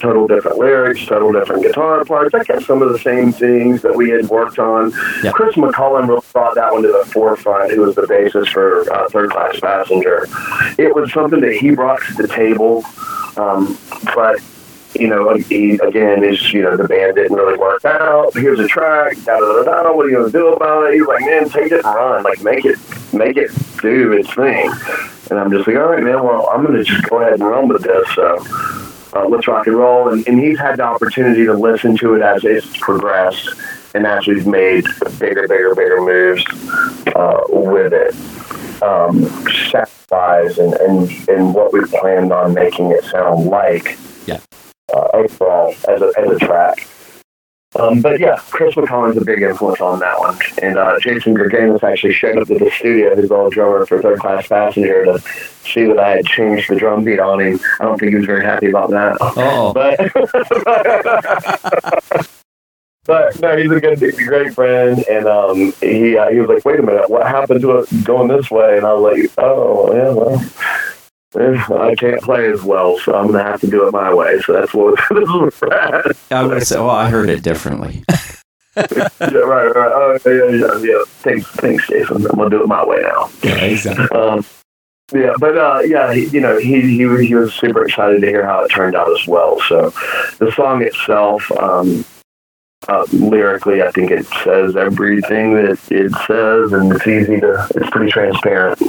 Total 0.00 0.26
different 0.28 0.58
lyrics, 0.58 1.04
total 1.06 1.32
different 1.32 1.62
guitar 1.62 2.04
parts. 2.04 2.34
I 2.34 2.44
kept 2.44 2.62
some 2.62 2.82
of 2.82 2.92
the 2.92 2.98
same 2.98 3.32
things 3.32 3.82
that 3.82 3.94
we 3.94 4.10
had 4.10 4.28
worked 4.28 4.58
on. 4.58 4.92
Chris 5.32 5.56
McCollum 5.56 6.08
really 6.08 6.22
brought 6.32 6.54
that 6.54 6.72
one 6.72 6.82
to 6.82 6.88
the 6.88 7.04
forefront, 7.10 7.72
who 7.72 7.82
was 7.82 7.96
the 7.96 8.06
basis 8.06 8.48
for 8.48 8.90
uh, 8.92 9.08
Third 9.08 9.30
Class 9.30 9.58
Passenger. 9.58 10.26
It 10.78 10.94
was 10.94 11.12
something 11.12 11.40
that 11.40 11.54
he 11.54 11.74
brought 11.74 12.00
to 12.02 12.14
the 12.14 12.28
table, 12.28 12.84
um, 13.36 13.76
but 14.14 14.40
you 14.94 15.08
know, 15.08 15.30
again, 15.30 16.24
is 16.24 16.52
you 16.52 16.62
know, 16.62 16.76
the 16.76 16.88
band 16.88 17.16
didn't 17.16 17.36
really 17.36 17.58
work 17.58 17.84
out. 17.84 18.34
Here's 18.34 18.58
a 18.58 18.66
track, 18.66 19.16
da 19.24 19.38
da 19.38 19.62
da 19.62 19.82
da. 19.82 19.92
What 19.92 20.06
are 20.06 20.10
you 20.10 20.16
gonna 20.16 20.30
do 20.30 20.48
about 20.48 20.88
it? 20.88 20.94
He's 20.94 21.06
like, 21.06 21.20
man, 21.20 21.48
take 21.48 21.72
it 21.72 21.84
and 21.84 21.94
run, 21.94 22.22
like 22.22 22.42
make 22.42 22.64
it, 22.64 22.78
make 23.12 23.36
it 23.36 23.50
do 23.82 24.12
its 24.12 24.32
thing. 24.34 24.70
And 25.30 25.38
I'm 25.38 25.50
just 25.50 25.66
like, 25.66 25.76
all 25.76 25.88
right, 25.88 26.02
man. 26.02 26.22
Well, 26.22 26.48
I'm 26.50 26.64
gonna 26.64 26.82
just 26.82 27.08
go 27.08 27.20
ahead 27.20 27.34
and 27.34 27.42
run 27.42 27.68
with 27.68 27.82
this. 27.82 28.08
So 28.14 28.38
uh, 29.14 29.28
let's 29.28 29.46
rock 29.46 29.66
and 29.66 29.76
roll. 29.76 30.08
And, 30.08 30.26
and 30.26 30.40
he's 30.40 30.58
had 30.58 30.78
the 30.78 30.84
opportunity 30.84 31.44
to 31.44 31.54
listen 31.54 31.96
to 31.98 32.14
it 32.14 32.22
as 32.22 32.44
it's 32.44 32.76
progressed, 32.78 33.50
and 33.94 34.06
as 34.06 34.26
we've 34.26 34.46
made 34.46 34.84
bigger, 35.18 35.46
bigger, 35.46 35.74
bigger 35.74 36.00
moves 36.00 36.44
uh, 37.14 37.40
with 37.48 37.92
it. 37.92 38.14
Um, 38.82 39.24
wise 40.10 40.56
and, 40.56 40.72
and, 40.74 41.28
and 41.28 41.52
what 41.52 41.72
we 41.72 41.84
planned 41.84 42.32
on 42.32 42.54
making 42.54 42.90
it 42.92 43.04
sound 43.04 43.44
like. 43.46 43.98
Yeah 44.24 44.38
uh, 44.94 45.08
overall 45.14 45.74
as 45.88 46.02
a, 46.02 46.12
as 46.18 46.30
a 46.30 46.38
track. 46.38 46.86
Um, 47.76 48.00
but 48.00 48.18
yeah, 48.18 48.36
Chris 48.50 48.74
McCollum's 48.74 49.18
a 49.18 49.24
big 49.24 49.42
influence 49.42 49.80
on 49.80 49.98
that 50.00 50.18
one. 50.18 50.38
And 50.62 50.78
uh, 50.78 50.98
Jason 51.00 51.36
Gerganis 51.36 51.82
actually 51.82 52.14
showed 52.14 52.38
up 52.38 52.50
at 52.50 52.58
the 52.58 52.70
studio, 52.70 53.14
his 53.14 53.30
old 53.30 53.52
drummer 53.52 53.84
for 53.84 54.00
Third 54.00 54.20
Class 54.20 54.48
Passenger, 54.48 55.04
to 55.04 55.18
see 55.64 55.84
that 55.84 55.98
I 55.98 56.16
had 56.16 56.24
changed 56.24 56.70
the 56.70 56.76
drum 56.76 57.04
beat 57.04 57.20
on 57.20 57.40
him. 57.40 57.60
I 57.78 57.84
don't 57.84 57.98
think 57.98 58.10
he 58.10 58.16
was 58.16 58.24
very 58.24 58.44
happy 58.44 58.70
about 58.70 58.90
that. 58.90 59.18
Oh. 59.20 59.74
But, 63.04 63.40
but 63.40 63.40
no, 63.40 63.56
he's 63.56 63.70
a 63.70 63.80
good, 63.80 63.98
great 64.16 64.52
friend. 64.52 65.02
And 65.08 65.26
um, 65.26 65.72
he, 65.80 66.14
uh, 66.18 66.28
he 66.28 66.40
was 66.40 66.48
like, 66.50 66.62
wait 66.66 66.78
a 66.78 66.82
minute, 66.82 67.08
what 67.08 67.26
happened 67.26 67.62
to 67.62 67.78
it 67.78 68.04
going 68.04 68.28
this 68.28 68.50
way? 68.50 68.76
And 68.76 68.84
I 68.84 68.92
was 68.92 69.16
like, 69.16 69.30
oh, 69.38 69.94
yeah, 69.94 70.10
well 70.10 70.38
I 71.36 71.94
can't 71.96 72.22
play 72.22 72.50
as 72.50 72.62
well, 72.62 72.98
so 72.98 73.14
I'm 73.14 73.26
gonna 73.26 73.42
have 73.42 73.60
to 73.60 73.66
do 73.66 73.86
it 73.86 73.92
my 73.92 74.12
way. 74.12 74.40
So 74.40 74.54
that's 74.54 74.72
what 74.72 74.98
this 75.10 75.28
is 75.28 75.62
at. 75.70 76.16
I 76.30 76.46
would 76.46 76.66
say, 76.66 76.76
well, 76.76 76.90
I 76.90 77.10
heard 77.10 77.28
it 77.28 77.42
differently. 77.42 78.02
yeah, 78.76 79.08
right, 79.20 79.66
right. 79.66 79.92
Oh, 79.92 80.18
yeah, 80.24 80.56
yeah, 80.56 80.78
yeah. 80.78 81.04
Thanks, 81.06 81.46
thanks, 81.48 81.86
Jason. 81.88 82.26
I'm 82.26 82.36
gonna 82.36 82.50
do 82.50 82.62
it 82.62 82.66
my 82.66 82.84
way 82.84 83.02
now. 83.02 83.30
Yeah, 83.42 83.56
exactly. 83.56 84.08
Um, 84.18 84.44
yeah, 85.12 85.32
but 85.38 85.56
uh, 85.56 85.80
yeah, 85.86 86.12
he, 86.12 86.26
you 86.26 86.40
know, 86.40 86.58
he, 86.58 86.80
he 86.82 87.26
he 87.26 87.34
was 87.34 87.54
super 87.54 87.84
excited 87.84 88.20
to 88.20 88.26
hear 88.26 88.44
how 88.44 88.64
it 88.64 88.68
turned 88.68 88.94
out 88.94 89.10
as 89.10 89.26
well. 89.26 89.58
So, 89.68 89.90
the 90.38 90.52
song 90.54 90.82
itself, 90.82 91.50
um, 91.52 92.04
uh, 92.88 93.06
lyrically, 93.12 93.82
I 93.82 93.90
think 93.90 94.10
it 94.10 94.26
says 94.44 94.76
everything 94.76 95.54
that 95.54 95.64
it 95.64 96.12
says, 96.26 96.72
and 96.72 96.92
it's 96.92 97.06
easy 97.06 97.40
to, 97.40 97.66
it's 97.74 97.90
pretty 97.90 98.12
transparent, 98.12 98.80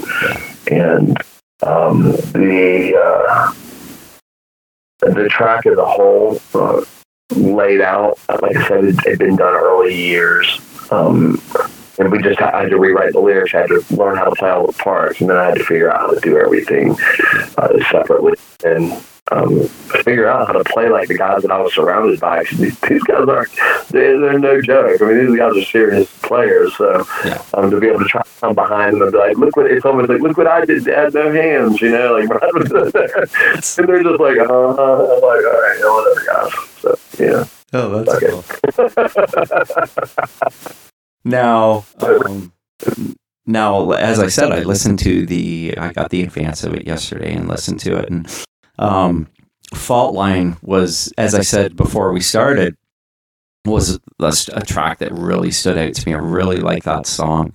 and 0.70 1.18
um, 1.62 2.04
the 2.34 2.96
uh, 2.96 3.54
the 5.00 5.28
track 5.30 5.66
as 5.66 5.78
a 5.78 5.86
whole 5.86 6.42
uh, 6.54 6.84
laid 7.36 7.82
out, 7.82 8.20
like 8.42 8.56
I 8.56 8.68
said, 8.68 8.86
it 8.86 9.00
had 9.06 9.20
been 9.20 9.36
done 9.36 9.54
early 9.54 9.96
years. 9.96 10.60
Um, 10.92 11.42
and 12.00 12.12
we 12.12 12.22
just 12.22 12.40
had 12.40 12.70
to 12.70 12.80
rewrite 12.80 13.12
the 13.12 13.20
lyrics. 13.20 13.54
I 13.54 13.60
had 13.60 13.68
to 13.68 13.84
learn 13.92 14.16
how 14.16 14.24
to 14.24 14.36
play 14.36 14.50
all 14.50 14.66
the 14.66 14.74
parts, 14.74 15.20
and 15.20 15.30
then 15.30 15.38
I 15.38 15.46
had 15.48 15.56
to 15.56 15.64
figure 15.66 15.92
out 15.92 16.00
how 16.00 16.14
to 16.14 16.20
do 16.22 16.38
everything 16.38 16.96
uh, 17.58 17.78
separately. 17.92 18.34
And 18.64 19.04
um, 19.32 19.68
figure 20.04 20.28
out 20.28 20.48
how 20.48 20.54
to 20.54 20.64
play 20.64 20.90
like 20.90 21.08
the 21.08 21.18
guys 21.18 21.42
that 21.44 21.52
I 21.52 21.60
was 21.62 21.74
surrounded 21.74 22.20
by. 22.20 22.44
These, 22.44 22.80
these 22.80 23.04
guys 23.04 23.28
aren't, 23.28 23.52
they, 23.90 24.18
they're 24.18 24.40
no 24.40 24.62
joke. 24.62 25.02
I 25.02 25.06
mean, 25.06 25.28
these 25.28 25.38
guys 25.38 25.56
are 25.56 25.66
serious 25.66 26.12
players. 26.22 26.76
So 26.76 27.06
yeah. 27.26 27.42
um, 27.54 27.70
to 27.72 27.80
be 27.80 27.88
able 27.88 28.00
to 28.00 28.06
try 28.06 28.22
to 28.22 28.30
come 28.40 28.56
behind 28.56 28.96
them 28.96 29.04
and 29.04 29.12
be 29.12 29.18
like, 29.18 29.38
look 29.38 29.56
what, 29.56 29.72
it's 29.72 29.86
almost 29.86 30.10
like, 30.10 30.22
look 30.22 30.38
what 30.38 30.48
I 30.48 30.66
did, 30.66 30.86
had 30.86 31.14
no 31.14 31.32
hands, 31.32 31.82
you 31.82 31.92
know, 31.92 32.14
like, 32.14 32.30
and 32.42 33.88
they're 33.88 34.04
just 34.04 34.20
like, 34.20 34.38
uh 34.38 35.10
like, 35.20 35.46
all 35.46 35.62
right, 35.62 35.80
whatever, 35.82 36.26
guys. 36.26 36.54
So, 36.80 37.00
yeah. 37.20 37.46
Oh, 37.72 38.04
that's 38.04 38.24
okay. 38.24 38.30
cool. 38.30 38.44
now, 41.24 41.86
um, 42.00 42.52
now, 43.46 43.92
as 43.92 44.20
I 44.20 44.28
said, 44.28 44.52
I 44.52 44.62
listened 44.62 45.00
to 45.00 45.26
the, 45.26 45.76
I 45.78 45.92
got 45.92 46.10
the 46.10 46.24
advance 46.24 46.64
of 46.64 46.74
it 46.74 46.88
yesterday 46.88 47.34
and 47.34 47.48
listened 47.48 47.80
to 47.82 47.98
it, 47.98 48.10
and 48.10 48.28
um, 48.80 49.28
Fault 49.74 50.16
Line 50.16 50.58
was, 50.62 51.14
as 51.18 51.36
I 51.36 51.42
said 51.42 51.76
before 51.76 52.12
we 52.12 52.22
started, 52.22 52.76
was 53.66 54.00
a, 54.20 54.34
a 54.54 54.62
track 54.62 55.00
that 55.00 55.12
really 55.12 55.52
stood 55.52 55.78
out 55.78 55.94
to 55.94 56.08
me. 56.08 56.16
I 56.16 56.18
really 56.18 56.58
like 56.58 56.84
that 56.84 57.06
song. 57.06 57.54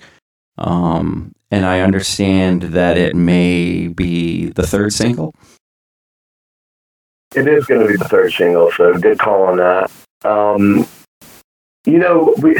Um, 0.58 1.32
and 1.50 1.66
I 1.66 1.80
understand 1.80 2.62
that 2.62 2.96
it 2.96 3.16
may 3.16 3.88
be 3.88 4.46
the 4.46 4.66
third 4.66 4.92
single. 4.92 5.34
It 7.34 7.48
is 7.48 7.64
going 7.66 7.80
to 7.80 7.88
be 7.88 7.96
the 7.96 8.08
third 8.08 8.32
single, 8.32 8.70
so 8.70 8.96
good 8.98 9.18
call 9.18 9.44
on 9.44 9.56
that. 9.56 9.90
Um, 10.24 10.86
you 11.84 11.98
know, 11.98 12.34
we 12.38 12.54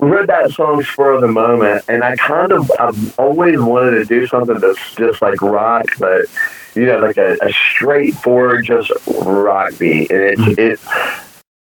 read 0.00 0.26
that 0.26 0.50
song 0.52 0.82
for 0.82 1.20
the 1.20 1.28
moment, 1.28 1.84
and 1.88 2.02
I 2.02 2.16
kind 2.16 2.50
of 2.52 2.70
I've 2.80 3.18
always 3.18 3.60
wanted 3.60 3.92
to 3.92 4.04
do 4.04 4.26
something 4.26 4.58
that's 4.58 4.96
just 4.96 5.22
like 5.22 5.40
rock, 5.40 5.86
but 5.98 6.26
you 6.74 6.86
know, 6.86 6.98
like 6.98 7.16
a, 7.16 7.36
a 7.40 7.52
straightforward 7.52 8.64
just 8.64 8.90
rock 9.06 9.72
beat, 9.78 10.10
and 10.10 10.20
it 10.20 10.38
mm-hmm. 10.38 10.60
it 10.60 10.80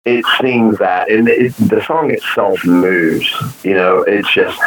it 0.06 0.26
sings 0.39 0.78
that, 0.78 1.12
and 1.12 1.28
it, 1.28 1.54
the 1.56 1.84
song 1.86 2.12
itself 2.12 2.65
moves. 2.65 3.30
You 3.63 3.74
know, 3.74 4.04
it's 4.04 4.32
just 4.34 4.60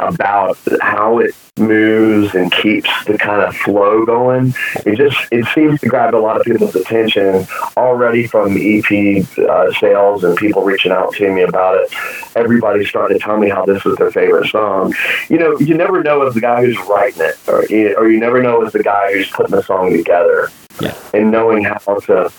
about 0.00 0.58
how 0.80 1.18
it 1.18 1.34
moves 1.58 2.34
and 2.34 2.52
keeps 2.52 2.90
the 3.06 3.16
kind 3.16 3.42
of 3.42 3.56
flow 3.56 4.04
going. 4.04 4.54
It 4.84 4.96
just 4.96 5.16
it 5.32 5.46
seems 5.54 5.80
to 5.80 5.88
grab 5.88 6.14
a 6.14 6.18
lot 6.18 6.38
of 6.38 6.44
people's 6.44 6.76
attention 6.76 7.46
already 7.76 8.26
from 8.26 8.56
EP 8.56 9.26
uh, 9.38 9.72
sales 9.72 10.24
and 10.24 10.36
people 10.36 10.62
reaching 10.62 10.92
out 10.92 11.14
to 11.14 11.32
me 11.32 11.42
about 11.42 11.76
it. 11.76 11.92
Everybody's 12.36 12.88
starting 12.88 13.18
to 13.18 13.24
tell 13.24 13.38
me 13.38 13.48
how 13.48 13.64
this 13.64 13.84
is 13.86 13.96
their 13.96 14.10
favorite 14.10 14.48
song. 14.50 14.94
You 15.28 15.38
know, 15.38 15.58
you 15.58 15.74
never 15.74 16.02
know 16.02 16.26
as 16.26 16.34
the 16.34 16.40
guy 16.40 16.64
who's 16.64 16.78
writing 16.88 17.22
it, 17.22 17.36
or 17.48 17.60
or 17.98 18.10
you 18.10 18.20
never 18.20 18.42
know 18.42 18.62
as 18.64 18.72
the 18.72 18.82
guy 18.82 19.12
who's 19.12 19.30
putting 19.30 19.56
the 19.56 19.62
song 19.62 19.92
together, 19.92 20.50
yeah. 20.80 20.94
and 21.14 21.30
knowing 21.30 21.64
how 21.64 21.78
to 21.78 22.30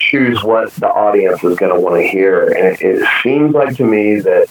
choose 0.00 0.42
what 0.44 0.72
the 0.74 0.88
audience 0.88 1.42
is 1.42 1.56
going 1.56 1.74
to 1.74 1.80
want 1.80 1.96
to 1.96 2.06
hear. 2.06 2.48
And 2.48 2.66
it, 2.66 2.80
it 2.80 3.08
seems 3.22 3.52
like 3.52 3.76
to 3.76 3.84
me 3.84 4.20
that 4.20 4.48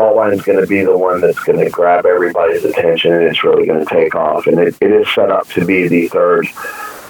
Fault 0.00 0.32
is 0.32 0.40
going 0.40 0.58
to 0.58 0.66
be 0.66 0.82
the 0.82 0.96
one 0.96 1.20
that's 1.20 1.38
going 1.40 1.58
to 1.58 1.68
grab 1.68 2.06
everybody's 2.06 2.64
attention 2.64 3.12
and 3.12 3.24
it's 3.24 3.44
really 3.44 3.66
going 3.66 3.84
to 3.84 3.94
take 3.94 4.14
off. 4.14 4.46
And 4.46 4.58
it, 4.58 4.74
it 4.80 4.90
is 4.90 5.06
set 5.14 5.30
up 5.30 5.46
to 5.48 5.66
be 5.66 5.88
the 5.88 6.08
third 6.08 6.46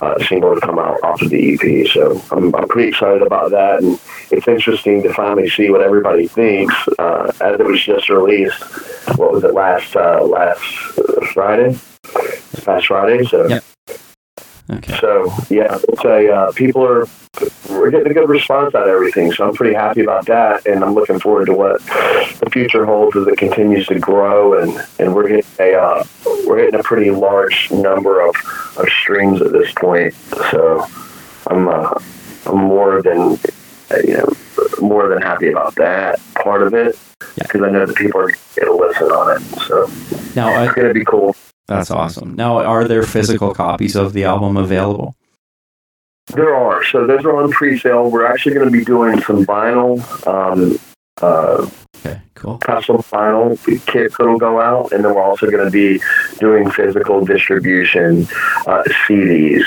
uh, 0.03 0.19
single 0.25 0.57
to 0.57 0.61
come 0.61 0.77
out 0.81 1.01
off 1.05 1.23
of 1.23 1.31
the 1.31 1.55
EP. 1.55 1.87
So 1.87 2.21
I'm, 2.33 2.53
I'm 2.53 2.67
pretty 2.67 2.89
excited 2.89 3.23
about 3.23 3.53
that. 3.53 3.85
And 3.85 4.01
it's 4.33 4.49
interesting 4.49 5.05
to 5.05 5.15
finally 5.15 5.49
see 5.49 5.71
what 5.71 5.83
everybody 5.83 6.27
thinks 6.27 6.75
uh, 6.99 7.31
as 7.41 7.61
it 7.61 7.65
was 7.65 7.81
just 7.81 8.09
released. 8.09 8.61
What 9.17 9.35
was 9.35 9.45
it 9.45 9.55
last 9.55 9.95
uh, 9.95 10.25
last 10.25 10.61
Friday? 11.33 11.79
Last 12.67 12.87
Friday. 12.89 13.25
So. 13.27 13.47
Yep. 13.47 13.65
Okay. 14.71 14.99
So 15.01 15.33
yeah, 15.49 15.79
it's 15.89 16.05
a 16.05 16.33
uh, 16.33 16.53
people 16.53 16.85
are 16.85 17.07
we're 17.69 17.91
getting 17.91 18.11
a 18.11 18.15
good 18.15 18.29
response 18.29 18.75
out 18.75 18.83
of 18.83 18.89
everything, 18.89 19.33
so 19.33 19.49
I'm 19.49 19.55
pretty 19.55 19.75
happy 19.75 20.03
about 20.03 20.27
that, 20.27 20.67
and 20.67 20.85
I'm 20.85 20.95
looking 20.95 21.19
forward 21.19 21.47
to 21.47 21.55
what 21.55 21.81
the 21.81 22.49
future 22.53 22.85
holds 22.85 23.17
as 23.17 23.27
it 23.27 23.39
continues 23.39 23.87
to 23.87 23.99
grow, 23.99 24.61
and, 24.61 24.81
and 24.99 25.15
we're 25.15 25.29
getting 25.29 25.51
a 25.59 25.75
uh, 25.75 26.05
we're 26.47 26.65
getting 26.65 26.79
a 26.79 26.83
pretty 26.83 27.11
large 27.11 27.71
number 27.71 28.21
of, 28.21 28.35
of 28.77 28.89
streams 28.89 29.43
at 29.43 29.53
this 29.53 29.73
point. 29.75 30.15
So 30.51 30.87
I'm 31.49 31.69
uh, 31.69 31.95
I'm 32.47 32.59
more 32.59 33.03
than 33.03 33.39
you 34.05 34.19
know 34.19 34.29
more 34.81 35.09
than 35.09 35.21
happy 35.21 35.49
about 35.49 35.75
that 35.77 36.21
part 36.43 36.63
of 36.63 36.75
it 36.75 36.99
because 37.37 37.61
yeah. 37.61 37.67
I 37.67 37.71
know 37.71 37.87
that 37.87 37.97
people 37.97 38.21
are 38.21 38.31
going 38.57 38.67
to 38.67 38.75
listen 38.75 39.07
on 39.07 39.37
it. 39.37 39.43
So 39.67 39.87
now 40.35 40.63
it's 40.63 40.75
going 40.75 40.89
to 40.89 40.95
be 40.95 41.05
cool. 41.05 41.35
That's 41.71 41.91
awesome. 41.93 42.35
Now, 42.35 42.59
are 42.59 42.85
there 42.85 43.05
physical 43.05 43.55
copies 43.55 43.95
of 43.95 44.13
the 44.13 44.25
album 44.25 44.57
available? 44.57 45.15
There 46.35 46.53
are. 46.53 46.85
So 46.85 47.07
those 47.07 47.25
are 47.25 47.37
on 47.41 47.53
pre-sale. 47.53 48.11
We're 48.11 48.27
actually 48.27 48.55
going 48.55 48.67
to 48.67 48.73
be 48.73 48.85
doing 48.85 49.21
some 49.21 49.47
vinyl, 49.47 50.01
um, 50.27 50.81
uh, 51.23 51.71
okay, 51.99 52.21
cool. 52.35 52.59
custom 52.59 52.97
vinyl 52.99 53.57
kits 53.87 54.17
that'll 54.19 54.39
go 54.39 54.61
out, 54.61 54.91
and 54.91 55.05
then 55.05 55.15
we're 55.15 55.23
also 55.23 55.49
going 55.49 55.65
to 55.65 55.71
be 55.71 56.03
doing 56.41 56.69
physical 56.73 57.25
distribution 57.25 58.27
uh, 58.67 58.83
CDs. 59.07 59.63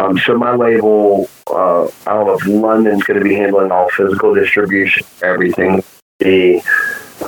Um, 0.00 0.18
so 0.18 0.36
my 0.36 0.54
label 0.56 1.28
uh, 1.48 1.88
out 2.08 2.28
of 2.28 2.44
London 2.46 2.96
is 2.96 3.04
going 3.04 3.20
to 3.20 3.24
be 3.24 3.36
handling 3.36 3.70
all 3.70 3.88
physical 3.90 4.34
distribution, 4.34 5.06
everything. 5.22 5.84
The 6.18 6.60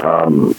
um, 0.03 0.57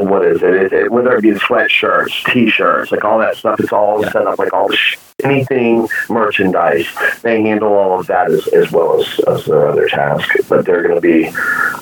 what 0.00 0.24
is 0.24 0.42
it? 0.42 0.72
it, 0.72 0.90
whether 0.90 1.16
it 1.16 1.22
be 1.22 1.30
sweatshirts, 1.32 2.32
t-shirts, 2.32 2.90
like 2.90 3.04
all 3.04 3.18
that 3.18 3.36
stuff, 3.36 3.60
it's 3.60 3.72
all 3.72 4.02
yeah. 4.02 4.10
set 4.10 4.26
up 4.26 4.38
like 4.38 4.52
all 4.52 4.68
the 4.68 4.76
sh- 4.76 4.96
anything 5.24 5.88
merchandise. 6.08 6.86
They 7.22 7.42
handle 7.42 7.72
all 7.74 8.00
of 8.00 8.06
that 8.06 8.30
as, 8.30 8.46
as 8.48 8.72
well 8.72 9.00
as, 9.00 9.20
as 9.26 9.44
their 9.44 9.68
other 9.68 9.88
task, 9.88 10.28
but 10.48 10.64
they're 10.64 10.82
going 10.82 10.94
to 10.94 11.00
be 11.00 11.30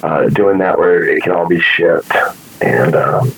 uh, 0.02 0.28
doing 0.30 0.58
that 0.58 0.78
where 0.78 1.04
it 1.04 1.22
can 1.22 1.32
all 1.32 1.48
be 1.48 1.60
shipped 1.60 2.12
and 2.60 2.94
um, 2.94 3.32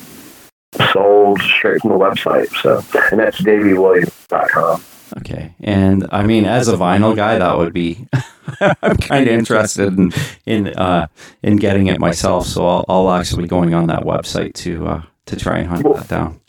sold 0.92 1.40
straight 1.40 1.80
from 1.82 1.90
the 1.90 1.98
website. 1.98 2.48
So, 2.62 2.78
and 3.10 3.20
that's 3.20 3.40
davyWilliams.com. 3.40 4.82
Okay, 5.18 5.54
and 5.60 6.06
I 6.10 6.22
mean, 6.22 6.46
as 6.46 6.68
a 6.68 6.76
vinyl 6.76 7.14
guy, 7.14 7.38
that 7.38 7.58
would 7.58 7.72
be. 7.72 8.06
I'm 8.60 8.96
kind 8.96 9.28
of 9.28 9.34
interested 9.38 9.98
in 9.98 10.12
in 10.46 10.68
uh, 10.68 11.08
in 11.42 11.56
getting 11.56 11.88
it 11.88 12.00
myself, 12.00 12.46
so 12.46 12.66
I'll, 12.66 12.84
I'll 12.88 13.10
actually 13.12 13.42
be 13.42 13.48
going 13.48 13.74
on 13.74 13.88
that 13.88 14.02
website 14.02 14.54
to 14.54 14.86
uh, 14.86 15.02
to 15.26 15.36
try 15.36 15.58
and 15.58 15.68
hunt 15.68 15.84
well, 15.84 15.94
that 15.94 16.08
down. 16.08 16.40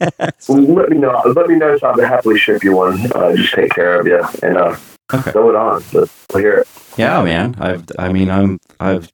let 0.48 0.88
me 0.90 0.98
know. 0.98 1.20
Let 1.34 1.48
me 1.48 1.56
know 1.56 1.76
so 1.78 1.88
I'll 1.88 2.00
happily 2.00 2.38
ship 2.38 2.62
you 2.62 2.76
one. 2.76 3.10
Uh, 3.12 3.34
just 3.36 3.54
take 3.54 3.72
care 3.72 4.00
of 4.00 4.06
you 4.06 4.22
and 4.42 4.56
uh, 4.56 4.76
okay. 5.12 5.30
throw 5.32 5.50
it 5.50 5.56
on. 5.56 5.82
Let's 5.92 6.26
hear 6.32 6.58
it. 6.58 6.68
Yeah, 6.96 7.22
man. 7.22 7.56
I've. 7.58 7.84
I 7.98 8.12
mean, 8.12 8.30
I'm. 8.30 8.60
I've. 8.78 9.10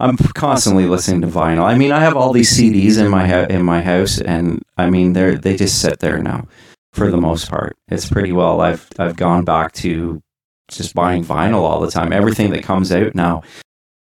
I'm 0.00 0.16
constantly 0.16 0.86
listening 0.86 1.22
to 1.22 1.28
vinyl. 1.28 1.62
I 1.62 1.78
mean, 1.78 1.92
I 1.92 2.00
have 2.00 2.16
all 2.16 2.32
these 2.32 2.52
CDs 2.52 2.98
in 2.98 3.10
my 3.10 3.46
in 3.46 3.64
my 3.64 3.80
house, 3.80 4.20
and 4.20 4.62
I 4.76 4.90
mean, 4.90 5.14
they're 5.14 5.36
they 5.36 5.56
just 5.56 5.80
sit 5.80 6.00
there 6.00 6.18
now 6.18 6.46
for 6.94 7.10
the 7.10 7.16
most 7.16 7.50
part. 7.50 7.76
It's 7.88 8.08
pretty 8.08 8.32
well. 8.32 8.60
I've 8.60 8.88
I've 8.98 9.16
gone 9.16 9.44
back 9.44 9.72
to 9.72 10.22
just 10.70 10.94
buying 10.94 11.24
vinyl 11.24 11.62
all 11.62 11.80
the 11.80 11.90
time. 11.90 12.12
Everything 12.12 12.50
that 12.50 12.62
comes 12.62 12.92
out 12.92 13.14
now, 13.14 13.42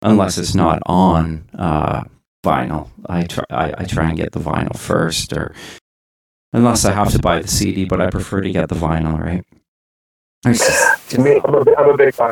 unless 0.01 0.37
it's 0.37 0.55
not 0.55 0.81
on 0.85 1.47
uh, 1.57 2.03
vinyl, 2.43 2.89
I 3.05 3.23
try 3.23 3.43
I, 3.49 3.73
I, 3.77 3.83
try 3.83 4.07
and 4.07 4.17
get 4.17 4.31
the 4.31 4.39
vinyl 4.39 4.75
first, 4.77 5.33
or 5.33 5.53
unless 6.53 6.85
I 6.85 6.93
have 6.93 7.11
to 7.11 7.19
buy 7.19 7.39
the 7.39 7.47
CD, 7.49 7.83
but 7.83 8.01
I 8.01 8.09
prefer 8.09 8.41
to 8.41 8.51
get 8.51 8.69
the 8.69 8.75
vinyl. 8.75 9.19
Right? 9.19 9.43
Just, 10.45 11.09
to 11.09 11.19
me, 11.19 11.41
I'm 11.43 11.53
a, 11.53 11.75
I'm 11.77 11.89
a 11.89 11.97
big 11.97 12.13
fan. 12.13 12.31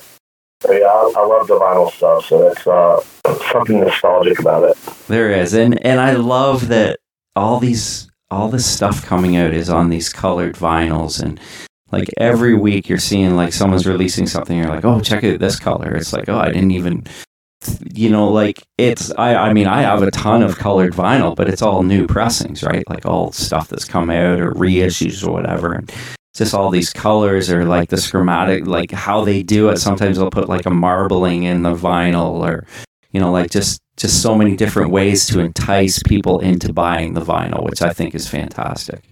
Yeah, 0.68 0.86
I, 0.86 1.14
I, 1.18 1.26
love 1.26 1.48
the 1.48 1.60
vinyl 1.60 1.92
stuff, 1.92 2.26
so 2.26 2.48
it's 2.48 2.66
uh, 2.66 3.00
something 3.52 3.82
nostalgic 3.82 4.40
about 4.40 4.64
it. 4.64 4.78
There 5.08 5.30
is, 5.30 5.54
and 5.54 5.86
and 5.86 6.00
I 6.00 6.14
love 6.14 6.70
that 6.70 7.00
all 7.36 7.60
these 7.60 8.07
all 8.30 8.50
this 8.50 8.66
stuff 8.66 9.06
coming 9.06 9.38
out 9.38 9.54
is 9.54 9.70
on 9.70 9.90
these 9.90 10.10
colored 10.10 10.56
vinyls 10.56 11.22
and 11.22 11.40
like 11.92 12.10
every 12.18 12.54
week 12.54 12.90
you're 12.90 12.98
seeing 12.98 13.36
like 13.36 13.54
someone's 13.54 13.88
releasing 13.88 14.28
something 14.28 14.58
you're 14.58 14.68
like 14.68 14.86
oh 14.86 15.00
check 15.00 15.24
out 15.24 15.40
this 15.40 15.60
color. 15.60 15.96
It's 15.96 16.14
like 16.14 16.28
oh 16.28 16.38
i 16.38 16.48
didn't 16.48 16.72
even 16.72 17.06
you 17.94 18.10
know 18.10 18.28
like 18.28 18.62
it's 18.78 19.12
i 19.18 19.36
i 19.36 19.52
mean 19.52 19.66
i 19.66 19.82
have 19.82 20.04
a 20.04 20.12
ton 20.12 20.44
of 20.44 20.58
colored 20.58 20.94
vinyl 20.94 21.36
but 21.36 21.50
it's 21.50 21.62
all 21.62 21.84
new 21.84 22.06
pressings 22.06 22.64
right? 22.64 22.88
Like 22.90 23.06
all 23.06 23.32
stuff 23.32 23.70
that's 23.70 23.86
come 23.86 24.10
out 24.10 24.40
or 24.40 24.52
reissues 24.52 25.26
or 25.26 25.32
whatever 25.32 25.74
and 25.74 25.92
just 26.36 26.54
all 26.54 26.70
these 26.70 26.92
colors 26.92 27.50
or 27.50 27.66
like 27.66 27.90
the 27.90 27.98
schematic 27.98 28.68
like 28.68 28.92
how 28.92 29.26
they 29.26 29.42
do 29.42 29.70
it. 29.70 29.78
Sometimes 29.78 30.18
they'll 30.18 30.30
put 30.30 30.48
like 30.48 30.68
a 30.68 30.70
marbling 30.70 31.44
in 31.44 31.64
the 31.64 31.74
vinyl 31.74 32.48
or 32.48 32.68
you 33.12 33.20
know 33.20 33.32
like 33.32 33.50
just 33.50 33.82
just 33.98 34.22
so 34.22 34.36
many 34.36 34.56
different 34.56 34.92
ways 34.92 35.26
to 35.26 35.40
entice 35.40 36.02
people 36.04 36.40
into 36.40 36.72
buying 36.72 37.14
the 37.14 37.22
vinyl, 37.22 37.64
which 37.64 37.82
I 37.82 37.92
think 37.92 38.14
is 38.16 38.28
fantastic. 38.28 39.04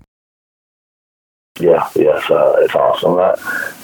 Yeah, 1.59 1.89
yes, 1.95 2.29
uh, 2.29 2.55
it's 2.59 2.75
awesome. 2.75 3.17
I, 3.17 3.33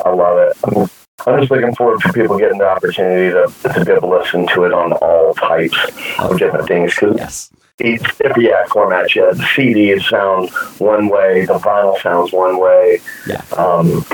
I 0.05 0.13
love 0.13 0.37
it. 0.37 0.57
I'm, 0.63 0.89
I'm 1.25 1.39
just 1.39 1.51
looking 1.51 1.73
forward 1.75 2.01
to 2.01 2.13
people 2.13 2.37
getting 2.37 2.59
the 2.59 2.69
opportunity 2.69 3.31
to, 3.31 3.73
to 3.73 3.85
be 3.85 3.91
able 3.91 4.09
to 4.09 4.19
listen 4.19 4.47
to 4.47 4.65
it 4.65 4.73
on 4.73 4.93
all 4.93 5.33
types 5.33 5.77
of 6.19 6.37
different 6.37 6.67
things. 6.67 6.93
Cause 6.93 7.15
yes. 7.17 7.51
Each, 7.83 8.03
yeah, 8.37 8.65
format. 8.67 9.15
Yeah, 9.15 9.31
the 9.33 9.47
CD 9.55 9.97
sounds 9.99 10.53
one 10.79 11.07
way, 11.09 11.45
the 11.45 11.57
vinyl 11.57 11.99
sounds 11.99 12.31
one 12.31 12.59
way. 12.59 12.99
Yeah. 13.25 13.43
Um, 13.57 14.05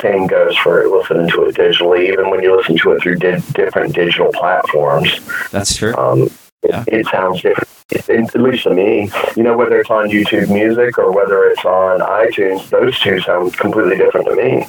same 0.00 0.26
goes 0.26 0.56
for 0.56 0.88
listening 0.88 1.28
to 1.30 1.44
it 1.44 1.56
digitally, 1.56 2.10
even 2.10 2.30
when 2.30 2.42
you 2.42 2.56
listen 2.56 2.76
to 2.78 2.92
it 2.92 3.02
through 3.02 3.16
di- 3.16 3.42
different 3.52 3.94
digital 3.94 4.32
platforms. 4.32 5.20
That's 5.50 5.76
true. 5.76 5.94
Um, 5.96 6.30
yeah. 6.64 6.84
it, 6.86 7.00
it, 7.00 7.06
sounds 7.06 7.42
different, 7.42 7.68
it, 7.90 8.08
at 8.08 8.40
least 8.40 8.64
to 8.64 8.74
me. 8.74 9.10
You 9.36 9.42
know, 9.42 9.56
whether 9.56 9.78
it's 9.80 9.90
on 9.90 10.08
YouTube 10.08 10.52
Music 10.52 10.98
or 10.98 11.12
whether 11.12 11.44
it's 11.44 11.64
on 11.64 12.00
iTunes, 12.00 12.68
those 12.70 12.98
two 13.00 13.20
sound 13.20 13.54
completely 13.54 13.96
different 13.96 14.26
to 14.26 14.36
me. 14.36 14.66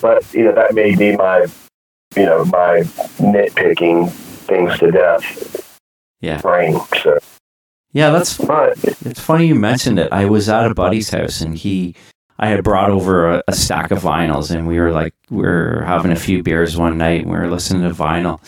But 0.00 0.32
you 0.32 0.44
know, 0.44 0.54
that 0.54 0.74
may 0.74 0.94
be 0.94 1.16
my, 1.16 1.46
you 2.16 2.24
know, 2.24 2.44
my 2.46 2.80
nitpicking 3.18 4.10
things 4.10 4.78
to 4.78 4.90
death. 4.90 5.80
Yeah. 6.20 6.40
Brain. 6.40 6.78
So. 7.02 7.18
Yeah, 7.92 8.10
that's. 8.10 8.38
But, 8.38 8.82
it's 8.82 9.20
funny 9.20 9.46
you 9.46 9.54
mentioned 9.54 9.98
it. 9.98 10.10
I 10.10 10.24
was 10.24 10.48
at 10.48 10.70
a 10.70 10.74
buddy's 10.74 11.10
house 11.10 11.40
and 11.40 11.56
he 11.56 11.94
I 12.44 12.48
had 12.48 12.62
brought 12.62 12.90
over 12.90 13.36
a, 13.36 13.42
a, 13.48 13.54
stack 13.54 13.90
of 13.90 14.02
vinyls, 14.02 14.54
and 14.54 14.68
we 14.68 14.78
were 14.78 14.92
like, 14.92 15.14
we 15.30 15.40
were 15.40 15.82
having 15.86 16.12
a 16.12 16.16
few 16.16 16.42
beers 16.42 16.76
one 16.76 16.98
night, 16.98 17.22
and 17.22 17.30
we 17.30 17.38
were 17.38 17.48
listening 17.48 17.88
to 17.88 17.94
vinyl. 17.94 18.38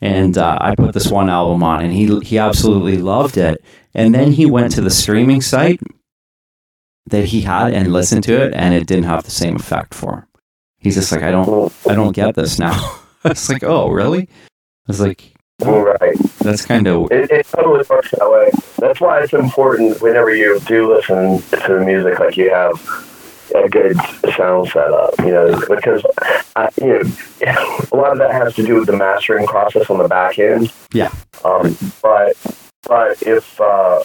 And 0.00 0.38
uh, 0.38 0.56
I 0.60 0.76
put 0.76 0.94
this 0.94 1.10
one 1.10 1.28
album 1.28 1.60
on, 1.64 1.82
and 1.82 1.92
he 1.92 2.20
he 2.20 2.38
absolutely 2.38 2.98
loved 2.98 3.36
it. 3.36 3.64
And 3.94 4.14
then 4.14 4.30
he 4.30 4.46
went 4.46 4.70
to 4.74 4.80
the 4.80 4.90
streaming 4.90 5.40
site 5.40 5.80
that 7.06 7.24
he 7.24 7.40
had 7.40 7.74
and 7.74 7.92
listened 7.92 8.22
to 8.24 8.40
it, 8.40 8.54
and 8.54 8.72
it 8.72 8.86
didn't 8.86 9.06
have 9.06 9.24
the 9.24 9.32
same 9.32 9.56
effect 9.56 9.92
for 9.92 10.18
him. 10.18 10.26
He's 10.78 10.94
just 10.94 11.10
like, 11.10 11.24
I 11.24 11.32
don't, 11.32 11.72
I 11.88 11.96
don't 11.96 12.14
get 12.14 12.36
this 12.36 12.58
now. 12.58 12.78
It's 13.24 13.48
like, 13.48 13.64
oh, 13.64 13.88
really? 13.90 14.22
I 14.22 14.86
was 14.86 15.00
like, 15.00 15.34
Right. 15.64 16.16
that's 16.38 16.64
kind 16.64 16.86
of 16.86 17.10
It, 17.10 17.28
it 17.32 17.46
totally 17.46 17.84
works 17.90 18.12
that 18.12 18.30
way. 18.30 18.50
That's 18.78 19.00
why 19.00 19.20
it's 19.22 19.32
important 19.32 20.00
whenever 20.00 20.32
you 20.32 20.60
do 20.60 20.94
listen 20.94 21.42
to 21.58 21.74
the 21.74 21.84
music, 21.84 22.20
like 22.20 22.36
you 22.36 22.50
have 22.50 22.78
a 23.64 23.68
good 23.68 23.96
sound 24.36 24.68
setup, 24.68 25.14
you 25.20 25.32
know, 25.32 25.60
because 25.68 26.04
I, 26.54 26.68
you 26.80 27.04
know, 27.44 27.86
a 27.92 27.96
lot 27.96 28.12
of 28.12 28.18
that 28.18 28.32
has 28.32 28.54
to 28.56 28.64
do 28.64 28.74
with 28.74 28.86
the 28.86 28.96
mastering 28.96 29.46
process 29.46 29.88
on 29.90 29.98
the 29.98 30.08
back 30.08 30.38
end. 30.38 30.72
Yeah. 30.92 31.12
Um, 31.44 31.76
but 32.02 32.36
but 32.88 33.22
if 33.22 33.60
uh, 33.60 34.02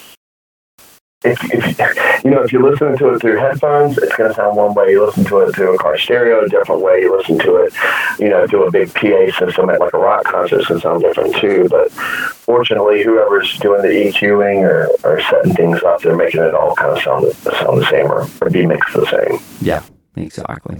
if, 1.23 1.39
if 1.53 2.23
you 2.23 2.31
know 2.31 2.41
if 2.41 2.51
you're 2.51 2.63
listening 2.63 2.97
to 2.97 3.13
it 3.13 3.19
through 3.19 3.37
headphones, 3.37 3.97
it's 3.97 4.15
going 4.15 4.29
to 4.29 4.35
sound 4.35 4.57
one 4.57 4.73
way. 4.73 4.89
You 4.89 5.05
listen 5.05 5.23
to 5.25 5.39
it 5.39 5.55
through 5.55 5.75
a 5.75 5.77
car 5.77 5.97
stereo, 5.97 6.43
a 6.43 6.49
different 6.49 6.81
way. 6.81 7.01
You 7.01 7.15
listen 7.15 7.37
to 7.39 7.57
it, 7.57 7.73
you 8.19 8.29
know, 8.29 8.47
through 8.47 8.67
a 8.67 8.71
big 8.71 8.91
PA 8.93 9.37
system 9.37 9.69
at 9.69 9.79
like 9.79 9.93
a 9.93 9.99
rock 9.99 10.23
concert, 10.23 10.65
to 10.67 10.79
sound 10.79 11.01
different 11.01 11.35
too. 11.35 11.67
But 11.69 11.91
fortunately, 11.91 13.03
whoever's 13.03 13.57
doing 13.59 13.83
the 13.83 13.87
EQing 13.87 14.63
or, 14.63 14.87
or 15.03 15.21
setting 15.21 15.53
things 15.53 15.83
up, 15.83 16.01
they're 16.01 16.15
making 16.15 16.41
it 16.41 16.55
all 16.55 16.75
kind 16.75 16.97
of 16.97 17.03
sound 17.03 17.31
sound 17.35 17.81
the 17.81 17.87
same 17.89 18.07
or, 18.07 18.27
or 18.41 18.49
be 18.49 18.65
mixed 18.65 18.93
the 18.93 19.05
same. 19.05 19.39
Yeah, 19.61 19.83
exactly. 20.15 20.79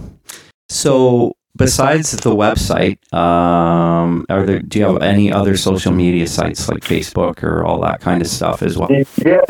So, 0.68 1.34
besides 1.54 2.10
the 2.12 2.34
website, 2.34 2.98
um, 3.14 4.26
are 4.28 4.44
there? 4.44 4.58
Do 4.58 4.80
you 4.80 4.86
have 4.86 5.02
any 5.02 5.30
other 5.30 5.56
social 5.56 5.92
media 5.92 6.26
sites 6.26 6.68
like 6.68 6.80
Facebook 6.80 7.44
or 7.44 7.64
all 7.64 7.80
that 7.82 8.00
kind 8.00 8.20
of 8.20 8.26
stuff 8.26 8.62
as 8.62 8.76
well? 8.76 8.90
Yeah, 8.90 9.42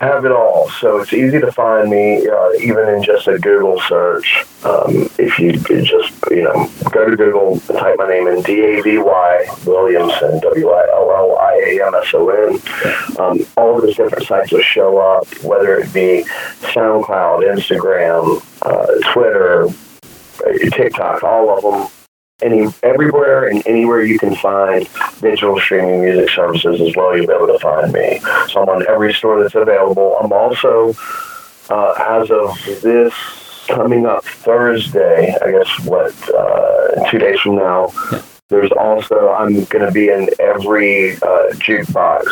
Have 0.00 0.24
it 0.24 0.32
all. 0.32 0.70
So 0.80 0.98
it's 0.98 1.12
easy 1.12 1.38
to 1.38 1.52
find 1.52 1.90
me, 1.90 2.26
uh, 2.26 2.52
even 2.54 2.88
in 2.88 3.02
just 3.02 3.28
a 3.28 3.38
Google 3.38 3.78
search. 3.82 4.44
Um, 4.64 5.08
if 5.18 5.38
you 5.38 5.52
just, 5.52 6.12
you 6.30 6.42
know, 6.42 6.68
go 6.90 7.08
to 7.08 7.16
Google 7.16 7.52
and 7.52 7.78
type 7.78 7.96
my 7.98 8.08
name 8.08 8.26
in 8.26 8.42
D 8.42 8.64
A 8.64 8.82
V 8.82 8.98
Y 8.98 9.46
Williamson, 9.66 10.40
W 10.40 10.68
I 10.70 10.88
L 10.88 11.12
L 11.14 11.38
I 11.38 11.54
A 11.66 11.86
M 11.86 11.94
S 11.94 12.14
O 12.14 12.30
N. 12.30 13.18
Um, 13.20 13.46
all 13.56 13.80
those 13.80 13.94
different 13.94 14.26
sites 14.26 14.50
will 14.50 14.62
show 14.62 14.98
up, 14.98 15.28
whether 15.44 15.78
it 15.78 15.92
be 15.92 16.24
SoundCloud, 16.72 17.44
Instagram, 17.54 18.42
uh, 18.62 19.12
Twitter, 19.12 19.66
uh, 19.66 20.70
TikTok, 20.74 21.22
all 21.22 21.56
of 21.56 21.62
them. 21.62 22.01
Any 22.42 22.68
everywhere 22.82 23.48
and 23.48 23.62
anywhere 23.66 24.02
you 24.02 24.18
can 24.18 24.34
find 24.36 24.88
digital 25.20 25.58
streaming 25.60 26.02
music 26.02 26.30
services 26.30 26.80
as 26.80 26.96
well, 26.96 27.16
you'll 27.16 27.26
be 27.26 27.32
able 27.32 27.46
to 27.46 27.58
find 27.58 27.92
me. 27.92 28.20
So 28.48 28.62
I'm 28.62 28.68
on 28.68 28.86
every 28.88 29.14
store 29.14 29.42
that's 29.42 29.54
available. 29.54 30.16
I'm 30.20 30.32
also, 30.32 30.94
uh, 31.70 32.20
as 32.20 32.30
of 32.30 32.82
this 32.82 33.14
coming 33.68 34.06
up 34.06 34.24
Thursday, 34.24 35.34
I 35.42 35.50
guess 35.50 35.86
what 35.86 36.14
uh, 36.30 37.10
two 37.10 37.18
days 37.18 37.40
from 37.40 37.56
now. 37.56 37.92
There's 38.48 38.72
also 38.72 39.30
I'm 39.30 39.64
going 39.64 39.86
to 39.86 39.90
be 39.90 40.08
in 40.10 40.28
every 40.38 41.14
uh, 41.16 41.52
jukebox 41.54 42.26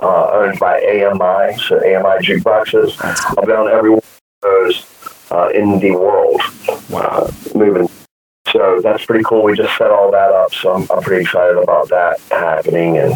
uh, 0.00 0.30
owned 0.32 0.60
by 0.60 0.78
AMI, 0.78 1.58
so 1.58 1.78
AMI 1.78 2.24
jukeboxes. 2.24 2.96
I'll 3.36 3.46
be 3.46 3.52
on 3.52 3.68
every 3.68 3.90
one 3.90 3.98
of 3.98 4.42
those 4.42 4.86
uh, 5.30 5.48
in 5.48 5.80
the 5.80 5.90
world. 5.92 6.40
Uh, 6.92 7.30
moving. 7.54 7.88
So 8.52 8.80
that's 8.82 9.04
pretty 9.04 9.24
cool. 9.24 9.42
We 9.42 9.56
just 9.56 9.76
set 9.76 9.90
all 9.90 10.10
that 10.10 10.30
up, 10.30 10.54
so 10.54 10.72
I'm, 10.74 10.86
I'm 10.90 11.02
pretty 11.02 11.22
excited 11.22 11.56
about 11.56 11.88
that 11.88 12.20
happening, 12.30 12.98
and 12.98 13.14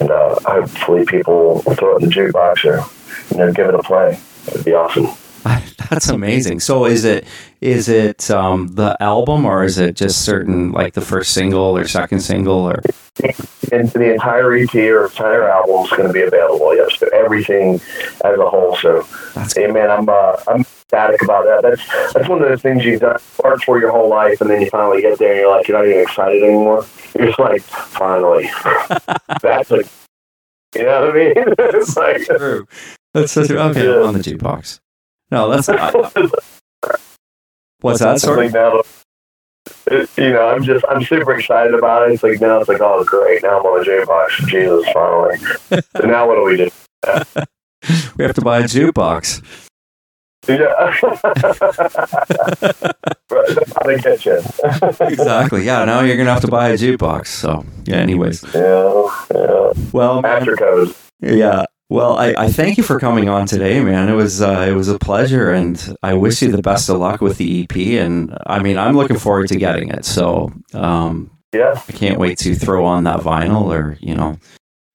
and 0.00 0.10
uh, 0.10 0.36
hopefully 0.44 1.04
people 1.04 1.62
will 1.66 1.74
throw 1.74 1.96
it 1.96 2.02
in 2.02 2.08
the 2.08 2.14
jukebox 2.14 2.64
or 2.64 2.84
you 3.30 3.38
know 3.38 3.52
give 3.52 3.68
it 3.68 3.74
a 3.74 3.82
play. 3.82 4.18
It'd 4.48 4.64
be 4.64 4.72
awesome. 4.72 5.08
That's 5.90 6.08
amazing. 6.08 6.60
So, 6.60 6.86
is 6.86 7.04
it 7.04 7.26
is 7.60 7.88
it 7.88 8.30
um, 8.30 8.68
the 8.68 8.96
album 9.00 9.44
or 9.44 9.64
is 9.64 9.78
it 9.78 9.96
just 9.96 10.24
certain 10.24 10.72
like 10.72 10.94
the 10.94 11.00
first 11.00 11.32
single 11.32 11.76
or 11.76 11.86
second 11.86 12.20
single 12.20 12.68
or? 12.68 12.82
And 13.72 13.88
the 13.90 14.12
entire 14.12 14.54
EP 14.54 14.74
or 14.74 15.04
entire 15.04 15.48
album 15.48 15.84
is 15.84 15.90
going 15.90 16.06
to 16.06 16.12
be 16.12 16.22
available. 16.22 16.74
Yes, 16.74 16.98
so 16.98 17.08
everything 17.12 17.74
as 18.24 18.38
a 18.38 18.48
whole. 18.48 18.76
So, 18.76 19.06
That's 19.34 19.56
hey 19.56 19.66
man, 19.66 19.90
I'm 19.90 20.08
uh, 20.08 20.36
I'm 20.48 20.60
ecstatic 20.60 21.22
about 21.22 21.44
that. 21.44 21.62
That's 21.62 22.12
that's 22.12 22.28
one 22.28 22.42
of 22.42 22.48
those 22.48 22.62
things 22.62 22.84
you've 22.84 23.00
done 23.00 23.18
worked 23.42 23.64
for 23.64 23.80
your 23.80 23.90
whole 23.90 24.08
life, 24.08 24.40
and 24.40 24.50
then 24.50 24.60
you 24.60 24.70
finally 24.70 25.00
get 25.02 25.18
there, 25.18 25.32
and 25.32 25.40
you're 25.40 25.50
like, 25.50 25.66
you're 25.68 25.78
not 25.78 25.86
even 25.86 26.00
excited 26.00 26.42
anymore. 26.42 26.86
You're 27.16 27.26
just 27.28 27.38
like, 27.38 27.62
finally, 27.62 28.50
that's 29.42 29.70
like, 29.70 29.86
you 30.74 30.84
know 30.84 31.06
what 31.06 31.10
I 31.10 31.18
mean? 31.18 31.32
it's 31.58 31.96
like. 31.96 32.24
true. 32.26 32.66
That's 33.14 33.32
so 33.32 33.46
true. 33.46 33.58
Okay, 33.58 33.94
I'm 33.94 34.08
on 34.08 34.14
the 34.14 34.20
jukebox. 34.20 34.80
No, 35.32 35.48
that's 35.48 35.66
not. 35.66 35.94
What's 37.80 38.00
that? 38.00 38.16
It's 38.16 38.22
Sorry. 38.22 38.50
like 38.50 38.52
now, 38.52 38.82
it, 39.86 40.10
you 40.18 40.30
know, 40.30 40.46
I'm 40.46 40.62
just, 40.62 40.84
I'm 40.90 41.02
super 41.02 41.32
excited 41.34 41.72
about 41.72 42.06
it. 42.06 42.12
It's 42.12 42.22
like 42.22 42.38
now 42.38 42.60
it's 42.60 42.68
like, 42.68 42.82
oh, 42.82 43.02
great. 43.04 43.42
Now 43.42 43.58
I'm 43.58 43.64
on 43.64 43.80
the 43.80 43.86
jukebox. 43.90 44.46
Jesus, 44.46 44.84
finally. 44.92 45.38
so 45.96 46.06
now 46.06 46.28
what 46.28 46.34
do 46.36 46.44
we 46.44 46.56
do? 46.58 46.70
We 48.16 48.24
have 48.24 48.34
to 48.34 48.42
buy 48.42 48.60
a 48.60 48.62
jukebox. 48.62 49.42
Yeah. 50.46 50.56
right, 53.30 53.54
that's 53.54 53.72
how 53.72 53.82
they 53.84 53.98
get 53.98 54.24
you. 54.24 54.36
Exactly. 55.00 55.64
Yeah. 55.64 55.84
Now 55.84 56.02
you're 56.02 56.16
gonna 56.16 56.32
have 56.32 56.42
to 56.42 56.48
buy 56.48 56.68
a 56.68 56.74
jukebox. 56.76 57.26
So 57.26 57.64
yeah. 57.86 57.96
Anyways. 57.96 58.44
yeah, 58.54 59.08
yeah. 59.34 59.72
Well, 59.92 60.22
man, 60.22 60.42
After 60.42 60.54
code. 60.54 60.94
yeah. 61.20 61.64
Well, 61.92 62.16
I, 62.16 62.32
I 62.38 62.48
thank 62.50 62.78
you 62.78 62.82
for 62.82 62.98
coming 62.98 63.28
on 63.28 63.46
today, 63.46 63.78
man. 63.82 64.08
It 64.08 64.14
was 64.14 64.40
uh, 64.40 64.64
it 64.66 64.72
was 64.72 64.88
a 64.88 64.98
pleasure, 64.98 65.52
and 65.52 65.94
I 66.02 66.14
wish 66.14 66.40
you 66.40 66.50
the 66.50 66.62
best 66.62 66.88
of 66.88 66.96
luck 66.96 67.20
with 67.20 67.36
the 67.36 67.64
EP. 67.64 67.76
And 68.02 68.34
I 68.46 68.62
mean, 68.62 68.78
I'm 68.78 68.96
looking 68.96 69.18
forward 69.18 69.48
to 69.48 69.56
getting 69.56 69.90
it. 69.90 70.06
So 70.06 70.50
um, 70.72 71.30
Yeah. 71.52 71.74
I 71.86 71.92
can't 71.92 72.18
wait 72.18 72.38
to 72.38 72.54
throw 72.54 72.86
on 72.86 73.04
that 73.04 73.20
vinyl, 73.20 73.64
or 73.64 73.98
you 74.00 74.14
know, 74.14 74.38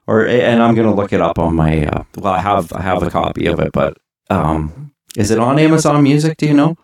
or 0.07 0.25
and 0.25 0.59
I'm 0.63 0.73
gonna 0.73 0.95
look 0.95 1.13
it 1.13 1.21
up 1.21 1.37
on 1.37 1.55
my. 1.55 1.85
Uh, 1.85 2.03
well, 2.15 2.33
I 2.33 2.39
have 2.39 2.73
I 2.73 2.81
have 2.81 3.03
a 3.03 3.11
copy 3.11 3.45
of 3.45 3.59
it, 3.59 3.73
but 3.73 3.95
um, 4.31 4.91
is 5.15 5.29
it 5.29 5.37
on 5.37 5.59
Amazon 5.59 6.01
Music? 6.01 6.35
Do 6.37 6.47
you 6.47 6.55
know? 6.55 6.77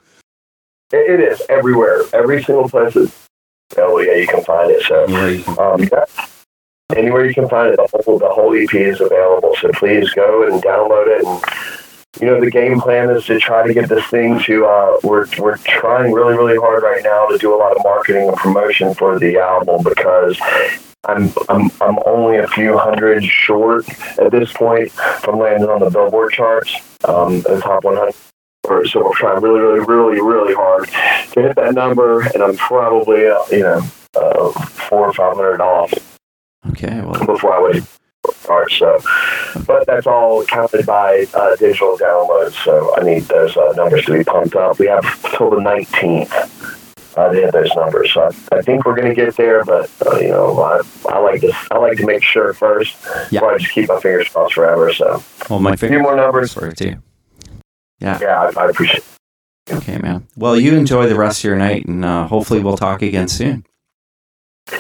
It, 0.92 1.20
it 1.20 1.22
is 1.22 1.42
everywhere. 1.50 2.04
Every 2.14 2.44
single 2.44 2.70
place 2.70 2.96
is 2.96 3.12
available. 3.72 4.06
Yeah, 4.06 4.18
you 4.18 4.28
can 4.28 4.44
find 4.44 4.70
it. 4.70 4.84
So, 4.84 5.06
um, 5.58 5.82
yeah. 5.92 6.06
Anywhere 6.98 7.26
you 7.26 7.34
can 7.34 7.50
find 7.50 7.74
it, 7.74 7.78
the 7.78 8.04
whole, 8.06 8.20
the 8.20 8.30
whole 8.30 8.56
EP 8.56 8.74
is 8.74 9.02
available. 9.02 9.56
So 9.60 9.70
please 9.74 10.12
go 10.14 10.48
and 10.48 10.62
download 10.62 11.08
it. 11.08 11.26
And 11.26 11.84
you 12.22 12.28
know, 12.28 12.40
the 12.40 12.52
game 12.52 12.80
plan 12.80 13.10
is 13.10 13.26
to 13.26 13.40
try 13.40 13.66
to 13.66 13.74
get 13.74 13.90
this 13.90 14.06
thing 14.08 14.40
to. 14.42 14.66
Uh, 14.66 15.00
we're 15.04 15.26
we're 15.40 15.58
trying 15.58 16.12
really 16.12 16.36
really 16.36 16.58
hard 16.58 16.84
right 16.84 17.04
now 17.04 17.28
to 17.28 17.38
do 17.38 17.54
a 17.54 17.58
lot 17.58 17.76
of 17.76 17.84
marketing 17.84 18.28
and 18.28 18.38
promotion 18.38 18.94
for 18.94 19.20
the 19.20 19.38
album 19.38 19.84
because. 19.84 20.40
I'm, 21.06 21.34
I'm 21.50 21.70
I'm 21.82 22.00
only 22.06 22.38
a 22.38 22.48
few 22.48 22.78
hundred 22.78 23.26
short 23.26 23.86
at 24.18 24.32
this 24.32 24.54
point 24.54 24.90
from 24.90 25.38
landing 25.38 25.68
on 25.68 25.82
the 25.82 25.90
Billboard 25.90 26.32
charts, 26.32 26.78
um, 27.04 27.42
the 27.42 27.60
top 27.60 27.84
100. 27.84 28.14
So 28.90 29.04
we're 29.04 29.14
trying 29.14 29.42
really, 29.42 29.60
really, 29.60 29.82
really, 29.82 30.22
really 30.22 30.54
hard 30.54 30.88
to 31.34 31.42
hit 31.42 31.58
that 31.58 31.74
number, 31.74 32.22
and 32.22 32.42
I'm 32.42 32.56
probably, 32.56 33.28
uh, 33.28 33.44
you 33.52 33.64
know, 33.64 33.82
uh, 34.16 34.52
four 34.54 35.08
or 35.08 35.14
five 35.14 35.36
hundred 35.36 35.60
off 35.60 35.92
Okay. 36.72 37.02
Well, 37.02 37.26
before 37.26 37.54
I 37.54 37.60
would 37.60 37.86
start. 38.36 38.72
So, 38.72 39.00
but 39.66 39.86
that's 39.86 40.08
all 40.08 40.46
counted 40.46 40.86
by 40.86 41.26
uh, 41.34 41.56
digital 41.58 41.98
downloads. 41.98 42.54
So 42.64 42.96
I 42.96 43.04
need 43.04 43.24
those 43.24 43.56
uh, 43.58 43.74
numbers 43.76 44.06
to 44.06 44.18
be 44.18 44.24
pumped 44.24 44.56
up. 44.56 44.80
We 44.80 44.88
have 44.88 45.04
till 45.36 45.50
the 45.50 45.58
19th. 45.58 46.70
Uh, 47.16 47.32
to 47.32 47.42
hit 47.42 47.54
those 47.54 47.70
numbers, 47.76 48.12
so 48.12 48.24
I, 48.24 48.56
I 48.58 48.62
think 48.64 48.86
we're 48.88 48.96
going 48.96 49.08
to 49.08 49.14
get 49.14 49.38
there. 49.38 49.64
But 49.64 49.88
uh, 50.04 50.16
you 50.18 50.30
know, 50.30 50.60
I, 50.64 50.82
I 51.08 51.20
like 51.20 51.42
to 51.42 51.54
I 51.70 51.78
like 51.78 51.96
to 51.98 52.08
make 52.08 52.24
sure 52.24 52.54
first. 52.54 52.98
Yeah. 53.30 53.40
Before 53.40 53.54
I 53.54 53.58
just 53.60 53.72
keep 53.72 53.88
my 53.88 54.00
fingers 54.00 54.30
crossed 54.30 54.56
forever. 54.56 54.92
So 54.92 55.22
well, 55.48 55.60
my 55.60 55.74
a 55.74 55.78
few 55.78 55.90
fingers 55.90 56.02
more 56.02 56.16
numbers. 56.16 56.56
for 56.56 56.70
it 56.70 56.78
too. 56.78 56.96
Yeah, 58.00 58.18
I, 58.20 58.60
I 58.60 58.68
appreciate. 58.68 59.04
it. 59.68 59.74
Okay, 59.76 60.00
man. 60.00 60.28
Well, 60.36 60.58
you 60.58 60.76
enjoy 60.76 61.08
the 61.08 61.14
rest 61.16 61.42
of 61.42 61.44
your 61.44 61.56
night, 61.56 61.86
and 61.86 62.04
uh, 62.04 62.26
hopefully 62.28 62.62
we'll 62.62 62.78
talk 62.78 63.04
again 63.04 63.28
soon. 63.28 63.64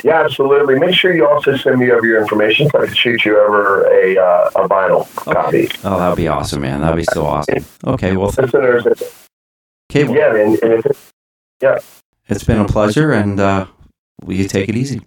Yeah, 0.04 0.24
absolutely. 0.24 0.80
Make 0.80 0.96
sure 0.96 1.14
you 1.14 1.28
also 1.28 1.56
send 1.58 1.80
me 1.80 1.92
over 1.92 2.06
your 2.06 2.22
information 2.22 2.70
so 2.70 2.82
I 2.82 2.86
can 2.86 2.96
shoot 2.96 3.26
you 3.26 3.38
over 3.40 3.86
a 3.92 4.18
uh, 4.18 4.50
a 4.56 4.68
vinyl 4.70 5.14
copy. 5.16 5.70
Oh, 5.84 5.98
that'd 5.98 6.18
be 6.18 6.28
awesome, 6.28 6.62
man. 6.62 6.82
That'd 6.82 6.98
be 6.98 7.04
so 7.14 7.26
awesome. 7.26 7.66
Okay. 7.86 8.16
Well, 8.16 8.32
th- 8.32 8.54
okay. 8.54 10.04
Well, 10.06 10.16
yeah, 10.16 10.36
and, 10.36 10.58
and 10.64 10.86
if 10.86 12.04
it's 12.30 12.44
been 12.44 12.60
a 12.60 12.66
pleasure, 12.66 13.12
and 13.12 13.40
uh, 13.40 13.68
will 14.24 14.36
you 14.36 14.48
take 14.48 14.70
it 14.70 14.76
easy? 14.76 15.02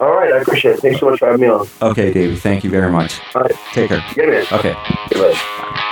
all 0.00 0.12
right, 0.12 0.32
I 0.32 0.38
appreciate 0.38 0.76
it. 0.76 0.80
Thanks 0.80 1.00
so 1.00 1.10
much 1.10 1.18
for 1.18 1.26
having 1.26 1.40
me 1.40 1.48
on. 1.48 1.66
Okay, 1.82 2.12
Davy. 2.12 2.36
Thank 2.36 2.64
you 2.64 2.70
very 2.70 2.90
much. 2.90 3.20
All 3.34 3.42
right. 3.42 3.54
Take 3.72 3.88
care. 3.88 4.04
Get 4.14 4.28
in. 4.28 4.46
Okay. 4.52 4.74
Goodbye. 5.10 5.90